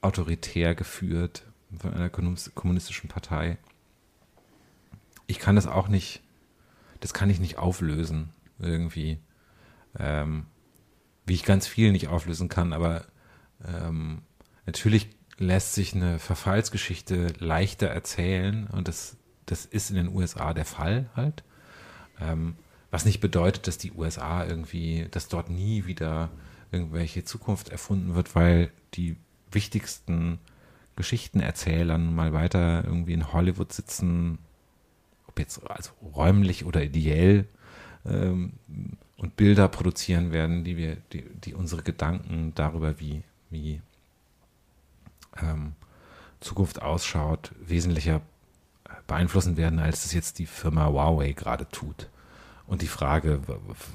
autoritär 0.01 0.73
geführt 0.73 1.43
von 1.79 1.93
einer 1.93 2.09
kommunistischen 2.09 3.09
Partei. 3.09 3.57
Ich 5.27 5.37
kann 5.37 5.55
das 5.55 5.67
auch 5.67 5.87
nicht, 5.87 6.21
das 6.99 7.13
kann 7.13 7.29
ich 7.29 7.39
nicht 7.39 7.57
auflösen 7.57 8.29
irgendwie. 8.59 9.19
Ähm, 9.97 10.45
wie 11.25 11.33
ich 11.33 11.45
ganz 11.45 11.67
viel 11.67 11.91
nicht 11.91 12.07
auflösen 12.07 12.49
kann, 12.49 12.73
aber 12.73 13.05
ähm, 13.65 14.23
natürlich 14.65 15.09
lässt 15.37 15.73
sich 15.73 15.95
eine 15.95 16.19
Verfallsgeschichte 16.19 17.33
leichter 17.39 17.87
erzählen 17.87 18.67
und 18.67 18.87
das, 18.87 19.17
das 19.45 19.65
ist 19.65 19.89
in 19.89 19.95
den 19.95 20.13
USA 20.13 20.53
der 20.53 20.65
Fall 20.65 21.09
halt. 21.15 21.43
Ähm, 22.19 22.55
was 22.91 23.05
nicht 23.05 23.19
bedeutet, 23.19 23.67
dass 23.67 23.77
die 23.77 23.91
USA 23.91 24.45
irgendwie, 24.45 25.07
dass 25.11 25.27
dort 25.27 25.49
nie 25.49 25.85
wieder 25.85 26.29
irgendwelche 26.71 27.23
Zukunft 27.23 27.69
erfunden 27.69 28.15
wird, 28.15 28.35
weil 28.35 28.71
die 28.95 29.15
wichtigsten 29.51 30.39
Geschichtenerzähler 30.95 31.97
mal 31.97 32.33
weiter 32.33 32.83
irgendwie 32.83 33.13
in 33.13 33.31
Hollywood 33.31 33.71
sitzen, 33.71 34.39
jetzt 35.39 35.59
also 35.69 35.91
räumlich 36.15 36.65
oder 36.65 36.83
ideell, 36.83 37.47
ähm, 38.05 38.53
und 39.17 39.35
Bilder 39.35 39.67
produzieren 39.67 40.31
werden, 40.31 40.63
die 40.63 40.77
wir, 40.77 40.95
die, 41.11 41.23
die 41.23 41.53
unsere 41.53 41.83
Gedanken 41.83 42.53
darüber, 42.55 42.99
wie, 42.99 43.23
wie 43.49 43.81
ähm, 45.41 45.73
Zukunft 46.39 46.81
ausschaut, 46.81 47.51
wesentlicher 47.59 48.21
beeinflussen 49.07 49.57
werden, 49.57 49.79
als 49.79 50.05
es 50.05 50.13
jetzt 50.13 50.39
die 50.39 50.45
Firma 50.45 50.87
Huawei 50.87 51.33
gerade 51.33 51.67
tut. 51.69 52.09
Und 52.65 52.81
die 52.81 52.87
Frage, 52.87 53.41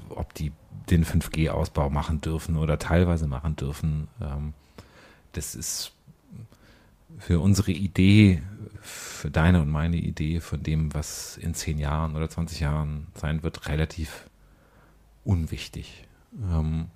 ob 0.09 0.33
die 0.35 0.51
den 0.89 1.05
5G-Ausbau 1.05 1.89
machen 1.89 2.21
dürfen 2.21 2.57
oder 2.57 2.77
teilweise 2.77 3.25
machen 3.25 3.55
dürfen, 3.55 4.07
ähm, 4.21 4.53
das 5.31 5.55
ist 5.55 5.93
für 7.17 7.39
unsere 7.39 7.71
Idee, 7.71 8.41
für 8.81 9.31
deine 9.31 9.61
und 9.61 9.69
meine 9.69 9.97
Idee 9.97 10.39
von 10.39 10.61
dem, 10.61 10.93
was 10.93 11.37
in 11.37 11.53
10 11.53 11.79
Jahren 11.79 12.15
oder 12.15 12.29
20 12.29 12.59
Jahren 12.59 13.07
sein 13.15 13.43
wird, 13.43 13.67
relativ 13.67 14.29
unwichtig. 15.23 16.07
Ähm, 16.33 16.87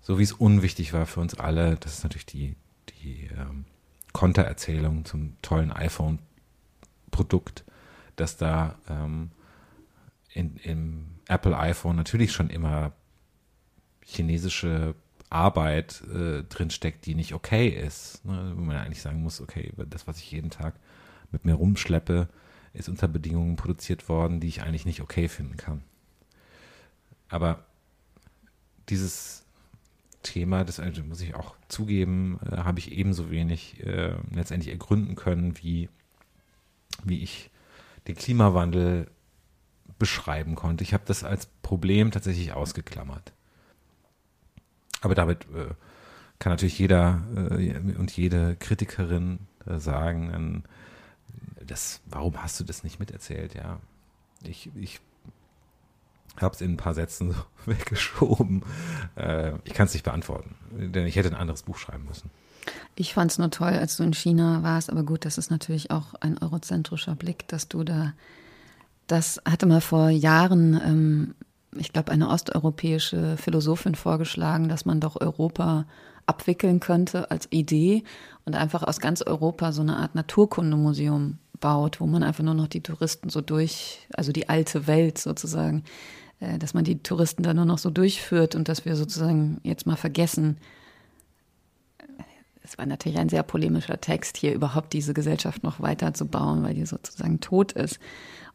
so 0.00 0.18
wie 0.18 0.22
es 0.22 0.32
unwichtig 0.32 0.92
war 0.92 1.06
für 1.06 1.20
uns 1.20 1.34
alle, 1.34 1.76
das 1.76 1.94
ist 1.94 2.02
natürlich 2.02 2.26
die, 2.26 2.56
die 3.02 3.28
ähm, 3.36 3.64
Kontererzählung 4.12 5.04
zum 5.04 5.36
tollen 5.42 5.70
iPhone-Produkt, 5.72 7.64
dass 8.16 8.36
da 8.36 8.76
ähm, 8.88 9.30
in, 10.32 10.56
im 10.56 11.06
Apple 11.28 11.56
iPhone 11.56 11.96
natürlich 11.96 12.32
schon 12.32 12.50
immer 12.50 12.92
chinesische 14.04 14.94
Arbeit 15.30 16.02
äh, 16.12 16.42
drinsteckt, 16.42 17.06
die 17.06 17.14
nicht 17.14 17.32
okay 17.34 17.68
ist. 17.68 18.24
Ne? 18.24 18.52
Wo 18.56 18.62
man 18.62 18.76
eigentlich 18.76 19.00
sagen 19.00 19.22
muss, 19.22 19.40
okay, 19.40 19.72
das, 19.88 20.06
was 20.06 20.18
ich 20.18 20.30
jeden 20.30 20.50
Tag 20.50 20.74
mit 21.30 21.44
mir 21.44 21.54
rumschleppe, 21.54 22.28
ist 22.72 22.88
unter 22.88 23.08
Bedingungen 23.08 23.56
produziert 23.56 24.08
worden, 24.08 24.40
die 24.40 24.48
ich 24.48 24.62
eigentlich 24.62 24.86
nicht 24.86 25.00
okay 25.00 25.28
finden 25.28 25.56
kann. 25.56 25.82
Aber 27.28 27.64
dieses 28.88 29.44
Thema, 30.22 30.64
das 30.64 30.80
also 30.80 31.02
muss 31.02 31.20
ich 31.20 31.34
auch 31.34 31.54
zugeben, 31.68 32.38
äh, 32.50 32.58
habe 32.58 32.80
ich 32.80 32.92
ebenso 32.92 33.30
wenig 33.30 33.80
äh, 33.86 34.14
letztendlich 34.32 34.72
ergründen 34.72 35.14
können, 35.14 35.56
wie, 35.62 35.88
wie 37.04 37.22
ich 37.22 37.50
den 38.08 38.16
Klimawandel 38.16 39.10
beschreiben 39.98 40.56
konnte. 40.56 40.82
Ich 40.82 40.92
habe 40.92 41.04
das 41.06 41.24
als 41.24 41.46
Problem 41.46 42.10
tatsächlich 42.10 42.52
ausgeklammert. 42.52 43.32
Aber 45.00 45.14
damit 45.14 45.44
äh, 45.44 45.74
kann 46.38 46.52
natürlich 46.52 46.78
jeder 46.78 47.22
äh, 47.34 47.78
und 47.98 48.10
jede 48.16 48.56
Kritikerin 48.56 49.40
äh, 49.66 49.78
sagen, 49.78 50.64
das, 51.66 52.00
warum 52.06 52.42
hast 52.42 52.58
du 52.60 52.64
das 52.64 52.82
nicht 52.84 52.98
miterzählt? 52.98 53.54
Ja, 53.54 53.78
ich, 54.42 54.70
ich 54.74 55.00
habe 56.40 56.54
es 56.54 56.60
in 56.60 56.72
ein 56.72 56.76
paar 56.76 56.94
Sätzen 56.94 57.32
so 57.32 57.38
weggeschoben. 57.66 58.62
Äh, 59.16 59.52
ich 59.64 59.74
kann 59.74 59.86
es 59.86 59.92
nicht 59.92 60.04
beantworten, 60.04 60.54
denn 60.70 61.06
ich 61.06 61.16
hätte 61.16 61.28
ein 61.28 61.34
anderes 61.34 61.62
Buch 61.62 61.78
schreiben 61.78 62.04
müssen. 62.06 62.30
Ich 62.94 63.14
fand 63.14 63.30
es 63.30 63.38
nur 63.38 63.50
toll, 63.50 63.72
als 63.72 63.96
du 63.96 64.02
in 64.02 64.12
China 64.12 64.62
warst, 64.62 64.90
aber 64.90 65.02
gut, 65.02 65.24
das 65.24 65.38
ist 65.38 65.50
natürlich 65.50 65.90
auch 65.90 66.14
ein 66.14 66.38
eurozentrischer 66.38 67.14
Blick, 67.14 67.48
dass 67.48 67.68
du 67.68 67.84
da, 67.84 68.12
das 69.06 69.40
hatte 69.48 69.66
mal 69.66 69.80
vor 69.80 70.10
Jahren, 70.10 70.80
ähm, 70.84 71.34
ich 71.76 71.92
glaube, 71.92 72.12
eine 72.12 72.28
osteuropäische 72.28 73.36
Philosophin 73.36 73.94
vorgeschlagen, 73.94 74.68
dass 74.68 74.84
man 74.84 75.00
doch 75.00 75.20
Europa 75.20 75.86
abwickeln 76.26 76.80
könnte 76.80 77.30
als 77.30 77.48
Idee 77.50 78.04
und 78.44 78.54
einfach 78.54 78.82
aus 78.82 79.00
ganz 79.00 79.22
Europa 79.22 79.72
so 79.72 79.82
eine 79.82 79.96
Art 79.96 80.14
Naturkundemuseum 80.14 81.38
baut, 81.60 82.00
wo 82.00 82.06
man 82.06 82.22
einfach 82.22 82.44
nur 82.44 82.54
noch 82.54 82.68
die 82.68 82.82
Touristen 82.82 83.28
so 83.28 83.40
durch, 83.40 84.06
also 84.14 84.32
die 84.32 84.48
alte 84.48 84.86
Welt 84.86 85.18
sozusagen, 85.18 85.84
äh, 86.40 86.58
dass 86.58 86.74
man 86.74 86.84
die 86.84 87.02
Touristen 87.02 87.42
da 87.42 87.54
nur 87.54 87.66
noch 87.66 87.78
so 87.78 87.90
durchführt 87.90 88.54
und 88.54 88.68
dass 88.68 88.84
wir 88.84 88.96
sozusagen 88.96 89.60
jetzt 89.62 89.86
mal 89.86 89.96
vergessen, 89.96 90.56
es 92.62 92.78
war 92.78 92.86
natürlich 92.86 93.18
ein 93.18 93.28
sehr 93.28 93.42
polemischer 93.42 94.00
Text, 94.00 94.36
hier 94.36 94.54
überhaupt 94.54 94.92
diese 94.92 95.12
Gesellschaft 95.12 95.64
noch 95.64 95.80
weiter 95.80 96.14
zu 96.14 96.26
bauen, 96.26 96.62
weil 96.62 96.74
die 96.74 96.86
sozusagen 96.86 97.40
tot 97.40 97.72
ist. 97.72 97.98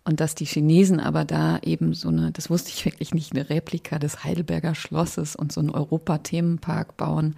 Und 0.06 0.20
dass 0.20 0.36
die 0.36 0.46
Chinesen 0.46 1.00
aber 1.00 1.26
da 1.26 1.60
eben 1.60 1.94
so 1.96 2.10
eine, 2.10 2.32
das 2.32 2.52
wusste 2.52 2.70
ich 2.70 2.86
wirklich 2.86 3.14
nicht, 3.14 3.34
eine 3.34 3.50
Replika 3.50 3.98
des 3.98 4.24
Heidelberger 4.24 4.76
Schlosses 4.76 5.36
und 5.36 5.52
so 5.52 5.60
einen 5.60 5.72
Europa-Themenpark 5.72 6.96
bauen, 6.96 7.36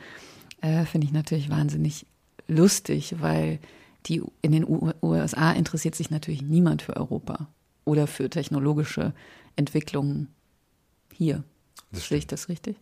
äh, 0.62 0.86
finde 0.86 1.08
ich 1.08 1.14
natürlich 1.14 1.50
wahnsinnig 1.50 2.06
lustig, 2.48 3.16
weil 3.20 3.60
die 4.06 4.22
in 4.42 4.52
den 4.52 4.66
USA 5.02 5.52
interessiert 5.52 5.96
sich 5.96 6.10
natürlich 6.10 6.42
niemand 6.42 6.82
für 6.82 6.98
Europa 6.98 7.48
oder 7.86 8.06
für 8.06 8.30
technologische 8.30 9.14
Entwicklungen 9.56 10.28
hier. 11.14 11.44
Sehe 11.92 12.18
ich 12.18 12.28
das 12.28 12.50
richtig? 12.50 12.78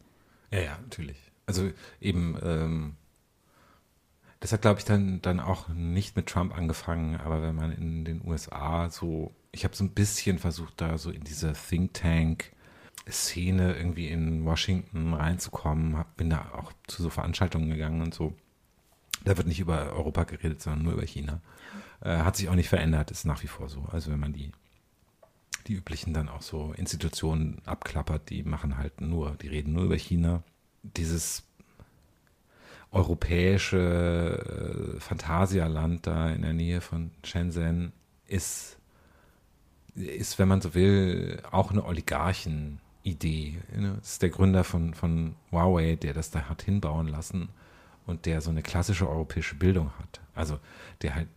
Ja, 0.52 0.62
ja, 0.62 0.80
natürlich. 0.82 1.18
Also 1.46 1.72
eben, 2.02 2.38
ähm, 2.44 2.96
das 4.40 4.52
hat, 4.52 4.62
glaube 4.62 4.80
ich, 4.80 4.86
dann, 4.86 5.22
dann 5.22 5.40
auch 5.40 5.70
nicht 5.70 6.16
mit 6.16 6.28
Trump 6.28 6.56
angefangen, 6.58 7.16
aber 7.18 7.42
wenn 7.42 7.56
man 7.56 7.72
in 7.72 8.04
den 8.04 8.22
USA 8.28 8.90
so, 8.90 9.32
ich 9.56 9.64
habe 9.64 9.76
so 9.76 9.84
ein 9.84 9.92
bisschen 9.92 10.38
versucht, 10.38 10.82
da 10.82 10.98
so 10.98 11.12
in 11.12 11.24
diese 11.24 11.54
Think 11.54 11.94
Tank 11.94 12.52
Szene 13.10 13.76
irgendwie 13.76 14.10
in 14.10 14.46
Washington 14.46 15.14
reinzukommen, 15.14 15.98
hab, 15.98 16.18
bin 16.18 16.30
da 16.30 16.52
auch 16.54 16.74
zu 16.88 17.04
so 17.04 17.10
Veranstaltungen 17.10 17.70
gegangen 17.70 18.02
und 18.02 18.14
so. 18.14 18.34
Da 19.24 19.38
wird 19.38 19.48
nicht 19.48 19.60
über 19.60 19.94
Europa 19.94 20.24
geredet, 20.24 20.62
sondern 20.62 20.84
nur 20.84 20.94
über 20.94 21.06
China. 21.06 21.42
Äh, 22.02 22.18
hat 22.18 22.36
sich 22.36 22.50
auch 22.50 22.56
nicht 22.56 22.70
verändert, 22.70 23.12
ist 23.12 23.26
nach 23.26 23.44
wie 23.44 23.48
vor 23.48 23.70
so. 23.70 23.86
Also 23.92 24.12
wenn 24.12 24.20
man 24.20 24.34
die 24.34 24.52
die 25.68 25.74
üblichen 25.74 26.14
dann 26.14 26.30
auch 26.30 26.42
so 26.42 26.74
Institutionen 26.78 27.60
abklappert, 27.66 28.30
die 28.30 28.44
machen 28.44 28.78
halt 28.78 29.02
nur, 29.02 29.36
die 29.42 29.48
reden 29.48 29.74
nur 29.74 29.86
über 29.86 29.98
China. 29.98 30.44
Dieses 30.84 31.44
europäische 32.92 34.96
äh, 34.96 35.00
Phantasialand 35.00 36.06
da 36.06 36.30
in 36.30 36.44
der 36.44 36.54
Nähe 36.54 36.82
von 36.82 37.12
Shenzhen 37.24 37.94
ist, 38.28 38.75
ist, 39.96 40.40
wenn 40.40 40.48
man 40.48 40.62
so 40.62 40.74
will, 40.74 41.42
auch 41.52 41.72
eine 41.72 41.86
Oligarchen-Idee. 41.86 43.60
Ne? 43.76 43.96
Das 44.00 44.14
ist 44.14 44.22
der 44.22 44.30
Gründer 44.30 44.64
von, 44.64 44.94
von 44.94 45.36
Huawei, 45.52 45.96
der 45.96 46.14
das 46.14 46.32
da 46.32 46.50
hat 46.50 46.64
hinbauen 46.64 47.08
lassen 47.08 47.50
und 48.06 48.26
der 48.26 48.42
so 48.42 48.50
eine 48.50 48.62
klassische 48.62 49.10
europäische 49.10 49.56
Bildung 49.56 49.92
hat. 50.00 50.22
Also 50.34 50.60
der 51.02 51.16
halt 51.16 51.28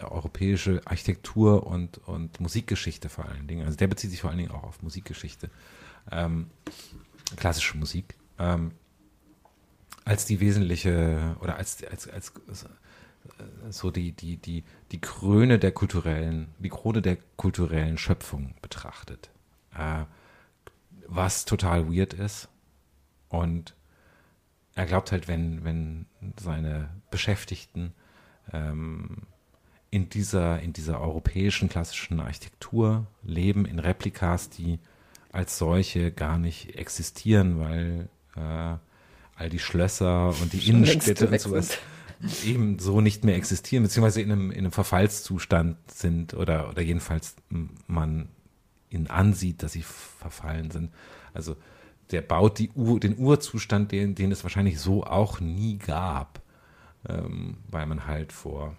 europäische 0.00 0.80
Architektur 0.84 1.66
und, 1.66 1.98
und 2.06 2.40
Musikgeschichte 2.40 3.08
vor 3.08 3.26
allen 3.26 3.46
Dingen. 3.46 3.64
Also 3.64 3.76
der 3.76 3.86
bezieht 3.86 4.10
sich 4.10 4.20
vor 4.20 4.30
allen 4.30 4.38
Dingen 4.38 4.50
auch 4.50 4.64
auf 4.64 4.82
Musikgeschichte. 4.82 5.50
Ähm, 6.10 6.50
klassische 7.36 7.76
Musik. 7.76 8.16
Ähm, 8.38 8.72
als 10.04 10.24
die 10.24 10.40
wesentliche 10.40 11.36
oder 11.40 11.56
als, 11.56 11.84
als, 11.84 12.08
als 12.08 12.32
so 13.70 13.90
die, 13.90 14.12
die, 14.12 14.36
die, 14.36 14.64
die 14.90 15.00
Krone 15.00 15.58
der 15.58 15.72
kulturellen, 15.72 16.48
die 16.58 16.68
Krone 16.68 17.02
der 17.02 17.16
kulturellen 17.36 17.98
Schöpfung 17.98 18.54
betrachtet. 18.60 19.30
Äh, 19.76 20.04
was 21.06 21.44
total 21.44 21.92
weird 21.92 22.14
ist. 22.14 22.48
Und 23.28 23.74
er 24.74 24.86
glaubt 24.86 25.12
halt, 25.12 25.28
wenn, 25.28 25.64
wenn 25.64 26.06
seine 26.40 26.88
Beschäftigten 27.10 27.92
ähm, 28.52 29.22
in 29.90 30.08
dieser, 30.08 30.60
in 30.60 30.72
dieser 30.72 31.00
europäischen 31.00 31.68
klassischen 31.68 32.20
Architektur 32.20 33.06
leben, 33.22 33.66
in 33.66 33.78
Replikas, 33.78 34.48
die 34.48 34.78
als 35.32 35.58
solche 35.58 36.12
gar 36.12 36.38
nicht 36.38 36.76
existieren, 36.76 37.58
weil 37.58 38.08
äh, 38.36 38.76
all 39.36 39.48
die 39.50 39.58
Schlösser 39.58 40.28
und 40.40 40.52
die 40.52 40.68
Innenstädte 40.68 41.28
und 41.28 41.40
sowas 41.40 41.78
eben 42.44 42.78
so 42.78 43.00
nicht 43.00 43.24
mehr 43.24 43.36
existieren, 43.36 43.82
beziehungsweise 43.82 44.20
in 44.20 44.32
einem, 44.32 44.50
in 44.50 44.58
einem 44.58 44.72
Verfallszustand 44.72 45.76
sind 45.90 46.34
oder, 46.34 46.68
oder 46.68 46.82
jedenfalls 46.82 47.36
man 47.86 48.28
ihnen 48.90 49.08
ansieht, 49.08 49.62
dass 49.62 49.72
sie 49.72 49.82
verfallen 49.82 50.70
sind. 50.70 50.90
Also 51.34 51.56
der 52.10 52.22
baut 52.22 52.58
die 52.58 52.70
Ur, 52.74 53.00
den 53.00 53.18
Urzustand, 53.18 53.90
den, 53.92 54.14
den 54.14 54.32
es 54.32 54.44
wahrscheinlich 54.44 54.78
so 54.78 55.04
auch 55.04 55.40
nie 55.40 55.78
gab, 55.78 56.42
ähm, 57.08 57.58
weil 57.70 57.86
man 57.86 58.06
halt 58.06 58.32
vor 58.32 58.76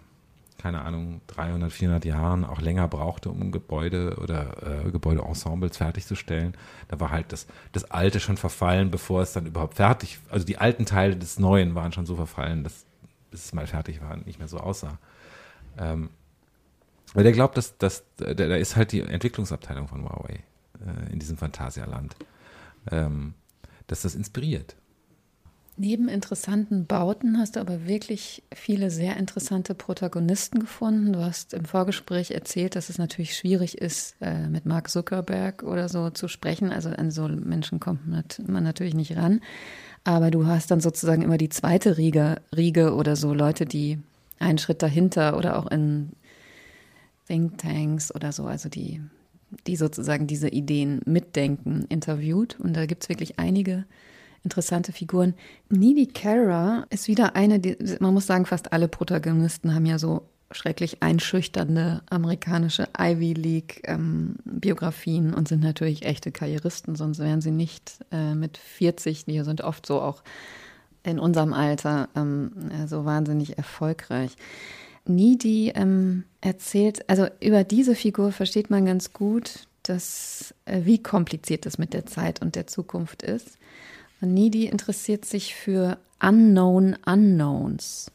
keine 0.63 0.83
Ahnung, 0.83 1.19
300, 1.27 1.73
400 1.73 2.05
Jahren 2.05 2.45
auch 2.45 2.61
länger 2.61 2.87
brauchte, 2.87 3.29
um 3.29 3.51
Gebäude 3.51 4.15
oder 4.21 4.85
äh, 4.85 4.91
Gebäudeensembles 4.91 5.75
fertigzustellen. 5.75 6.53
Da 6.87 7.01
war 7.01 7.11
halt 7.11 7.33
das, 7.33 7.47
das 7.73 7.91
Alte 7.91 8.21
schon 8.21 8.37
verfallen, 8.37 8.89
bevor 8.89 9.21
es 9.21 9.33
dann 9.33 9.45
überhaupt 9.45 9.73
fertig, 9.75 10.19
also 10.29 10.45
die 10.45 10.57
alten 10.57 10.85
Teile 10.85 11.17
des 11.17 11.37
Neuen 11.37 11.75
waren 11.75 11.91
schon 11.91 12.05
so 12.05 12.15
verfallen, 12.15 12.63
dass 12.63 12.85
bis 13.33 13.45
es 13.45 13.53
mal 13.53 13.65
fertig 13.65 13.99
war, 13.99 14.15
nicht 14.17 14.37
mehr 14.37 14.47
so 14.47 14.59
aussah. 14.59 14.99
Ähm, 15.77 16.09
weil 17.15 17.23
der 17.23 17.33
glaubt, 17.33 17.57
dass, 17.57 17.77
dass 17.77 18.03
da, 18.17 18.33
da 18.33 18.55
ist 18.55 18.75
halt 18.75 18.91
die 18.91 19.01
Entwicklungsabteilung 19.01 19.87
von 19.87 20.03
Huawei 20.03 20.43
äh, 20.85 21.11
in 21.11 21.19
diesem 21.19 21.37
Phantasialand, 21.37 22.15
ähm, 22.91 23.33
dass 23.87 24.03
das 24.03 24.13
inspiriert. 24.13 24.75
Neben 25.75 26.07
interessanten 26.07 26.85
Bauten 26.85 27.39
hast 27.39 27.55
du 27.55 27.59
aber 27.59 27.87
wirklich 27.87 28.43
viele 28.53 28.91
sehr 28.91 29.17
interessante 29.17 29.73
Protagonisten 29.73 30.59
gefunden. 30.59 31.13
Du 31.13 31.23
hast 31.23 31.55
im 31.55 31.65
Vorgespräch 31.65 32.29
erzählt, 32.29 32.75
dass 32.75 32.89
es 32.89 32.99
natürlich 32.99 33.35
schwierig 33.35 33.79
ist, 33.79 34.15
äh, 34.21 34.47
mit 34.47 34.67
Mark 34.67 34.91
Zuckerberg 34.91 35.63
oder 35.63 35.89
so 35.89 36.11
zu 36.11 36.27
sprechen. 36.27 36.71
Also 36.71 36.89
an 36.89 37.09
so 37.09 37.27
Menschen 37.27 37.79
kommt 37.79 38.01
man 38.05 38.63
natürlich 38.63 38.93
nicht 38.93 39.17
ran. 39.17 39.41
Aber 40.03 40.31
du 40.31 40.45
hast 40.47 40.69
dann 40.69 40.81
sozusagen 40.81 41.21
immer 41.21 41.37
die 41.37 41.49
zweite 41.49 41.97
Riege, 41.97 42.41
Riege 42.55 42.93
oder 42.93 43.15
so 43.15 43.33
Leute, 43.33 43.65
die 43.65 43.99
einen 44.39 44.57
Schritt 44.57 44.81
dahinter 44.81 45.37
oder 45.37 45.57
auch 45.57 45.67
in 45.67 46.11
Thinktanks 47.27 48.13
oder 48.13 48.31
so, 48.31 48.45
also 48.45 48.67
die, 48.67 49.01
die 49.65 49.77
sozusagen 49.77 50.27
diese 50.27 50.49
Ideen 50.49 51.01
mitdenken, 51.05 51.85
interviewt. 51.87 52.59
Und 52.59 52.73
da 52.73 52.85
gibt 52.85 53.03
es 53.03 53.09
wirklich 53.09 53.39
einige 53.39 53.85
interessante 54.43 54.91
Figuren. 54.91 55.35
Needy 55.69 56.07
Kara 56.07 56.85
ist 56.89 57.07
wieder 57.07 57.35
eine, 57.35 57.59
die, 57.59 57.77
man 57.99 58.13
muss 58.13 58.27
sagen, 58.27 58.45
fast 58.45 58.73
alle 58.73 58.89
Protagonisten 58.89 59.73
haben 59.73 59.85
ja 59.85 59.97
so 59.97 60.27
schrecklich 60.53 61.01
einschüchternde 61.01 62.01
amerikanische 62.09 62.87
Ivy 62.97 63.33
League 63.33 63.81
ähm, 63.85 64.35
und 64.45 65.47
sind 65.47 65.61
natürlich 65.61 66.05
echte 66.05 66.31
Karrieristen, 66.31 66.95
sonst 66.95 67.19
wären 67.19 67.41
sie 67.41 67.51
nicht 67.51 67.99
äh, 68.11 68.35
mit 68.35 68.57
40, 68.57 69.25
die 69.25 69.41
sind 69.43 69.61
oft 69.61 69.85
so 69.85 70.01
auch 70.01 70.23
in 71.03 71.19
unserem 71.19 71.53
Alter 71.53 72.09
ähm, 72.15 72.51
so 72.87 73.05
wahnsinnig 73.05 73.57
erfolgreich. 73.57 74.35
Needy 75.05 75.69
ähm, 75.75 76.23
erzählt, 76.41 77.09
also 77.09 77.27
über 77.41 77.63
diese 77.63 77.95
Figur 77.95 78.31
versteht 78.31 78.69
man 78.69 78.85
ganz 78.85 79.11
gut, 79.11 79.67
dass, 79.83 80.55
äh, 80.65 80.81
wie 80.85 81.01
kompliziert 81.01 81.65
es 81.65 81.77
mit 81.77 81.93
der 81.93 82.05
Zeit 82.05 82.41
und 82.41 82.55
der 82.55 82.67
Zukunft 82.67 83.21
ist. 83.21 83.57
Needy 84.21 84.67
interessiert 84.67 85.25
sich 85.25 85.53
für 85.55 85.97
Unknown 86.21 86.95
Unknowns. 87.05 88.09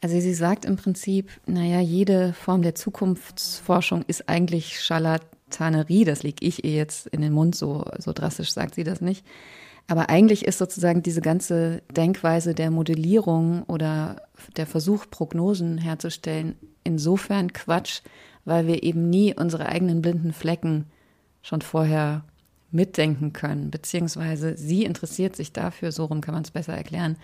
Also 0.00 0.20
sie 0.20 0.34
sagt 0.34 0.64
im 0.64 0.76
Prinzip, 0.76 1.30
naja, 1.46 1.80
jede 1.80 2.32
Form 2.34 2.62
der 2.62 2.74
Zukunftsforschung 2.74 4.04
ist 4.06 4.28
eigentlich 4.28 4.80
Scharlatanerie. 4.80 6.04
Das 6.04 6.22
liege 6.22 6.46
ich 6.46 6.64
ihr 6.64 6.74
jetzt 6.74 7.06
in 7.08 7.22
den 7.22 7.32
Mund, 7.32 7.54
so, 7.54 7.84
so 7.98 8.12
drastisch 8.12 8.52
sagt 8.52 8.74
sie 8.74 8.84
das 8.84 9.00
nicht. 9.00 9.24
Aber 9.88 10.08
eigentlich 10.10 10.44
ist 10.44 10.58
sozusagen 10.58 11.02
diese 11.02 11.20
ganze 11.20 11.82
Denkweise 11.90 12.54
der 12.54 12.70
Modellierung 12.70 13.62
oder 13.64 14.22
der 14.56 14.66
Versuch, 14.66 15.06
Prognosen 15.10 15.78
herzustellen, 15.78 16.56
insofern 16.82 17.52
Quatsch, 17.52 18.00
weil 18.44 18.66
wir 18.66 18.82
eben 18.82 19.08
nie 19.08 19.34
unsere 19.34 19.66
eigenen 19.66 20.02
blinden 20.02 20.32
Flecken 20.32 20.86
schon 21.42 21.62
vorher 21.62 22.24
mitdenken 22.72 23.32
können, 23.32 23.70
beziehungsweise 23.70 24.56
sie 24.56 24.84
interessiert 24.84 25.36
sich 25.36 25.52
dafür, 25.52 25.92
so 25.92 26.06
rum 26.06 26.20
kann 26.20 26.34
man 26.34 26.42
es 26.42 26.50
besser 26.50 26.74
erklären, 26.74 27.16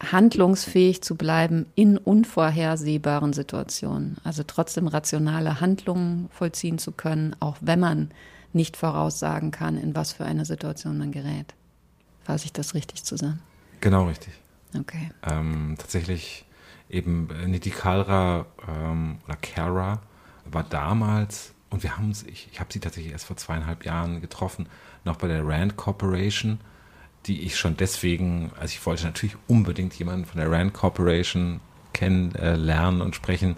handlungsfähig 0.00 1.02
zu 1.02 1.14
bleiben 1.14 1.66
in 1.74 1.98
unvorhersehbaren 1.98 3.32
Situationen. 3.32 4.16
Also 4.24 4.42
trotzdem 4.46 4.86
rationale 4.86 5.60
Handlungen 5.60 6.28
vollziehen 6.30 6.78
zu 6.78 6.92
können, 6.92 7.36
auch 7.40 7.56
wenn 7.60 7.80
man 7.80 8.10
nicht 8.52 8.76
voraussagen 8.76 9.50
kann, 9.50 9.76
in 9.76 9.94
was 9.94 10.12
für 10.12 10.24
eine 10.24 10.44
Situation 10.44 10.98
man 10.98 11.12
gerät. 11.12 11.54
Fasse 12.24 12.46
ich 12.46 12.52
das 12.52 12.74
richtig 12.74 13.04
zusammen? 13.04 13.40
Genau 13.80 14.06
richtig. 14.06 14.32
Okay. 14.78 15.10
Ähm, 15.22 15.76
tatsächlich 15.78 16.44
eben 16.88 17.28
äh, 17.30 17.46
Niti 17.46 17.70
Kalra 17.70 18.46
ähm, 18.68 19.18
oder 19.26 19.36
Kara 19.36 20.00
war 20.44 20.64
damals 20.64 21.52
und 21.70 21.82
wir 21.82 21.96
haben 21.96 22.12
ich, 22.26 22.48
ich 22.52 22.60
habe 22.60 22.72
sie 22.72 22.80
tatsächlich 22.80 23.12
erst 23.12 23.26
vor 23.26 23.36
zweieinhalb 23.36 23.84
Jahren 23.84 24.20
getroffen, 24.20 24.68
noch 25.04 25.16
bei 25.16 25.28
der 25.28 25.46
Rand 25.46 25.76
Corporation, 25.76 26.60
die 27.26 27.42
ich 27.42 27.58
schon 27.58 27.76
deswegen, 27.76 28.50
also 28.58 28.72
ich 28.72 28.84
wollte 28.86 29.04
natürlich 29.04 29.36
unbedingt 29.46 29.94
jemanden 29.94 30.26
von 30.26 30.40
der 30.40 30.50
Rand 30.50 30.72
Corporation 30.72 31.60
kennenlernen 31.92 33.00
äh, 33.00 33.04
und 33.04 33.14
sprechen, 33.14 33.56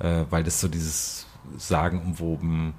äh, 0.00 0.24
weil 0.30 0.42
das 0.42 0.60
so 0.60 0.68
dieses 0.68 1.26
sagenumwoben 1.56 2.74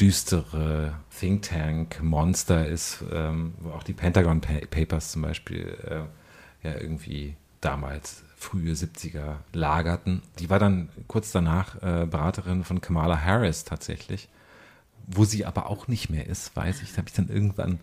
düstere 0.00 0.94
Think 1.18 1.42
Tank 1.42 2.02
Monster 2.02 2.66
ist, 2.66 3.04
ähm, 3.12 3.54
wo 3.60 3.70
auch 3.70 3.82
die 3.82 3.92
Pentagon 3.92 4.40
Papers 4.40 5.12
zum 5.12 5.22
Beispiel 5.22 5.76
äh, 5.84 6.66
ja 6.66 6.74
irgendwie 6.74 7.36
damals 7.60 8.24
frühe 8.36 8.72
70er 8.72 9.36
lagerten. 9.52 10.22
Die 10.38 10.48
war 10.48 10.58
dann 10.58 10.88
kurz 11.06 11.32
danach 11.32 11.76
äh, 11.82 12.06
Beraterin 12.06 12.64
von 12.64 12.80
Kamala 12.80 13.20
Harris 13.20 13.64
tatsächlich, 13.64 14.30
wo 15.06 15.24
sie 15.24 15.44
aber 15.44 15.68
auch 15.68 15.88
nicht 15.88 16.08
mehr 16.08 16.26
ist, 16.26 16.56
weiß 16.56 16.80
ich. 16.80 16.96
habe 16.96 17.08
ich 17.08 17.14
dann 17.14 17.28
irgendwann 17.28 17.78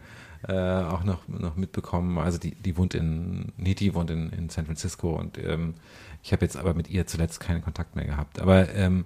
äh, 0.47 0.53
auch 0.53 1.03
noch, 1.03 1.27
noch 1.27 1.55
mitbekommen. 1.55 2.17
Also 2.17 2.37
die, 2.37 2.55
die 2.55 2.77
wohnt 2.77 2.93
in, 2.93 3.51
Niti 3.57 3.93
wohnt 3.93 4.11
in, 4.11 4.29
in 4.31 4.49
San 4.49 4.65
Francisco 4.65 5.15
und 5.15 5.37
ähm, 5.37 5.75
ich 6.23 6.31
habe 6.33 6.43
jetzt 6.43 6.57
aber 6.57 6.73
mit 6.73 6.89
ihr 6.89 7.07
zuletzt 7.07 7.39
keinen 7.39 7.61
Kontakt 7.61 7.95
mehr 7.95 8.05
gehabt. 8.05 8.39
Aber 8.39 8.73
ähm, 8.73 9.05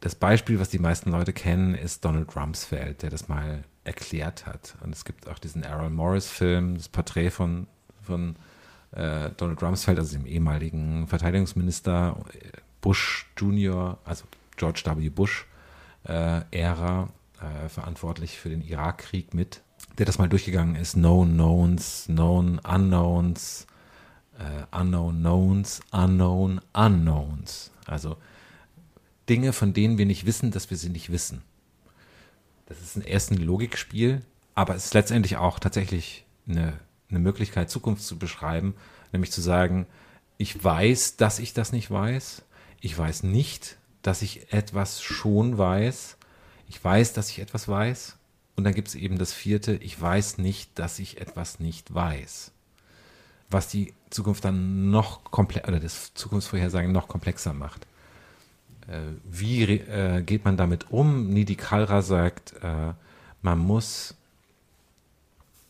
das 0.00 0.14
Beispiel, 0.14 0.58
was 0.58 0.70
die 0.70 0.78
meisten 0.78 1.10
Leute 1.10 1.32
kennen, 1.32 1.74
ist 1.74 2.04
Donald 2.04 2.34
Rumsfeld, 2.34 3.02
der 3.02 3.10
das 3.10 3.28
mal 3.28 3.64
erklärt 3.84 4.46
hat. 4.46 4.76
Und 4.82 4.94
es 4.94 5.04
gibt 5.04 5.28
auch 5.28 5.38
diesen 5.38 5.62
Errol 5.62 5.90
Morris-Film, 5.90 6.76
das 6.76 6.88
Porträt 6.88 7.30
von, 7.30 7.66
von 8.02 8.36
äh, 8.92 9.30
Donald 9.36 9.62
Rumsfeld, 9.62 9.98
also 9.98 10.16
dem 10.16 10.26
ehemaligen 10.26 11.06
Verteidigungsminister 11.06 12.16
Bush 12.80 13.26
Junior, 13.36 13.98
also 14.04 14.24
George 14.56 14.82
W. 14.84 15.08
Bush 15.10 15.46
äh, 16.04 16.42
Ära, 16.50 17.08
äh, 17.40 17.68
verantwortlich 17.68 18.38
für 18.38 18.48
den 18.48 18.62
Irakkrieg 18.62 19.34
mit, 19.34 19.62
der 19.98 20.06
das 20.06 20.18
mal 20.18 20.28
durchgegangen 20.28 20.76
ist. 20.76 20.94
Known 20.94 21.32
Knowns, 21.32 22.04
Known 22.06 22.58
Unknowns, 22.58 23.66
äh, 24.38 24.76
Unknown 24.76 25.20
Knowns, 25.20 25.80
Unknown 25.90 26.60
Unknowns. 26.72 27.70
Also 27.86 28.16
Dinge, 29.28 29.52
von 29.52 29.72
denen 29.72 29.98
wir 29.98 30.06
nicht 30.06 30.26
wissen, 30.26 30.50
dass 30.50 30.70
wir 30.70 30.76
sie 30.76 30.90
nicht 30.90 31.10
wissen. 31.10 31.42
Das 32.66 32.80
ist 32.80 32.96
ein 32.96 33.02
erst 33.02 33.32
ein 33.32 33.38
Logikspiel, 33.38 34.22
aber 34.54 34.74
es 34.74 34.86
ist 34.86 34.94
letztendlich 34.94 35.36
auch 35.36 35.58
tatsächlich 35.58 36.24
eine 36.48 36.74
eine 37.10 37.18
Möglichkeit, 37.18 37.70
Zukunft 37.70 38.02
zu 38.02 38.18
beschreiben, 38.18 38.74
nämlich 39.12 39.32
zu 39.32 39.40
sagen, 39.40 39.86
ich 40.38 40.62
weiß, 40.62 41.16
dass 41.16 41.38
ich 41.38 41.52
das 41.52 41.72
nicht 41.72 41.90
weiß. 41.90 42.42
Ich 42.80 42.96
weiß 42.96 43.24
nicht, 43.24 43.76
dass 44.02 44.22
ich 44.22 44.52
etwas 44.52 45.02
schon 45.02 45.58
weiß. 45.58 46.16
Ich 46.68 46.82
weiß, 46.82 47.12
dass 47.12 47.28
ich 47.28 47.40
etwas 47.40 47.68
weiß. 47.68 48.16
Und 48.60 48.64
dann 48.64 48.74
gibt 48.74 48.88
es 48.88 48.94
eben 48.94 49.16
das 49.16 49.32
vierte, 49.32 49.76
ich 49.76 49.98
weiß 49.98 50.36
nicht, 50.36 50.78
dass 50.78 50.98
ich 50.98 51.18
etwas 51.18 51.60
nicht 51.60 51.94
weiß. 51.94 52.52
Was 53.48 53.68
die 53.68 53.94
Zukunft 54.10 54.44
dann 54.44 54.90
noch 54.90 55.24
komplexer, 55.24 55.66
oder 55.66 55.80
das 55.80 56.12
Zukunftsvorhersagen 56.12 56.92
noch 56.92 57.08
komplexer 57.08 57.54
macht. 57.54 57.86
Äh, 58.86 59.00
wie 59.24 59.62
äh, 59.62 60.20
geht 60.20 60.44
man 60.44 60.58
damit 60.58 60.90
um? 60.90 61.30
Nidi 61.30 61.56
Kalra 61.56 62.02
sagt, 62.02 62.52
äh, 62.62 62.92
man 63.40 63.58
muss, 63.58 64.14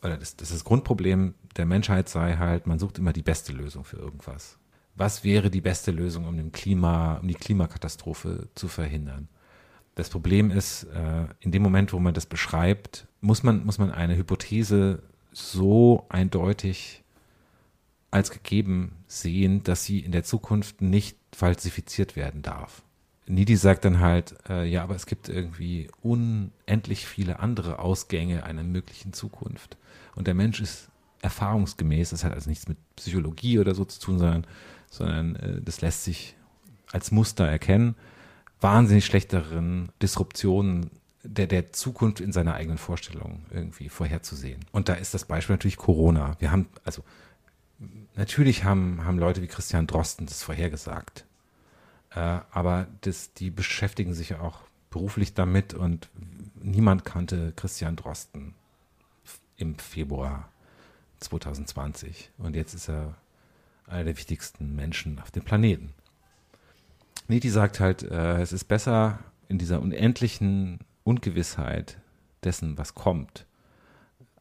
oder 0.03 0.17
das, 0.17 0.35
das, 0.35 0.49
das 0.51 0.65
Grundproblem 0.65 1.35
der 1.57 1.67
Menschheit 1.67 2.09
sei 2.09 2.39
halt, 2.39 2.67
man 2.67 2.81
sucht 2.81 2.99
immer 2.99 3.13
die 3.13 3.23
beste 3.23 3.53
Lösung 3.53 3.85
für 3.85 3.99
irgendwas. 3.99 4.59
Was 4.97 5.23
wäre 5.23 5.49
die 5.49 5.61
beste 5.61 5.93
Lösung, 5.93 6.27
um, 6.27 6.37
den 6.37 6.51
Klima, 6.51 7.19
um 7.19 7.29
die 7.29 7.35
Klimakatastrophe 7.35 8.49
zu 8.57 8.67
verhindern? 8.67 9.29
Das 10.01 10.09
Problem 10.09 10.51
ist, 10.51 10.85
äh, 10.85 11.27
in 11.41 11.53
dem 11.53 11.63
Moment, 11.63 11.93
wo 11.93 11.99
man 11.99 12.15
das 12.15 12.25
beschreibt, 12.25 13.07
muss 13.21 13.43
man, 13.43 13.67
muss 13.67 13.77
man 13.77 13.91
eine 13.91 14.17
Hypothese 14.17 15.03
so 15.31 16.07
eindeutig 16.09 17.05
als 18.11 18.31
gegeben 18.31 18.97
sehen, 19.07 19.63
dass 19.63 19.85
sie 19.85 19.99
in 19.99 20.11
der 20.11 20.25
Zukunft 20.25 20.81
nicht 20.81 21.19
falsifiziert 21.35 22.17
werden 22.17 22.41
darf. 22.41 22.81
Nidi 23.27 23.57
sagt 23.57 23.85
dann 23.85 24.01
halt, 24.01 24.37
äh, 24.49 24.65
ja, 24.65 24.85
aber 24.85 24.95
es 24.95 25.05
gibt 25.05 25.29
irgendwie 25.29 25.91
unendlich 26.01 27.07
viele 27.07 27.41
andere 27.41 27.79
Ausgänge 27.79 28.45
einer 28.45 28.63
möglichen 28.63 29.13
Zukunft. 29.13 29.77
Und 30.15 30.27
der 30.27 30.35
Mensch 30.35 30.63
ist 30.63 30.89
erfahrungsgemäß, 31.21 32.09
das 32.09 32.25
hat 32.25 32.33
also 32.33 32.49
nichts 32.49 32.69
mit 32.69 32.79
Psychologie 32.97 33.59
oder 33.59 33.75
so 33.75 33.85
zu 33.85 34.01
tun, 34.01 34.19
sondern, 34.19 34.47
sondern 34.89 35.37
äh, 35.37 35.61
das 35.61 35.83
lässt 35.83 36.05
sich 36.05 36.37
als 36.91 37.11
Muster 37.11 37.47
erkennen, 37.47 37.97
wahnsinnig 38.61 39.07
schlechteren 39.07 39.91
Disruptionen 40.03 40.91
der, 41.23 41.47
der 41.47 41.73
Zukunft 41.73 42.21
in 42.21 42.33
seiner 42.33 42.55
eigenen 42.55 42.79
Vorstellung 42.79 43.45
irgendwie 43.51 43.89
vorherzusehen. 43.89 44.65
Und 44.73 44.89
da 44.89 44.95
ist 44.95 45.15
das 45.15 45.25
Beispiel 45.25 45.55
natürlich 45.55 45.77
Corona. 45.77 46.37
Wir 46.39 46.51
haben, 46.51 46.67
also 46.85 47.03
natürlich 48.17 48.65
haben, 48.65 49.05
haben 49.05 49.19
Leute 49.19 49.43
wie 49.43 49.47
Christian 49.47 49.87
Drosten 49.87 50.27
das 50.27 50.43
vorhergesagt. 50.43 51.25
Äh, 52.11 52.41
aber 52.51 52.87
das, 53.03 53.35
die 53.35 53.51
beschäftigen 53.51 54.15
sich 54.15 54.31
ja 54.31 54.41
auch 54.41 54.61
beruflich 54.91 55.35
damit 55.35 55.75
und 55.75 56.09
niemand 56.55 57.05
kannte 57.05 57.53
Christian 57.55 57.97
Drosten 57.97 58.55
im 59.57 59.79
Februar 59.79 60.49
2020. 61.21 62.31
Und 62.39 62.57
jetzt 62.57 62.75
ist 62.75 62.89
er 62.89 63.15
einer 63.87 64.05
der 64.05 64.17
wichtigsten 64.17 64.75
Menschen 64.75 65.21
auf 65.21 65.31
dem 65.31 65.45
Planeten. 65.45 65.93
Niti 67.31 67.49
sagt 67.49 67.79
halt, 67.79 68.03
äh, 68.03 68.41
es 68.41 68.53
ist 68.53 68.65
besser 68.65 69.21
in 69.49 69.57
dieser 69.57 69.81
unendlichen 69.81 70.81
Ungewissheit 71.05 71.97
dessen, 72.43 72.77
was 72.77 72.97
kommt, 72.97 73.47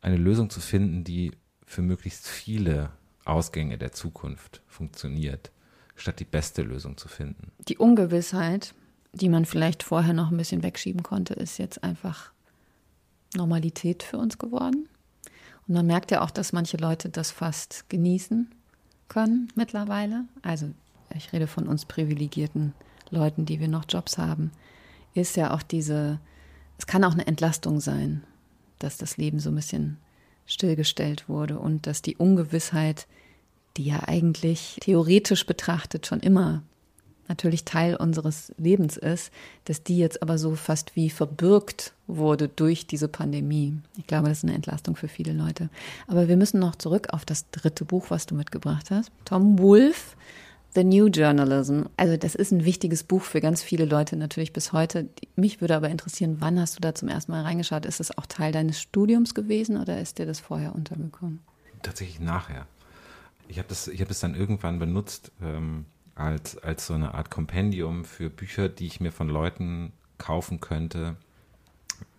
eine 0.01 0.17
Lösung 0.17 0.49
zu 0.49 0.59
finden, 0.59 1.03
die 1.03 1.31
für 1.65 1.83
möglichst 1.83 2.27
viele 2.27 2.89
Ausgänge 3.25 3.77
der 3.77 3.91
Zukunft 3.91 4.63
funktioniert, 4.65 5.51
statt 5.95 6.19
die 6.19 6.25
beste 6.25 6.63
Lösung 6.63 6.97
zu 6.97 7.07
finden. 7.07 7.51
Die 7.67 7.77
Ungewissheit, 7.77 8.73
die 9.13 9.29
man 9.29 9.45
vielleicht 9.45 9.83
vorher 9.83 10.13
noch 10.13 10.31
ein 10.31 10.37
bisschen 10.37 10.63
wegschieben 10.63 11.03
konnte, 11.03 11.35
ist 11.35 11.59
jetzt 11.59 11.83
einfach 11.83 12.31
Normalität 13.35 14.01
für 14.01 14.17
uns 14.17 14.39
geworden. 14.39 14.89
Und 15.67 15.75
man 15.75 15.85
merkt 15.85 16.09
ja 16.09 16.21
auch, 16.21 16.31
dass 16.31 16.53
manche 16.53 16.77
Leute 16.77 17.09
das 17.09 17.29
fast 17.29 17.87
genießen 17.89 18.49
können 19.09 19.49
mittlerweile. 19.53 20.25
Also 20.41 20.71
ich 21.15 21.33
rede 21.33 21.47
von 21.47 21.67
uns 21.67 21.85
privilegierten 21.85 22.73
Leuten, 23.09 23.45
die 23.45 23.59
wir 23.59 23.67
noch 23.67 23.85
Jobs 23.87 24.17
haben, 24.17 24.51
ist 25.13 25.35
ja 25.35 25.53
auch 25.53 25.63
diese, 25.63 26.19
es 26.77 26.87
kann 26.87 27.03
auch 27.03 27.13
eine 27.13 27.27
Entlastung 27.27 27.79
sein, 27.79 28.23
dass 28.77 28.97
das 28.97 29.17
Leben 29.17 29.39
so 29.39 29.49
ein 29.49 29.55
bisschen 29.55 29.97
stillgestellt 30.45 31.29
wurde 31.29 31.59
und 31.59 31.87
dass 31.87 32.01
die 32.01 32.17
Ungewissheit, 32.17 33.07
die 33.77 33.85
ja 33.85 34.01
eigentlich 34.07 34.77
theoretisch 34.81 35.45
betrachtet 35.45 36.07
schon 36.07 36.19
immer 36.19 36.63
natürlich 37.29 37.63
Teil 37.63 37.95
unseres 37.95 38.51
Lebens 38.57 38.97
ist, 38.97 39.31
dass 39.65 39.83
die 39.83 39.97
jetzt 39.97 40.21
aber 40.21 40.37
so 40.37 40.55
fast 40.55 40.95
wie 40.95 41.09
verbürgt 41.09 41.93
wurde 42.07 42.49
durch 42.49 42.87
diese 42.87 43.07
Pandemie. 43.07 43.77
Ich 43.97 44.07
glaube, 44.07 44.27
das 44.27 44.39
ist 44.39 44.43
eine 44.43 44.55
Entlastung 44.55 44.95
für 44.95 45.07
viele 45.07 45.31
Leute. 45.31 45.69
Aber 46.07 46.27
wir 46.27 46.35
müssen 46.35 46.59
noch 46.59 46.75
zurück 46.75 47.07
auf 47.11 47.25
das 47.25 47.49
dritte 47.51 47.85
Buch, 47.85 48.07
was 48.09 48.25
du 48.25 48.35
mitgebracht 48.35 48.89
hast. 48.89 49.11
Tom 49.25 49.59
Wolfe, 49.59 50.17
The 50.75 50.83
New 50.83 51.07
Journalism. 51.07 51.83
Also 51.97 52.17
das 52.17 52.35
ist 52.35 52.51
ein 52.51 52.65
wichtiges 52.65 53.03
Buch 53.03 53.23
für 53.23 53.41
ganz 53.41 53.63
viele 53.63 53.85
Leute 53.85 54.15
natürlich 54.15 54.53
bis 54.53 54.71
heute. 54.71 55.09
Mich 55.35 55.61
würde 55.61 55.75
aber 55.75 55.89
interessieren, 55.89 56.37
wann 56.39 56.59
hast 56.59 56.77
du 56.77 56.81
da 56.81 56.93
zum 56.93 57.09
ersten 57.09 57.31
Mal 57.31 57.43
reingeschaut? 57.43 57.85
Ist 57.85 57.99
es 57.99 58.15
auch 58.17 58.25
Teil 58.25 58.51
deines 58.51 58.79
Studiums 58.79 59.33
gewesen 59.33 59.77
oder 59.77 59.99
ist 59.99 60.19
dir 60.19 60.25
das 60.25 60.39
vorher 60.39 60.75
untergekommen? 60.75 61.39
Tatsächlich 61.81 62.19
nachher. 62.19 62.67
Ich 63.47 63.57
habe 63.57 63.67
das, 63.67 63.87
hab 63.87 64.07
das 64.07 64.19
dann 64.19 64.35
irgendwann 64.35 64.79
benutzt. 64.79 65.31
Ähm 65.41 65.85
als, 66.19 66.57
als 66.57 66.85
so 66.85 66.93
eine 66.93 67.13
Art 67.13 67.31
Kompendium 67.31 68.03
für 68.03 68.29
Bücher, 68.29 68.67
die 68.67 68.87
ich 68.87 68.99
mir 68.99 69.11
von 69.11 69.29
Leuten 69.29 69.93
kaufen 70.17 70.59
könnte, 70.59 71.15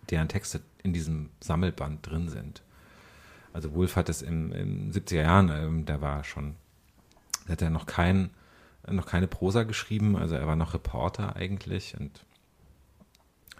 deren 0.09 0.27
Texte 0.27 0.61
in 0.81 0.91
diesem 0.91 1.29
Sammelband 1.39 2.05
drin 2.05 2.27
sind. 2.27 2.63
Also 3.53 3.73
Wolf 3.75 3.95
hat 3.95 4.09
es 4.09 4.23
in 4.23 4.49
den 4.49 4.91
70er 4.91 5.21
Jahren, 5.21 5.49
ähm, 5.49 5.85
der 5.85 6.01
war 6.01 6.23
schon, 6.23 6.55
der 7.45 7.53
hat 7.53 7.61
ja 7.61 7.69
noch 7.69 7.85
kein, 7.85 8.31
noch 8.89 9.05
keine 9.05 9.27
Prosa 9.27 9.63
geschrieben, 9.63 10.15
also 10.15 10.35
er 10.35 10.47
war 10.47 10.55
noch 10.55 10.73
Reporter 10.73 11.35
eigentlich 11.35 11.95
und 11.99 12.25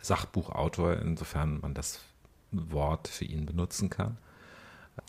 Sachbuchautor, 0.01 0.97
insofern 0.97 1.59
man 1.59 1.73
das 1.73 1.99
Wort 2.51 3.07
für 3.07 3.25
ihn 3.25 3.45
benutzen 3.45 3.89
kann. 3.89 4.17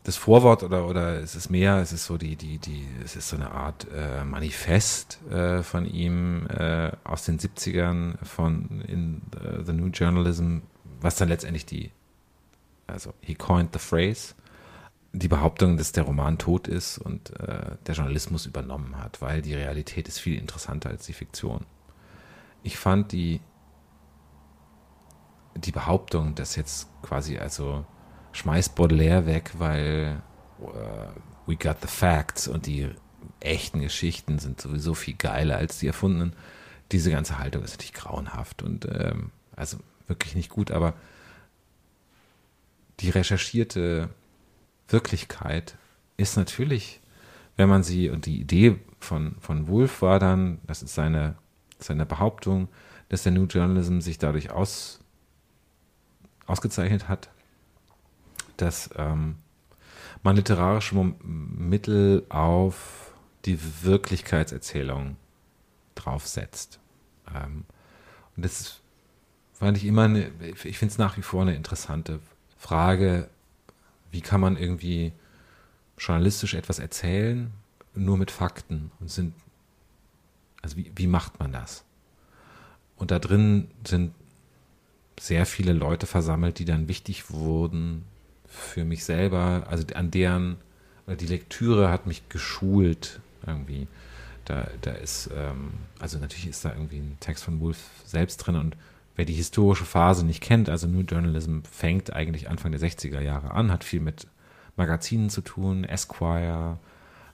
Das 0.04 0.16
Vorwort 0.16 0.62
oder, 0.62 0.86
oder 0.86 1.20
es 1.20 1.34
ist 1.34 1.50
mehr, 1.50 1.76
es 1.78 1.92
ist 1.92 2.06
so 2.06 2.16
die, 2.16 2.36
die, 2.36 2.58
die, 2.58 2.86
es 3.04 3.16
ist 3.16 3.28
so 3.28 3.36
eine 3.36 3.50
Art 3.50 3.86
äh, 3.92 4.24
Manifest 4.24 5.18
äh, 5.30 5.62
von 5.62 5.86
ihm 5.86 6.46
äh, 6.46 6.92
aus 7.04 7.24
den 7.24 7.38
70ern 7.38 8.16
von 8.24 8.82
in 8.86 9.22
uh, 9.36 9.62
The 9.62 9.72
New 9.72 9.88
Journalism, 9.88 10.58
was 11.00 11.16
dann 11.16 11.28
letztendlich 11.28 11.66
die, 11.66 11.90
also 12.86 13.12
he 13.20 13.34
coined 13.34 13.70
the 13.72 13.78
phrase, 13.78 14.34
die 15.12 15.28
Behauptung, 15.28 15.76
dass 15.76 15.92
der 15.92 16.04
Roman 16.04 16.38
tot 16.38 16.68
ist 16.68 16.98
und 16.98 17.38
äh, 17.38 17.76
der 17.86 17.94
Journalismus 17.94 18.46
übernommen 18.46 18.96
hat, 18.96 19.20
weil 19.20 19.42
die 19.42 19.54
Realität 19.54 20.08
ist 20.08 20.18
viel 20.18 20.38
interessanter 20.38 20.88
als 20.88 21.04
die 21.06 21.12
Fiktion. 21.12 21.66
Ich 22.62 22.78
fand 22.78 23.12
die, 23.12 23.40
die 25.54 25.72
Behauptung, 25.72 26.34
dass 26.34 26.56
jetzt 26.56 26.88
quasi 27.02 27.36
also 27.36 27.84
schmeißt 28.32 28.74
Baudelaire 28.74 29.26
weg, 29.26 29.52
weil 29.58 30.22
uh, 30.60 30.70
we 31.46 31.56
got 31.56 31.76
the 31.82 31.88
facts 31.88 32.48
und 32.48 32.64
die 32.66 32.88
echten 33.40 33.80
Geschichten 33.80 34.38
sind 34.38 34.60
sowieso 34.60 34.94
viel 34.94 35.14
geiler 35.14 35.58
als 35.58 35.78
die 35.78 35.88
erfundenen. 35.88 36.34
Diese 36.90 37.10
ganze 37.10 37.38
Haltung 37.38 37.62
ist 37.62 37.72
natürlich 37.72 37.92
grauenhaft 37.92 38.62
und 38.62 38.86
ähm, 38.86 39.30
also 39.54 39.78
wirklich 40.06 40.34
nicht 40.34 40.48
gut, 40.48 40.70
aber 40.70 40.94
die 43.00 43.10
recherchierte 43.10 44.08
Wirklichkeit 44.88 45.76
ist 46.16 46.36
natürlich, 46.36 47.00
wenn 47.56 47.68
man 47.68 47.82
sie, 47.82 48.10
und 48.10 48.26
die 48.26 48.40
Idee 48.40 48.78
von, 48.98 49.36
von 49.40 49.68
Wolf 49.68 50.02
war 50.02 50.18
dann, 50.18 50.58
das 50.66 50.82
ist 50.82 50.94
seine, 50.94 51.36
seine 51.78 52.06
Behauptung, 52.06 52.68
dass 53.08 53.24
der 53.24 53.32
New 53.32 53.44
Journalism 53.44 54.00
sich 54.00 54.18
dadurch 54.18 54.50
aus, 54.50 55.00
ausgezeichnet 56.46 57.08
hat, 57.08 57.30
dass 58.56 58.90
ähm, 58.96 59.36
man 60.22 60.36
literarische 60.36 60.94
Mittel 60.94 62.24
auf 62.28 63.12
die 63.44 63.58
Wirklichkeitserzählung 63.82 65.16
draufsetzt. 65.94 66.78
Ähm, 67.34 67.64
und 68.36 68.44
das 68.44 68.80
fand 69.52 69.76
ich 69.76 69.84
immer, 69.84 70.04
eine, 70.04 70.30
ich 70.64 70.78
finde 70.78 70.92
es 70.92 70.98
nach 70.98 71.16
wie 71.16 71.22
vor 71.22 71.42
eine 71.42 71.54
interessante 71.54 72.20
Frage, 72.56 73.28
wie 74.12 74.20
kann 74.20 74.40
man 74.40 74.56
irgendwie 74.56 75.12
journalistisch 75.98 76.54
etwas 76.54 76.78
erzählen, 76.78 77.50
nur 77.94 78.16
mit 78.16 78.30
Fakten 78.30 78.90
und 79.00 79.10
sind, 79.10 79.34
also 80.62 80.76
wie, 80.76 80.92
wie 80.94 81.06
macht 81.06 81.40
man 81.40 81.52
das? 81.52 81.84
Und 82.96 83.10
da 83.10 83.18
drin 83.18 83.68
sind 83.86 84.14
sehr 85.18 85.46
viele 85.46 85.72
Leute 85.72 86.06
versammelt, 86.06 86.58
die 86.58 86.64
dann 86.64 86.88
wichtig 86.88 87.30
wurden 87.30 88.04
für 88.46 88.84
mich 88.84 89.04
selber, 89.04 89.66
also 89.68 89.86
an 89.94 90.10
deren, 90.10 90.56
die 91.06 91.26
Lektüre 91.26 91.90
hat 91.90 92.06
mich 92.06 92.28
geschult 92.28 93.20
irgendwie. 93.46 93.88
Da, 94.44 94.68
da 94.80 94.92
ist, 94.92 95.30
ähm, 95.34 95.72
also 96.00 96.18
natürlich 96.18 96.48
ist 96.48 96.64
da 96.64 96.72
irgendwie 96.72 96.98
ein 96.98 97.16
Text 97.20 97.44
von 97.44 97.60
Wolf 97.60 97.78
selbst 98.04 98.38
drin 98.38 98.56
und 98.56 98.76
wer 99.16 99.24
die 99.24 99.34
historische 99.34 99.84
Phase 99.84 100.24
nicht 100.24 100.42
kennt, 100.42 100.68
also 100.68 100.86
New 100.86 101.00
Journalism 101.00 101.60
fängt 101.70 102.12
eigentlich 102.12 102.48
Anfang 102.48 102.70
der 102.72 102.80
60er 102.80 103.20
Jahre 103.20 103.52
an, 103.52 103.70
hat 103.70 103.84
viel 103.84 104.00
mit 104.00 104.26
Magazinen 104.76 105.30
zu 105.30 105.42
tun, 105.42 105.84
Esquire, 105.84 106.78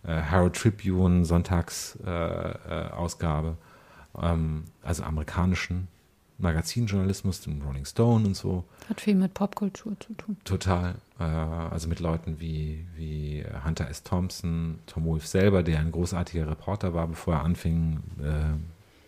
äh, 0.03 0.17
Herald 0.17 0.57
Tribune, 0.57 1.25
Sonntagsausgabe, 1.25 3.49
äh, 3.49 4.21
äh, 4.21 4.33
ähm, 4.33 4.65
also 4.83 5.05
amerikanischen 5.05 5.89
Magazinjournalismus, 6.39 7.41
dem 7.41 7.63
Rolling 7.63 7.85
Stone 7.85 8.27
und 8.27 8.37
so. 8.37 8.65
Hat 8.89 9.01
viel 9.01 9.17
mit 9.17 9.35
Popkultur 9.35 9.99
zu 9.99 10.15
tun. 10.15 10.37
Total. 10.45 10.95
Äh, 11.19 11.25
also 11.25 11.89
mit 11.89 11.99
Leuten 11.99 12.39
wie, 12.39 12.87
wie 12.97 13.45
Hunter 13.65 13.89
S. 13.89 14.05
Thompson, 14.05 14.79
Tom 14.87 15.05
Wolfe 15.05 15.27
selber, 15.27 15.65
der 15.65 15.81
ein 15.81 15.91
großartiger 15.91 16.49
Reporter 16.49 16.95
war, 16.95 17.09
bevor 17.09 17.35
er 17.35 17.43
anfing, 17.43 18.01
äh, 18.21 18.55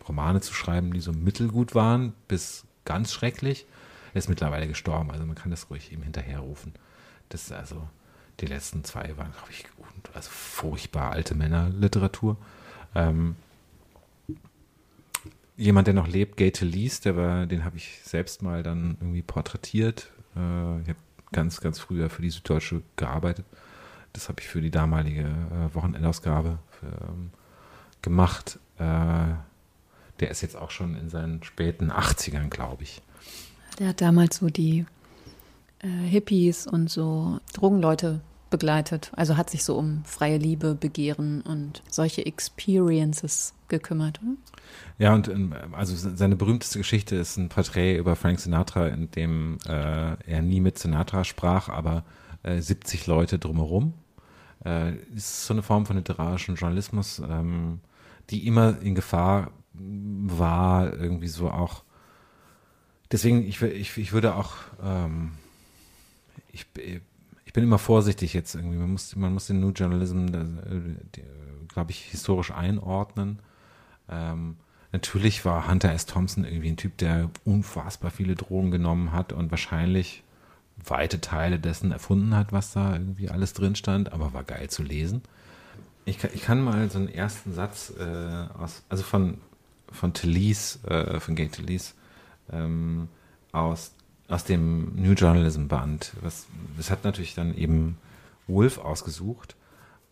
Romane 0.07 0.41
zu 0.41 0.53
schreiben, 0.53 0.93
die 0.93 0.99
so 0.99 1.11
mittelgut 1.11 1.75
waren, 1.75 2.13
bis 2.27 2.65
ganz 2.85 3.13
schrecklich. 3.13 3.65
Er 4.13 4.19
ist 4.19 4.29
mittlerweile 4.29 4.67
gestorben, 4.67 5.11
also 5.11 5.25
man 5.25 5.35
kann 5.35 5.51
das 5.51 5.69
ruhig 5.69 5.91
ihm 5.91 6.03
hinterherrufen. 6.03 6.73
Das 7.29 7.43
ist 7.43 7.51
also, 7.51 7.87
die 8.39 8.45
letzten 8.45 8.83
zwei 8.83 9.15
waren, 9.17 9.31
glaube 9.31 9.51
ich, 9.51 9.65
also 10.13 10.29
furchtbar 10.29 11.11
alte 11.11 11.35
Männerliteratur. 11.35 12.37
Ähm, 12.95 13.35
jemand, 15.55 15.87
der 15.87 15.93
noch 15.93 16.07
lebt, 16.07 16.37
Gate 16.37 16.61
Lees, 16.61 17.01
der 17.01 17.15
war, 17.15 17.45
den 17.45 17.63
habe 17.63 17.77
ich 17.77 18.01
selbst 18.03 18.41
mal 18.41 18.63
dann 18.63 18.97
irgendwie 18.99 19.21
porträtiert. 19.21 20.11
Äh, 20.35 20.81
ich 20.81 20.89
habe 20.89 20.99
ganz, 21.31 21.61
ganz 21.61 21.79
früher 21.79 22.09
für 22.09 22.21
die 22.21 22.29
Süddeutsche 22.29 22.81
gearbeitet. 22.95 23.45
Das 24.13 24.27
habe 24.27 24.41
ich 24.41 24.47
für 24.47 24.61
die 24.61 24.71
damalige 24.71 25.21
äh, 25.21 25.73
Wochenendausgabe 25.73 26.59
für, 26.69 26.87
ähm, 26.87 27.31
gemacht. 28.01 28.59
Äh, 28.77 29.35
der 30.21 30.31
ist 30.31 30.41
jetzt 30.41 30.55
auch 30.55 30.71
schon 30.71 30.95
in 30.95 31.09
seinen 31.09 31.43
späten 31.43 31.91
80ern, 31.91 32.49
glaube 32.49 32.83
ich. 32.83 33.01
Der 33.79 33.89
hat 33.89 34.01
damals 34.01 34.37
so 34.37 34.47
die 34.47 34.85
äh, 35.79 35.87
Hippies 35.87 36.67
und 36.67 36.89
so 36.89 37.39
Drogenleute 37.53 38.21
begleitet. 38.49 39.11
Also 39.15 39.37
hat 39.37 39.49
sich 39.49 39.63
so 39.63 39.77
um 39.77 40.03
freie 40.05 40.37
Liebe, 40.37 40.75
Begehren 40.75 41.41
und 41.41 41.81
solche 41.89 42.25
Experiences 42.25 43.53
gekümmert, 43.67 44.21
oder? 44.21 44.35
Ja, 44.99 45.13
und 45.15 45.27
ähm, 45.27 45.53
also 45.71 45.95
seine 45.95 46.35
berühmteste 46.35 46.77
Geschichte 46.77 47.15
ist 47.15 47.37
ein 47.37 47.49
Porträt 47.49 47.97
über 47.97 48.15
Frank 48.15 48.39
Sinatra, 48.39 48.87
in 48.87 49.09
dem 49.11 49.57
äh, 49.65 49.71
er 49.71 50.41
nie 50.41 50.59
mit 50.59 50.77
Sinatra 50.77 51.23
sprach, 51.23 51.69
aber 51.69 52.03
äh, 52.43 52.61
70 52.61 53.07
Leute 53.07 53.39
drumherum. 53.39 53.93
Äh, 54.63 54.95
ist 55.15 55.45
so 55.47 55.53
eine 55.53 55.63
Form 55.63 55.87
von 55.87 55.95
literarischen 55.97 56.55
Journalismus, 56.55 57.19
ähm, 57.19 57.79
die 58.29 58.45
immer 58.45 58.79
in 58.81 58.93
Gefahr 58.93 59.51
war, 59.73 60.93
irgendwie 60.93 61.27
so 61.27 61.49
auch. 61.49 61.83
Deswegen, 63.11 63.45
ich, 63.45 63.61
ich, 63.61 63.97
ich 63.97 64.13
würde 64.13 64.35
auch, 64.35 64.53
ähm, 64.83 65.33
ich, 66.51 66.65
ich 67.45 67.53
bin 67.53 67.63
immer 67.63 67.77
vorsichtig 67.77 68.33
jetzt 68.33 68.55
irgendwie. 68.55 68.77
Man 68.77 68.91
muss, 68.91 69.15
man 69.15 69.33
muss 69.33 69.47
den 69.47 69.59
New 69.59 69.71
Journalism, 69.71 70.27
äh, 70.27 71.21
glaube 71.67 71.91
ich, 71.91 72.03
historisch 72.05 72.51
einordnen. 72.51 73.39
Ähm, 74.09 74.57
natürlich 74.91 75.43
war 75.45 75.67
Hunter 75.67 75.91
S. 75.91 76.05
Thompson 76.05 76.45
irgendwie 76.45 76.69
ein 76.69 76.77
Typ, 76.77 76.97
der 76.97 77.29
unfassbar 77.45 78.11
viele 78.11 78.35
Drogen 78.35 78.71
genommen 78.71 79.11
hat 79.11 79.33
und 79.33 79.51
wahrscheinlich 79.51 80.23
weite 80.83 81.21
Teile 81.21 81.59
dessen 81.59 81.91
erfunden 81.91 82.35
hat, 82.35 82.51
was 82.51 82.73
da 82.73 82.93
irgendwie 82.93 83.29
alles 83.29 83.53
drin 83.53 83.75
stand, 83.75 84.13
aber 84.13 84.33
war 84.33 84.43
geil 84.43 84.69
zu 84.69 84.83
lesen. 84.83 85.21
Ich 86.05 86.17
kann, 86.17 86.31
ich 86.33 86.41
kann 86.41 86.61
mal 86.61 86.89
so 86.89 86.97
einen 86.97 87.09
ersten 87.09 87.53
Satz 87.53 87.93
äh, 87.99 88.47
aus, 88.57 88.83
also 88.89 89.03
von, 89.03 89.37
von 89.91 90.13
Talese, 90.13 90.79
äh, 90.87 91.19
von 91.19 91.35
Gay 91.35 91.49
Talese, 91.49 91.93
ähm, 92.51 93.07
aus, 93.51 93.93
aus 94.27 94.43
dem 94.43 94.95
New 94.95 95.13
Journalism 95.13 95.67
Band. 95.67 96.13
Was, 96.21 96.47
das 96.77 96.89
hat 96.89 97.03
natürlich 97.03 97.35
dann 97.35 97.55
eben 97.55 97.97
Wolf 98.47 98.77
ausgesucht 98.77 99.55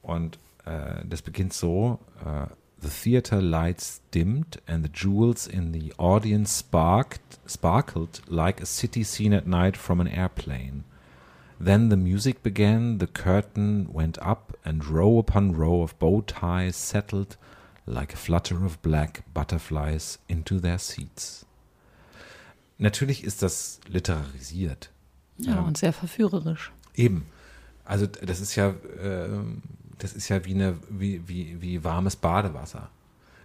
und 0.02 0.40
äh, 0.66 1.06
das 1.08 1.22
beginnt 1.22 1.54
so, 1.54 2.00
äh, 2.26 2.48
The 2.82 2.88
theater 2.88 3.42
lights 3.42 4.00
dimmed, 4.12 4.62
and 4.66 4.86
the 4.86 4.90
jewels 4.90 5.48
in 5.48 5.74
the 5.74 5.92
audience 5.98 6.50
sparked, 6.54 7.38
sparkled 7.46 8.22
like 8.30 8.62
a 8.62 8.66
city 8.66 9.04
scene 9.04 9.34
at 9.34 9.46
night 9.46 9.76
from 9.76 10.00
an 10.00 10.08
airplane. 10.08 10.86
Then 11.60 11.90
the 11.90 11.98
music 11.98 12.42
began, 12.42 13.00
the 13.00 13.08
curtain 13.08 13.92
went 13.92 14.18
up, 14.20 14.58
and 14.64 14.86
row 14.86 15.18
upon 15.18 15.58
row 15.58 15.82
of 15.82 16.00
bow 16.00 16.22
ties 16.22 16.78
settled 16.78 17.36
like 17.90 18.14
a 18.14 18.18
flutter 18.18 18.64
of 18.64 18.80
black 18.80 19.24
butterflies 19.34 20.20
into 20.28 20.60
their 20.60 20.78
seats. 20.80 21.46
Natürlich 22.78 23.24
ist 23.24 23.42
das 23.42 23.82
literarisiert. 23.88 24.92
Ja, 25.38 25.58
ähm, 25.58 25.66
und 25.66 25.78
sehr 25.78 25.92
verführerisch. 25.92 26.72
Eben. 26.96 27.26
Also 27.84 28.06
das 28.06 28.40
ist 28.40 28.56
ja, 28.56 28.70
äh, 28.70 29.30
das 29.98 30.14
ist 30.14 30.30
ja 30.30 30.46
wie, 30.46 30.54
eine, 30.54 30.78
wie, 30.90 31.28
wie, 31.28 31.62
wie 31.62 31.84
warmes 31.84 32.16
Badewasser. 32.16 32.90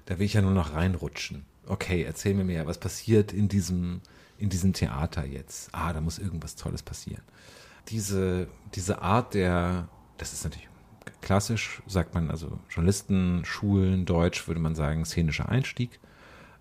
Da 0.07 0.19
will 0.19 0.27
ich 0.27 0.35
ja 0.35 0.43
nur 0.43 0.53
noch 0.53 0.75
reinrutschen. 0.75 1.47
Okay, 1.67 2.03
erzähl 2.03 2.35
mir 2.35 2.45
mehr, 2.45 2.67
was 2.67 2.79
passiert 2.79 3.33
in 3.33 3.49
diesem, 3.49 4.03
in 4.39 4.51
diesem 4.51 4.75
Theater 4.75 5.25
jetzt? 5.25 5.71
Ah, 5.73 5.93
da 5.95 6.03
muss 6.03 6.19
irgendwas 6.19 6.57
Tolles 6.57 6.83
passieren. 6.83 7.23
Diese, 7.89 8.49
diese 8.75 9.01
Art 9.01 9.33
der, 9.33 9.89
das 10.19 10.35
ist 10.35 10.45
natürlich 10.45 10.69
klassisch, 11.25 11.83
sagt 11.87 12.15
man, 12.15 12.31
also 12.31 12.61
Journalisten, 12.69 13.45
Schulen, 13.45 14.05
Deutsch 14.05 14.47
würde 14.47 14.61
man 14.61 14.75
sagen, 14.75 15.05
szenischer 15.07 15.49
Einstieg. 15.49 15.99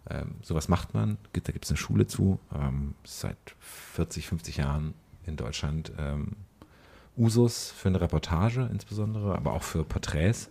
Ähm, 0.10 0.36
sowas 0.42 0.70
macht 0.70 0.94
man, 0.94 1.18
da 1.34 1.52
gibt 1.52 1.66
es 1.66 1.72
eine 1.72 1.78
Schule 1.78 2.08
zu, 2.08 2.40
ähm, 2.56 2.96
seit 3.04 3.38
40, 3.60 4.28
50 4.28 4.58
Jahren 4.58 4.94
in 5.26 5.36
Deutschland 5.36 5.92
ähm, 5.98 6.38
Usus 7.18 7.72
für 7.72 7.90
eine 7.90 8.00
Reportage 8.00 8.68
insbesondere, 8.72 9.36
aber 9.36 9.52
auch 9.52 9.64
für 9.64 9.84
Porträts. 9.84 10.50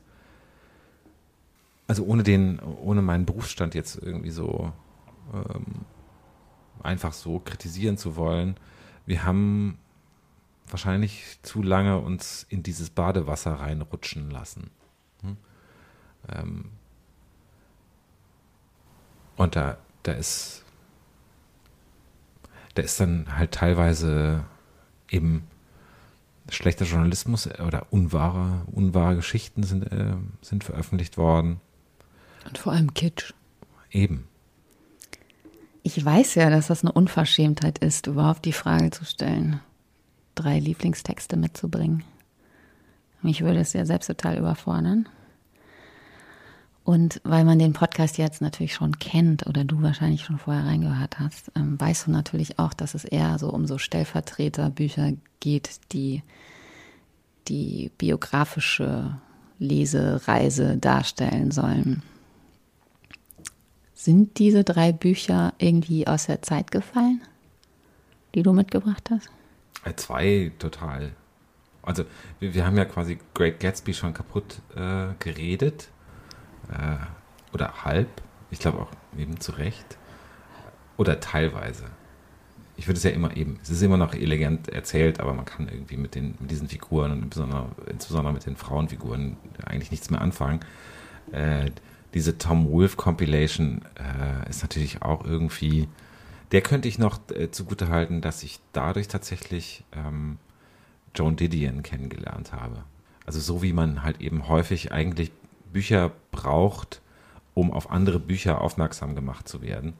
Also 1.86 2.04
ohne 2.04 2.22
den, 2.22 2.60
ohne 2.60 3.00
meinen 3.00 3.24
Berufsstand 3.24 3.74
jetzt 3.74 3.96
irgendwie 3.96 4.30
so 4.30 4.72
ähm, 5.32 5.86
einfach 6.82 7.14
so 7.14 7.38
kritisieren 7.38 7.96
zu 7.96 8.16
wollen. 8.16 8.56
Wir 9.06 9.24
haben 9.24 9.78
wahrscheinlich 10.72 11.38
zu 11.42 11.62
lange 11.62 11.98
uns 11.98 12.46
in 12.48 12.62
dieses 12.62 12.90
Badewasser 12.90 13.54
reinrutschen 13.54 14.30
lassen. 14.30 14.70
Hm? 15.22 15.36
Ähm, 16.28 16.70
und 19.36 19.56
da, 19.56 19.78
da 20.02 20.12
ist, 20.12 20.64
da 22.74 22.82
ist 22.82 23.00
dann 23.00 23.36
halt 23.36 23.52
teilweise 23.52 24.44
eben 25.08 25.46
schlechter 26.48 26.84
Journalismus 26.84 27.46
oder 27.46 27.86
unwahre, 27.90 28.62
unwahre 28.72 29.16
Geschichten 29.16 29.62
sind, 29.62 29.90
äh, 29.92 30.14
sind 30.40 30.64
veröffentlicht 30.64 31.16
worden. 31.16 31.60
Und 32.46 32.58
vor 32.58 32.72
allem 32.72 32.94
Kitsch. 32.94 33.32
Eben. 33.90 34.26
Ich 35.82 36.02
weiß 36.04 36.36
ja, 36.36 36.50
dass 36.50 36.68
das 36.68 36.82
eine 36.82 36.92
Unverschämtheit 36.92 37.78
ist, 37.78 38.06
überhaupt 38.06 38.44
die 38.44 38.52
Frage 38.52 38.90
zu 38.90 39.04
stellen, 39.04 39.60
drei 40.34 40.58
Lieblingstexte 40.58 41.36
mitzubringen. 41.36 42.04
Mich 43.22 43.42
würde 43.42 43.60
es 43.60 43.72
ja 43.72 43.86
selbst 43.86 44.08
total 44.08 44.38
überfordern. 44.38 45.08
Und 46.84 47.20
weil 47.22 47.44
man 47.44 47.60
den 47.60 47.72
Podcast 47.72 48.18
jetzt 48.18 48.42
natürlich 48.42 48.74
schon 48.74 48.98
kennt 48.98 49.46
oder 49.46 49.64
du 49.64 49.82
wahrscheinlich 49.82 50.24
schon 50.24 50.38
vorher 50.38 50.64
reingehört 50.64 51.20
hast, 51.20 51.52
ähm, 51.54 51.80
weißt 51.80 52.06
du 52.08 52.10
natürlich 52.10 52.58
auch, 52.58 52.74
dass 52.74 52.94
es 52.94 53.04
eher 53.04 53.38
so 53.38 53.50
um 53.50 53.66
so 53.66 53.78
Stellvertreterbücher 53.78 55.12
geht, 55.38 55.80
die 55.92 56.22
die 57.46 57.90
biografische 57.98 59.16
Lesereise 59.58 60.76
darstellen 60.76 61.52
sollen. 61.52 62.02
Sind 63.94 64.38
diese 64.38 64.64
drei 64.64 64.92
Bücher 64.92 65.54
irgendwie 65.58 66.08
aus 66.08 66.26
der 66.26 66.42
Zeit 66.42 66.72
gefallen, 66.72 67.20
die 68.34 68.42
du 68.42 68.52
mitgebracht 68.52 69.08
hast? 69.10 69.30
Äh, 69.84 69.94
zwei 69.94 70.52
total. 70.58 71.12
Also 71.82 72.04
wir, 72.38 72.54
wir 72.54 72.66
haben 72.66 72.76
ja 72.76 72.84
quasi 72.84 73.18
Great 73.34 73.60
Gatsby 73.60 73.94
schon 73.94 74.14
kaputt 74.14 74.60
äh, 74.76 75.08
geredet 75.18 75.88
äh, 76.70 76.96
oder 77.52 77.84
halb, 77.84 78.08
ich 78.50 78.60
glaube 78.60 78.78
auch 78.78 78.90
eben 79.18 79.40
zu 79.40 79.52
Recht, 79.52 79.98
oder 80.96 81.20
teilweise. 81.20 81.84
Ich 82.76 82.86
würde 82.86 82.98
es 82.98 83.04
ja 83.04 83.10
immer 83.10 83.36
eben, 83.36 83.58
es 83.62 83.70
ist 83.70 83.82
immer 83.82 83.96
noch 83.96 84.14
elegant 84.14 84.68
erzählt, 84.68 85.20
aber 85.20 85.34
man 85.34 85.44
kann 85.44 85.68
irgendwie 85.68 85.96
mit, 85.96 86.14
den, 86.14 86.36
mit 86.40 86.50
diesen 86.50 86.68
Figuren 86.68 87.12
und 87.12 87.22
insbesondere, 87.24 87.66
insbesondere 87.90 88.32
mit 88.32 88.46
den 88.46 88.56
Frauenfiguren 88.56 89.36
eigentlich 89.64 89.90
nichts 89.90 90.10
mehr 90.10 90.20
anfangen. 90.20 90.60
Äh, 91.32 91.70
diese 92.14 92.38
Tom 92.38 92.70
Wolfe 92.70 92.96
Compilation 92.96 93.82
äh, 93.96 94.48
ist 94.48 94.62
natürlich 94.62 95.02
auch 95.02 95.24
irgendwie, 95.24 95.88
der 96.52 96.60
könnte 96.60 96.86
ich 96.86 96.98
noch 96.98 97.18
äh, 97.30 97.50
zugute 97.50 97.88
halten, 97.88 98.20
dass 98.20 98.42
ich 98.42 98.60
dadurch 98.72 99.08
tatsächlich 99.08 99.84
ähm, 99.92 100.38
Joan 101.14 101.36
Didion 101.36 101.82
kennengelernt 101.82 102.52
habe. 102.52 102.84
Also 103.26 103.40
so 103.40 103.62
wie 103.62 103.72
man 103.72 104.02
halt 104.02 104.20
eben 104.20 104.48
häufig 104.48 104.92
eigentlich 104.92 105.32
Bücher 105.72 106.12
braucht, 106.30 107.00
um 107.54 107.72
auf 107.72 107.90
andere 107.90 108.18
Bücher 108.18 108.60
aufmerksam 108.60 109.14
gemacht 109.14 109.48
zu 109.48 109.62
werden. 109.62 109.94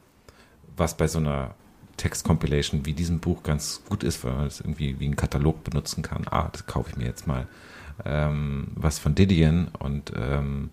Was 0.77 0.97
bei 0.97 1.09
so 1.09 1.19
einer 1.19 1.55
Text-Compilation 1.97 2.85
wie 2.85 2.95
diesem 2.95 3.21
Buch 3.21 3.43
ganz 3.43 3.83
gut 3.89 4.03
ist, 4.03 4.25
weil 4.25 4.33
man 4.33 4.47
es 4.47 4.61
irgendwie 4.61 4.99
wie 4.99 5.05
einen 5.07 5.17
Katalog 5.17 5.65
benutzen 5.65 6.03
kann. 6.03 6.27
Ah, 6.31 6.49
das 6.53 6.67
kaufe 6.67 6.91
ich 6.91 6.97
mir 6.97 7.05
jetzt 7.05 7.27
mal. 7.27 7.47
Ähm, 8.05 8.69
was 8.75 8.99
von 8.99 9.15
Didion 9.15 9.69
und 9.79 10.13
ähm, 10.17 10.71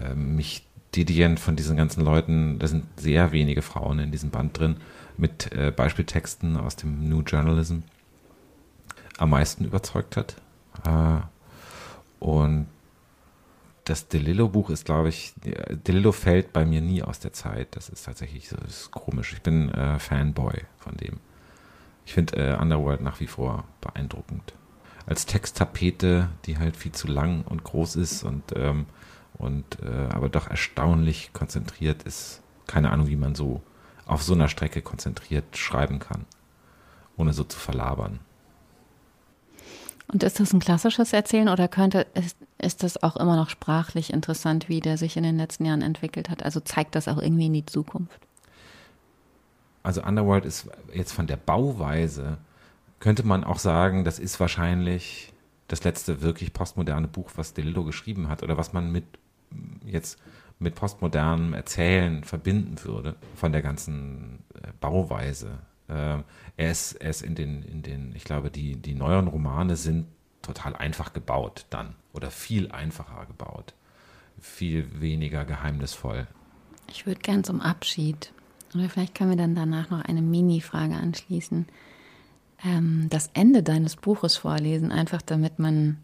äh, 0.00 0.14
mich 0.14 0.65
Didion 0.96 1.36
von 1.36 1.56
diesen 1.56 1.76
ganzen 1.76 2.02
Leuten, 2.04 2.58
da 2.58 2.66
sind 2.66 2.84
sehr 2.98 3.32
wenige 3.32 3.62
Frauen 3.62 3.98
in 3.98 4.12
diesem 4.12 4.30
Band 4.30 4.58
drin, 4.58 4.76
mit 5.16 5.52
äh, 5.52 5.70
Beispieltexten 5.70 6.56
aus 6.56 6.76
dem 6.76 7.08
New 7.08 7.20
Journalism 7.20 7.80
am 9.18 9.30
meisten 9.30 9.64
überzeugt 9.64 10.16
hat. 10.16 10.36
Äh, 10.84 11.20
und 12.18 12.66
das 13.84 14.08
DeLillo-Buch 14.08 14.70
ist, 14.70 14.84
glaube 14.84 15.10
ich, 15.10 15.32
DeLillo 15.86 16.10
fällt 16.10 16.52
bei 16.52 16.66
mir 16.66 16.80
nie 16.80 17.02
aus 17.02 17.20
der 17.20 17.32
Zeit. 17.32 17.76
Das 17.76 17.88
ist 17.88 18.04
tatsächlich 18.04 18.48
so 18.48 18.56
ist 18.66 18.90
komisch. 18.90 19.32
Ich 19.32 19.42
bin 19.42 19.70
äh, 19.70 19.98
Fanboy 19.98 20.62
von 20.78 20.96
dem. 20.96 21.20
Ich 22.04 22.14
finde 22.14 22.36
äh, 22.36 22.56
Underworld 22.56 23.00
nach 23.00 23.20
wie 23.20 23.26
vor 23.26 23.64
beeindruckend. 23.80 24.54
Als 25.06 25.26
Texttapete, 25.26 26.30
die 26.46 26.58
halt 26.58 26.76
viel 26.76 26.92
zu 26.92 27.06
lang 27.06 27.42
und 27.42 27.62
groß 27.62 27.96
ist 27.96 28.24
und, 28.24 28.42
ähm, 28.56 28.86
und 29.38 29.64
äh, 29.82 30.08
aber 30.12 30.28
doch 30.28 30.48
erstaunlich 30.48 31.32
konzentriert 31.32 32.02
ist. 32.02 32.42
Keine 32.66 32.90
Ahnung, 32.90 33.08
wie 33.08 33.16
man 33.16 33.34
so 33.34 33.62
auf 34.06 34.22
so 34.22 34.34
einer 34.34 34.48
Strecke 34.48 34.82
konzentriert 34.82 35.56
schreiben 35.56 35.98
kann, 35.98 36.24
ohne 37.16 37.32
so 37.32 37.44
zu 37.44 37.58
verlabern. 37.58 38.20
Und 40.08 40.22
ist 40.22 40.38
das 40.38 40.52
ein 40.52 40.60
klassisches 40.60 41.12
Erzählen 41.12 41.48
oder 41.48 41.66
könnte, 41.66 42.06
ist, 42.14 42.36
ist 42.58 42.82
das 42.84 43.02
auch 43.02 43.16
immer 43.16 43.34
noch 43.34 43.50
sprachlich 43.50 44.12
interessant, 44.12 44.68
wie 44.68 44.80
der 44.80 44.98
sich 44.98 45.16
in 45.16 45.24
den 45.24 45.36
letzten 45.36 45.64
Jahren 45.64 45.82
entwickelt 45.82 46.30
hat? 46.30 46.44
Also 46.44 46.60
zeigt 46.60 46.94
das 46.94 47.08
auch 47.08 47.18
irgendwie 47.18 47.46
in 47.46 47.52
die 47.52 47.66
Zukunft? 47.66 48.20
Also 49.82 50.02
Underworld 50.02 50.44
ist 50.44 50.68
jetzt 50.94 51.12
von 51.12 51.26
der 51.26 51.36
Bauweise, 51.36 52.38
könnte 53.00 53.24
man 53.24 53.44
auch 53.44 53.58
sagen, 53.58 54.04
das 54.04 54.18
ist 54.18 54.38
wahrscheinlich 54.40 55.32
das 55.68 55.82
letzte 55.84 56.22
wirklich 56.22 56.52
postmoderne 56.52 57.08
Buch, 57.08 57.30
was 57.36 57.54
Delillo 57.54 57.84
geschrieben 57.84 58.28
hat 58.28 58.42
oder 58.42 58.56
was 58.56 58.72
man 58.72 58.90
mit 58.92 59.04
jetzt 59.84 60.18
mit 60.58 60.74
postmodernem 60.74 61.52
Erzählen 61.52 62.24
verbinden 62.24 62.82
würde 62.84 63.16
von 63.34 63.52
der 63.52 63.62
ganzen 63.62 64.44
äh, 64.54 64.68
Bauweise. 64.80 65.58
Ähm, 65.88 66.24
er 66.56 66.70
ist, 66.70 66.94
er 66.94 67.10
ist 67.10 67.22
in 67.22 67.34
den, 67.34 67.62
in 67.62 67.82
den, 67.82 68.14
ich 68.14 68.24
glaube, 68.24 68.50
die, 68.50 68.76
die 68.76 68.94
neueren 68.94 69.28
Romane 69.28 69.76
sind 69.76 70.06
total 70.42 70.74
einfach 70.76 71.12
gebaut 71.12 71.66
dann 71.70 71.94
oder 72.12 72.30
viel 72.30 72.70
einfacher 72.70 73.26
gebaut, 73.26 73.74
viel 74.40 75.00
weniger 75.00 75.44
geheimnisvoll. 75.44 76.26
Ich 76.88 77.06
würde 77.06 77.20
gern 77.20 77.44
zum 77.44 77.60
Abschied, 77.60 78.32
oder 78.74 78.88
vielleicht 78.88 79.14
können 79.14 79.30
wir 79.30 79.36
dann 79.36 79.54
danach 79.54 79.90
noch 79.90 80.02
eine 80.02 80.22
Mini-Frage 80.22 80.94
anschließen, 80.94 81.66
ähm, 82.64 83.08
das 83.10 83.30
Ende 83.34 83.62
deines 83.62 83.96
Buches 83.96 84.36
vorlesen, 84.36 84.92
einfach 84.92 85.20
damit 85.20 85.58
man 85.58 85.98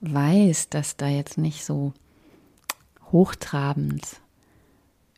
weiß, 0.00 0.68
dass 0.68 0.96
da 0.96 1.08
jetzt 1.08 1.38
nicht 1.38 1.64
so 1.64 1.94
hochtrabend 3.12 4.20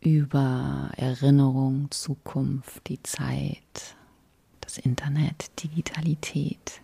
über 0.00 0.90
Erinnerung, 0.96 1.90
Zukunft, 1.90 2.88
die 2.88 3.02
Zeit, 3.02 3.96
das 4.60 4.78
Internet, 4.78 5.50
Digitalität, 5.62 6.80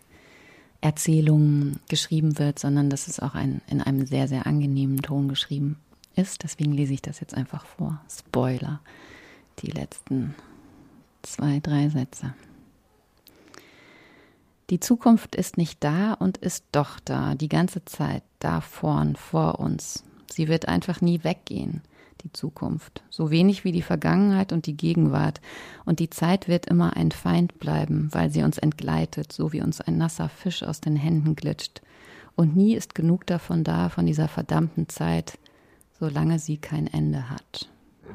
Erzählungen 0.81 1.81
geschrieben 1.89 2.39
wird, 2.39 2.59
sondern 2.59 2.91
dass 2.91 3.09
es 3.09 3.21
auch 3.21 3.35
ein, 3.35 3.63
in 3.69 3.81
einem 3.81 4.07
sehr, 4.07 4.29
sehr 4.29 4.47
angenehmen 4.47 4.99
Ton 4.99 5.29
geschrieben 5.29 5.79
ist. 6.15 6.43
Deswegen 6.43 6.73
lese 6.73 6.93
ich 6.93 7.03
das 7.03 7.21
jetzt 7.21 7.35
einfach 7.35 7.65
vor. 7.65 8.01
Spoiler. 8.11 8.81
Die 9.61 9.71
letzten 9.71 10.35
zwei, 11.23 11.61
drei 11.61 11.89
Sätze. 11.89 12.35
Die 14.71 14.81
Zukunft 14.81 15.35
ist 15.35 15.57
nicht 15.57 15.83
da 15.85 16.15
und 16.15 16.39
ist 16.39 16.65
doch 16.73 16.99
da, 17.01 17.35
die 17.35 17.49
ganze 17.49 17.85
Zeit, 17.85 18.23
da 18.39 18.61
vorn, 18.61 19.15
vor 19.15 19.61
uns. 19.61 20.05
Sie 20.35 20.49
wird 20.49 20.69
einfach 20.69 21.01
nie 21.01 21.23
weggehen 21.23 21.83
die 22.23 22.33
Zukunft, 22.33 23.03
so 23.11 23.31
wenig 23.31 23.65
wie 23.65 23.73
die 23.73 23.83
Vergangenheit 23.83 24.53
und 24.53 24.67
die 24.67 24.77
Gegenwart. 24.77 25.41
Und 25.85 26.01
die 26.01 26.11
Zeit 26.11 26.49
wird 26.49 26.67
immer 26.67 26.97
ein 26.97 27.13
Feind 27.13 27.59
bleiben, 27.59 28.09
weil 28.13 28.31
sie 28.31 28.43
uns 28.43 28.59
entgleitet, 28.59 29.33
so 29.33 29.53
wie 29.53 29.61
uns 29.61 29.81
ein 29.81 29.99
nasser 29.99 30.29
Fisch 30.29 30.63
aus 30.63 30.81
den 30.81 30.97
Händen 30.97 31.37
glitscht. 31.37 31.83
Und 32.35 32.57
nie 32.57 32.75
ist 32.75 32.95
genug 32.95 33.27
davon 33.27 33.63
da, 33.63 33.89
von 33.89 34.07
dieser 34.07 34.29
verdammten 34.29 34.89
Zeit, 34.89 35.39
solange 36.01 36.39
sie 36.39 36.57
kein 36.57 36.87
Ende 36.87 37.31
hat. 37.31 37.69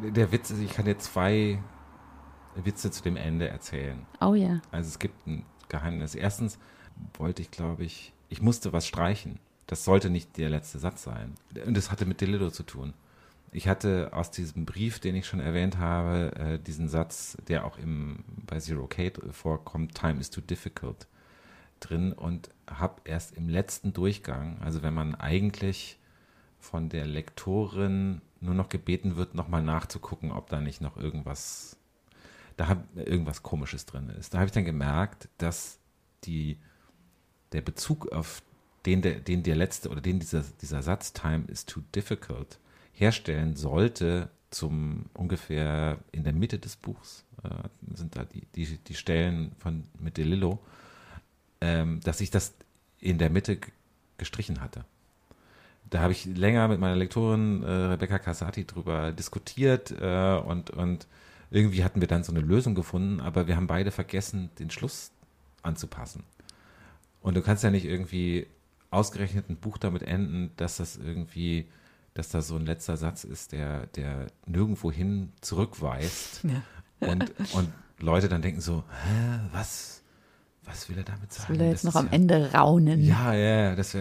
Der 0.04 0.32
Witz 0.32 0.52
ist, 0.52 0.62
ich 0.62 0.72
kann 0.72 0.86
dir 0.86 0.98
zwei 0.98 1.60
Witze 2.56 2.92
zu 2.92 3.04
dem 3.04 3.16
Ende 3.16 3.48
erzählen. 3.48 4.06
Oh 4.20 4.34
ja. 4.34 4.60
Also 4.72 4.90
es 4.90 5.00
gibt 5.00 5.26
ein 5.28 5.46
Geheimnis. 5.70 6.16
Erstens 6.16 6.60
wollte 7.14 7.42
ich, 7.42 7.52
glaube 7.52 7.84
ich, 7.86 8.14
ich 8.28 8.42
musste 8.42 8.74
was 8.74 8.86
streichen. 8.86 9.40
Das 9.70 9.86
sollte 9.86 10.10
nicht 10.10 10.38
der 10.38 10.50
letzte 10.50 10.80
Satz 10.80 11.04
sein. 11.04 11.36
Und 11.66 11.78
das 11.78 11.92
hatte 11.92 12.06
mit 12.06 12.22
Delillo 12.22 12.50
zu 12.50 12.64
tun 12.64 12.94
ich 13.52 13.68
hatte 13.68 14.10
aus 14.14 14.32
diesem 14.32 14.66
Brief, 14.66 15.00
den 15.00 15.16
ich 15.16 15.26
schon 15.26 15.40
erwähnt 15.40 15.78
habe, 15.78 16.36
äh, 16.36 16.60
diesen 16.60 16.90
Satz, 16.90 17.38
der 17.48 17.66
auch 17.66 17.78
im, 17.78 18.24
bei 18.46 18.60
Zero 18.60 18.88
K 18.88 19.12
vorkommt, 19.32 19.96
Time 19.96 20.20
is 20.20 20.30
too 20.30 20.42
difficult 20.42 21.08
drin 21.80 22.14
und 22.14 22.50
habe 22.68 23.02
erst 23.06 23.36
im 23.36 23.50
letzten 23.50 23.94
Durchgang, 23.94 24.62
also 24.62 24.84
wenn 24.84 24.94
man 24.94 25.16
eigentlich 25.16 25.98
von 26.60 26.90
der 26.90 27.06
Lektorin 27.06 28.22
nur 28.42 28.54
noch 28.54 28.70
gebeten 28.70 29.16
wird, 29.16 29.34
nochmal 29.34 29.64
nachzugucken, 29.64 30.32
ob 30.32 30.50
da 30.50 30.60
nicht 30.60 30.82
noch 30.82 30.98
irgendwas, 30.98 31.78
da 32.58 32.68
hab, 32.68 32.84
irgendwas 32.96 33.44
Komisches 33.44 33.86
drin 33.86 34.10
ist. 34.10 34.34
Da 34.34 34.40
habe 34.40 34.48
ich 34.48 34.52
dann 34.52 34.66
gemerkt, 34.66 35.30
dass 35.38 35.80
die, 36.26 36.60
der 37.54 37.62
Bezug 37.62 38.12
auf 38.12 38.44
den 38.90 39.04
der, 39.04 39.20
den 39.20 39.44
der 39.44 39.56
letzte 39.56 39.90
oder 39.90 40.02
den 40.02 40.20
dieser, 40.20 40.44
dieser 40.62 40.82
Satz 40.82 41.14
Time 41.14 41.44
is 41.48 41.66
too 41.66 41.82
difficult 41.94 42.58
herstellen 42.92 43.56
sollte, 43.56 44.30
zum 44.50 45.06
ungefähr 45.14 46.00
in 46.12 46.24
der 46.24 46.34
Mitte 46.34 46.58
des 46.58 46.76
Buchs, 46.76 47.24
äh, 47.44 47.50
sind 47.96 48.16
da 48.16 48.24
die, 48.24 48.48
die, 48.56 48.78
die 48.78 48.96
Stellen 48.96 49.52
von 49.60 49.84
mit 50.00 50.18
DeLillo, 50.18 50.58
ähm, 51.62 52.00
dass 52.02 52.20
ich 52.20 52.32
das 52.32 52.56
in 53.00 53.20
der 53.20 53.30
Mitte 53.30 53.60
gestrichen 54.18 54.60
hatte. 54.60 54.86
Da 55.92 56.00
habe 56.00 56.12
ich 56.12 56.26
länger 56.26 56.68
mit 56.68 56.80
meiner 56.80 56.96
Lektorin 56.96 57.62
äh, 57.62 57.70
Rebecca 57.70 58.18
Casati 58.18 58.66
drüber 58.66 59.12
diskutiert 59.12 59.94
äh, 60.02 60.36
und, 60.38 60.72
und 60.72 61.06
irgendwie 61.52 61.84
hatten 61.84 62.02
wir 62.02 62.08
dann 62.08 62.24
so 62.24 62.32
eine 62.32 62.42
Lösung 62.42 62.74
gefunden, 62.74 63.20
aber 63.20 63.46
wir 63.46 63.56
haben 63.56 63.68
beide 63.68 63.92
vergessen, 63.92 64.50
den 64.58 64.72
Schluss 64.72 65.12
anzupassen. 65.62 66.24
Und 67.22 67.36
du 67.36 67.42
kannst 67.42 67.64
ja 67.64 67.70
nicht 67.70 67.86
irgendwie 67.86 68.48
ausgerechnet 68.92 69.50
ein 69.50 69.58
Buch 69.58 69.78
damit 69.78 70.04
enden, 70.04 70.52
dass 70.58 70.78
das 70.78 70.98
irgendwie 70.98 71.68
dass 72.14 72.30
da 72.30 72.42
so 72.42 72.56
ein 72.56 72.66
letzter 72.66 72.98
Satz 72.98 73.24
ist, 73.24 73.52
der, 73.52 73.88
der 73.88 74.28
nirgendwo 74.46 74.92
hin 74.92 75.32
zurückweist. 75.42 76.44
Ja. 76.44 77.08
Und, 77.08 77.32
und 77.54 77.72
Leute 78.00 78.30
dann 78.30 78.42
denken 78.42 78.62
so, 78.62 78.84
hä, 78.90 79.40
was, 79.52 80.04
was 80.66 80.90
will 80.90 80.98
er 80.98 81.04
damit 81.04 81.32
sagen? 81.32 81.48
Das 81.48 81.50
will 81.50 81.62
er 81.62 81.70
jetzt 81.70 81.86
das 81.86 81.94
noch 81.94 82.00
am 82.00 82.08
ja, 82.08 82.14
Ende 82.14 82.52
raunen. 82.52 83.02
Ja, 83.02 83.34
ja, 83.34 83.76
das, 83.76 83.96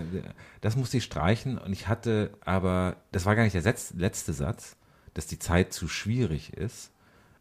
das 0.61 0.77
musste 0.77 0.97
ich 0.97 1.05
streichen. 1.05 1.59
Und 1.59 1.73
ich 1.73 1.89
hatte 1.89 2.33
aber, 2.45 2.97
das 3.13 3.25
war 3.25 3.37
gar 3.37 3.45
nicht 3.45 3.55
der 3.55 3.63
letzte 3.63 4.33
Satz, 4.33 4.77
dass 5.15 5.27
die 5.27 5.39
Zeit 5.39 5.73
zu 5.73 5.89
schwierig 5.89 6.53
ist. 6.55 6.91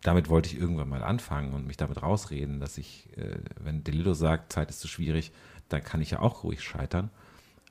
Damit 0.03 0.29
wollte 0.29 0.49
ich 0.49 0.59
irgendwann 0.59 0.89
mal 0.89 1.03
anfangen 1.03 1.53
und 1.53 1.65
mich 1.65 1.77
damit 1.77 2.03
rausreden, 2.03 2.59
dass 2.59 2.77
ich, 2.77 3.09
äh, 3.17 3.39
wenn 3.59 3.83
Delillo 3.83 4.13
sagt, 4.13 4.53
Zeit 4.53 4.69
ist 4.69 4.79
zu 4.79 4.87
schwierig, 4.87 5.31
dann 5.69 5.83
kann 5.83 6.01
ich 6.01 6.11
ja 6.11 6.19
auch 6.19 6.43
ruhig 6.43 6.61
scheitern. 6.61 7.09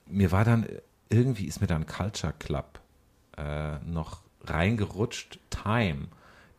Mir 0.07 0.33
war 0.33 0.45
dann, 0.45 0.67
irgendwie 1.09 1.47
ist 1.47 1.61
mir 1.61 1.67
dann 1.67 1.87
Culture 1.87 2.35
Club 2.39 2.81
äh, 3.37 3.79
noch 3.81 4.23
reingerutscht. 4.45 5.39
Time, 5.51 6.09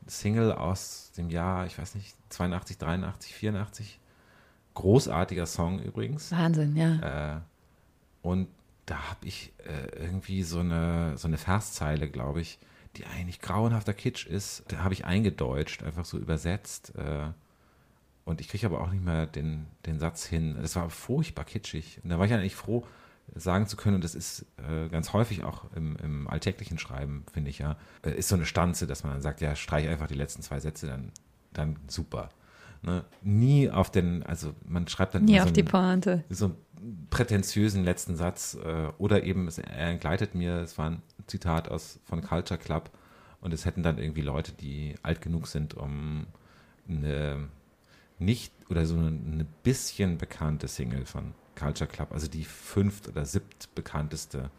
Single 0.06 0.52
aus 0.52 1.12
dem 1.18 1.30
Jahr, 1.30 1.66
ich 1.66 1.78
weiß 1.78 1.95
nicht, 1.95 2.16
82, 2.30 2.78
83, 2.78 3.34
84. 3.34 4.00
Großartiger 4.74 5.45
Song 5.45 5.80
übrigens. 5.80 6.32
Wahnsinn, 6.32 6.76
ja. 6.76 7.38
Äh, 7.38 7.39
und 8.22 8.48
da 8.86 9.10
habe 9.10 9.26
ich 9.26 9.54
äh, 9.66 10.04
irgendwie 10.04 10.43
so 10.43 10.60
eine, 10.60 11.18
so 11.18 11.28
eine 11.28 11.38
Verszeile, 11.38 12.10
glaube 12.10 12.41
ich, 12.41 12.60
die 12.95 13.06
eigentlich 13.06 13.41
grauenhafter 13.41 13.93
Kitsch 13.93 14.26
ist. 14.26 14.64
Da 14.70 14.80
habe 14.80 14.93
ich 14.93 15.06
eingedeutscht, 15.06 15.84
einfach 15.84 16.06
so 16.06 16.18
übersetzt. 16.18 16.93
Äh, 16.95 17.32
und 18.24 18.41
ich 18.41 18.50
kriege 18.50 18.66
aber 18.66 18.82
auch 18.82 18.91
nicht 18.91 19.04
mehr 19.04 19.26
den, 19.26 19.68
den 19.86 20.00
Satz 20.00 20.26
hin. 20.26 20.58
Das 20.62 20.76
war 20.76 20.89
furchtbar 20.89 21.45
kitschig. 21.45 22.00
Und 22.04 22.10
da 22.10 22.20
war 22.20 22.26
ich 22.26 22.34
eigentlich 22.34 22.56
froh, 22.56 22.86
sagen 23.36 23.68
zu 23.68 23.78
können, 23.78 23.96
und 23.96 24.04
das 24.04 24.16
ist 24.16 24.46
äh, 24.58 24.90
ganz 24.90 25.14
häufig 25.14 25.44
auch 25.44 25.66
im, 25.76 25.96
im 25.98 26.28
alltäglichen 26.28 26.80
Schreiben, 26.80 27.26
finde 27.32 27.50
ich 27.50 27.60
ja, 27.60 27.78
äh, 28.04 28.12
ist 28.12 28.30
so 28.30 28.36
eine 28.36 28.46
Stanze, 28.46 28.88
dass 28.88 29.04
man 29.04 29.14
dann 29.14 29.22
sagt, 29.22 29.42
ja, 29.42 29.56
streich 29.56 29.88
einfach 29.88 30.08
die 30.08 30.16
letzten 30.16 30.42
zwei 30.42 30.60
Sätze, 30.60 30.88
dann, 30.88 31.12
dann 31.54 31.78
super. 31.88 32.30
Ne? 32.82 33.04
Nie 33.22 33.70
auf 33.70 33.92
den, 33.92 34.24
also 34.24 34.54
man 34.66 34.88
schreibt 34.88 35.16
dann 35.16 35.26
Nie 35.26 35.40
auf 35.40 35.50
so 35.50 35.54
die 35.54 35.64
Pointe. 35.64 36.24
So 36.30 36.46
einen 36.46 37.08
prätentiösen 37.10 37.84
letzten 37.84 38.16
Satz 38.16 38.58
äh, 38.64 38.88
oder 38.98 39.24
eben, 39.24 39.48
es, 39.48 39.58
er 39.58 39.90
entgleitet 39.90 40.36
mir, 40.36 40.62
es 40.62 40.78
war 40.78 40.92
ein 40.92 41.02
Zitat 41.28 41.70
aus 41.70 42.00
von 42.06 42.22
Culture 42.22 42.60
Club 42.60 42.92
und 43.42 43.54
es 43.54 43.66
hätten 43.66 43.84
dann 43.84 43.98
irgendwie 43.98 44.22
Leute, 44.22 44.52
die 44.54 44.96
alt 45.04 45.22
genug 45.22 45.48
sind, 45.48 45.74
um 45.74 46.28
eine 46.88 47.50
nicht 48.20 48.54
oder 48.70 48.86
so 48.86 48.96
eine, 48.96 49.08
eine 49.08 49.46
bisschen 49.64 50.18
bekannte 50.18 50.68
Single 50.68 51.06
von 51.06 51.34
Culture 51.58 51.89
Club, 51.89 52.12
also 52.12 52.28
die 52.28 52.45
fünft 52.45 53.08
oder 53.08 53.26
siebt 53.26 53.74
bekannteste 53.76 54.49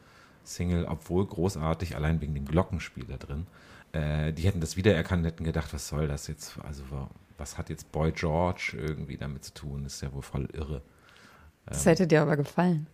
Single, 0.44 0.84
obwohl 0.86 1.26
großartig, 1.26 1.96
allein 1.96 2.20
wegen 2.20 2.34
dem 2.34 2.46
Glockenspiel 2.46 3.04
da 3.04 3.16
drin. 3.16 3.46
Äh, 3.92 4.32
die 4.32 4.42
hätten 4.42 4.60
das 4.60 4.76
wiedererkannt, 4.76 5.24
hätten 5.24 5.44
gedacht, 5.44 5.72
was 5.72 5.88
soll 5.88 6.08
das 6.08 6.26
jetzt? 6.26 6.58
Also 6.60 6.82
was 7.38 7.56
hat 7.56 7.70
jetzt 7.70 7.92
Boy 7.92 8.12
George 8.12 8.76
irgendwie 8.76 9.16
damit 9.16 9.44
zu 9.44 9.54
tun? 9.54 9.84
Das 9.84 9.94
ist 9.94 10.02
ja 10.02 10.12
wohl 10.12 10.22
voll 10.22 10.48
irre. 10.52 10.82
Das 11.66 11.86
hätte 11.86 12.06
dir 12.06 12.22
aber 12.22 12.36
gefallen. 12.36 12.86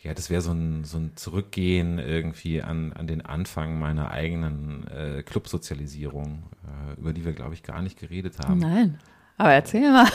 Ja, 0.00 0.14
das 0.14 0.30
wäre 0.30 0.42
so 0.42 0.52
ein, 0.52 0.84
so 0.84 0.98
ein 0.98 1.16
Zurückgehen 1.16 1.98
irgendwie 1.98 2.62
an, 2.62 2.92
an 2.92 3.08
den 3.08 3.24
Anfang 3.24 3.78
meiner 3.80 4.12
eigenen 4.12 4.86
äh, 4.86 5.22
Clubsozialisierung, 5.24 6.44
äh, 6.64 7.00
über 7.00 7.12
die 7.12 7.24
wir, 7.24 7.32
glaube 7.32 7.54
ich, 7.54 7.64
gar 7.64 7.82
nicht 7.82 7.98
geredet 7.98 8.38
haben. 8.38 8.60
Nein, 8.60 9.00
aber 9.36 9.52
erzähl 9.52 9.90
mal. 9.90 10.08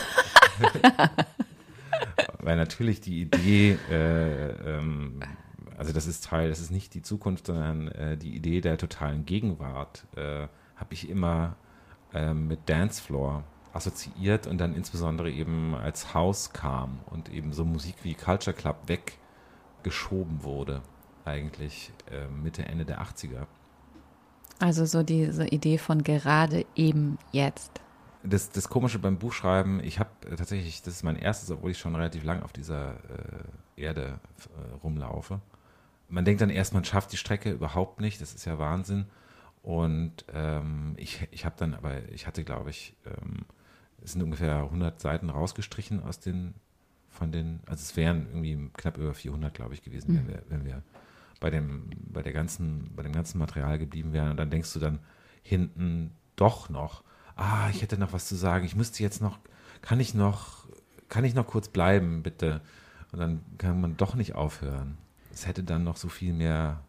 Weil 2.44 2.56
natürlich 2.56 3.00
die 3.00 3.22
Idee, 3.22 3.78
äh, 3.90 4.50
ähm, 4.76 5.20
also 5.78 5.92
das 5.92 6.06
ist 6.06 6.24
Teil, 6.24 6.50
das 6.50 6.60
ist 6.60 6.70
nicht 6.70 6.92
die 6.92 7.00
Zukunft, 7.00 7.46
sondern 7.46 7.88
äh, 7.88 8.16
die 8.18 8.36
Idee 8.36 8.60
der 8.60 8.76
totalen 8.76 9.24
Gegenwart, 9.24 10.06
äh, 10.14 10.46
habe 10.76 10.92
ich 10.92 11.08
immer 11.08 11.56
äh, 12.12 12.34
mit 12.34 12.60
Dancefloor 12.66 13.44
assoziiert 13.72 14.46
und 14.46 14.58
dann 14.58 14.74
insbesondere 14.74 15.30
eben 15.30 15.74
als 15.74 16.12
Haus 16.12 16.52
kam 16.52 17.00
und 17.06 17.32
eben 17.32 17.52
so 17.52 17.64
Musik 17.64 17.96
wie 18.02 18.14
Culture 18.14 18.54
Club 18.54 18.76
weggeschoben 18.86 20.44
wurde, 20.44 20.82
eigentlich 21.24 21.92
äh, 22.10 22.28
Mitte, 22.28 22.66
Ende 22.66 22.84
der 22.84 23.00
80er. 23.02 23.46
Also 24.58 24.84
so 24.84 25.02
diese 25.02 25.46
Idee 25.46 25.78
von 25.78 26.04
gerade 26.04 26.66
eben 26.76 27.18
jetzt. 27.32 27.80
Das, 28.26 28.50
das 28.50 28.68
Komische 28.70 28.98
beim 28.98 29.18
Buchschreiben, 29.18 29.84
ich 29.84 29.98
habe 29.98 30.10
tatsächlich, 30.36 30.82
das 30.82 30.94
ist 30.94 31.02
mein 31.02 31.16
erstes, 31.16 31.50
obwohl 31.50 31.72
ich 31.72 31.78
schon 31.78 31.94
relativ 31.94 32.24
lang 32.24 32.42
auf 32.42 32.52
dieser 32.52 32.94
äh, 32.94 33.82
Erde 33.82 34.18
äh, 34.56 34.74
rumlaufe. 34.82 35.40
Man 36.08 36.24
denkt 36.24 36.40
dann 36.40 36.50
erst, 36.50 36.72
man 36.72 36.84
schafft 36.84 37.12
die 37.12 37.18
Strecke 37.18 37.50
überhaupt 37.50 38.00
nicht, 38.00 38.20
das 38.20 38.34
ist 38.34 38.46
ja 38.46 38.58
Wahnsinn. 38.58 39.06
Und 39.62 40.24
ähm, 40.32 40.94
ich, 40.96 41.26
ich 41.30 41.44
habe 41.44 41.56
dann, 41.58 41.74
aber 41.74 42.08
ich 42.10 42.26
hatte, 42.26 42.44
glaube 42.44 42.70
ich, 42.70 42.96
ähm, 43.06 43.44
es 44.02 44.12
sind 44.12 44.22
ungefähr 44.22 44.56
100 44.56 45.00
Seiten 45.00 45.30
rausgestrichen 45.30 46.02
aus 46.02 46.20
den, 46.20 46.54
von 47.08 47.32
den, 47.32 47.60
also 47.66 47.80
es 47.80 47.96
wären 47.96 48.26
irgendwie 48.26 48.70
knapp 48.74 48.98
über 48.98 49.14
400, 49.14 49.52
glaube 49.54 49.74
ich, 49.74 49.82
gewesen, 49.82 50.12
mhm. 50.12 50.16
wenn 50.16 50.28
wir, 50.28 50.42
wenn 50.48 50.64
wir 50.64 50.82
bei 51.40 51.50
dem, 51.50 51.90
bei 52.10 52.22
der 52.22 52.32
ganzen, 52.32 52.90
bei 52.94 53.02
dem 53.02 53.12
ganzen 53.12 53.38
Material 53.38 53.78
geblieben 53.78 54.12
wären. 54.12 54.30
Und 54.30 54.36
dann 54.36 54.50
denkst 54.50 54.72
du 54.72 54.80
dann 54.80 54.98
hinten 55.42 56.12
doch 56.36 56.68
noch, 56.68 57.02
ah, 57.36 57.68
ich 57.70 57.82
hätte 57.82 57.98
noch 57.98 58.12
was 58.12 58.26
zu 58.26 58.36
sagen, 58.36 58.64
ich 58.64 58.76
müsste 58.76 59.02
jetzt 59.02 59.20
noch, 59.20 59.38
kann 59.82 60.00
ich 60.00 60.14
noch, 60.14 60.66
kann 61.08 61.24
ich 61.24 61.34
noch 61.34 61.46
kurz 61.46 61.68
bleiben, 61.68 62.22
bitte? 62.22 62.60
Und 63.12 63.18
dann 63.18 63.40
kann 63.58 63.80
man 63.80 63.96
doch 63.96 64.14
nicht 64.14 64.34
aufhören. 64.34 64.96
Es 65.32 65.46
hätte 65.46 65.62
dann 65.62 65.84
noch 65.84 65.96
so 65.96 66.08
viel 66.08 66.32
mehr 66.32 66.80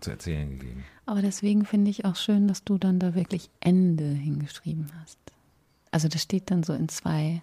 zu 0.00 0.10
erzählen 0.10 0.50
gegeben. 0.50 0.84
Aber 1.06 1.22
deswegen 1.22 1.64
finde 1.64 1.90
ich 1.90 2.04
auch 2.04 2.16
schön, 2.16 2.48
dass 2.48 2.64
du 2.64 2.78
dann 2.78 2.98
da 2.98 3.14
wirklich 3.14 3.50
Ende 3.60 4.04
hingeschrieben 4.04 4.90
hast. 5.00 5.18
Also 5.90 6.08
das 6.08 6.22
steht 6.22 6.50
dann 6.50 6.62
so 6.62 6.72
in 6.72 6.88
zwei, 6.88 7.42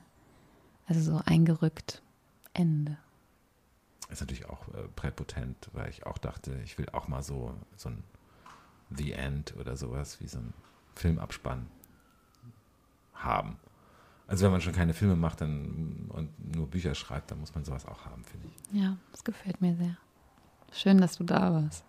also 0.85 1.01
so 1.01 1.21
eingerückt 1.25 2.01
Ende. 2.53 2.97
Ist 4.09 4.19
natürlich 4.19 4.49
auch 4.49 4.67
äh, 4.69 4.87
präpotent, 4.95 5.69
weil 5.71 5.89
ich 5.89 6.05
auch 6.05 6.17
dachte, 6.17 6.59
ich 6.65 6.77
will 6.77 6.89
auch 6.91 7.07
mal 7.07 7.23
so, 7.23 7.53
so 7.77 7.89
ein 7.89 8.03
The 8.89 9.13
End 9.13 9.55
oder 9.57 9.77
sowas 9.77 10.19
wie 10.19 10.27
so 10.27 10.39
ein 10.39 10.53
Filmabspann 10.95 11.67
haben. 13.23 13.57
Also 14.27 14.45
wenn 14.45 14.51
man 14.51 14.61
schon 14.61 14.73
keine 14.73 14.93
Filme 14.93 15.15
macht 15.15 15.41
dann, 15.41 16.09
und 16.09 16.55
nur 16.55 16.67
Bücher 16.67 16.95
schreibt, 16.95 17.31
dann 17.31 17.39
muss 17.39 17.53
man 17.53 17.65
sowas 17.65 17.85
auch 17.85 18.05
haben, 18.05 18.23
finde 18.23 18.47
ich. 18.47 18.81
Ja, 18.81 18.95
das 19.11 19.23
gefällt 19.23 19.59
mir 19.61 19.75
sehr. 19.75 19.97
Schön, 20.71 20.99
dass 20.99 21.17
du 21.17 21.23
da 21.25 21.51
warst. 21.53 21.83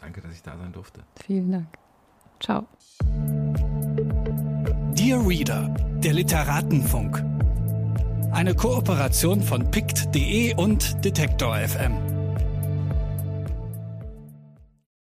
Danke, 0.00 0.20
dass 0.20 0.34
ich 0.34 0.42
da 0.42 0.58
sein 0.58 0.72
durfte. 0.72 1.02
Vielen 1.24 1.52
Dank. 1.52 1.66
Ciao. 2.40 2.66
Dear 4.92 5.26
Reader, 5.26 5.68
der 6.02 6.12
Literatenfunk. 6.12 7.24
Eine 8.32 8.54
Kooperation 8.54 9.40
von 9.42 9.70
pict.de 9.70 10.54
und 10.56 11.04
Detektor 11.04 11.56
FM. 11.56 12.13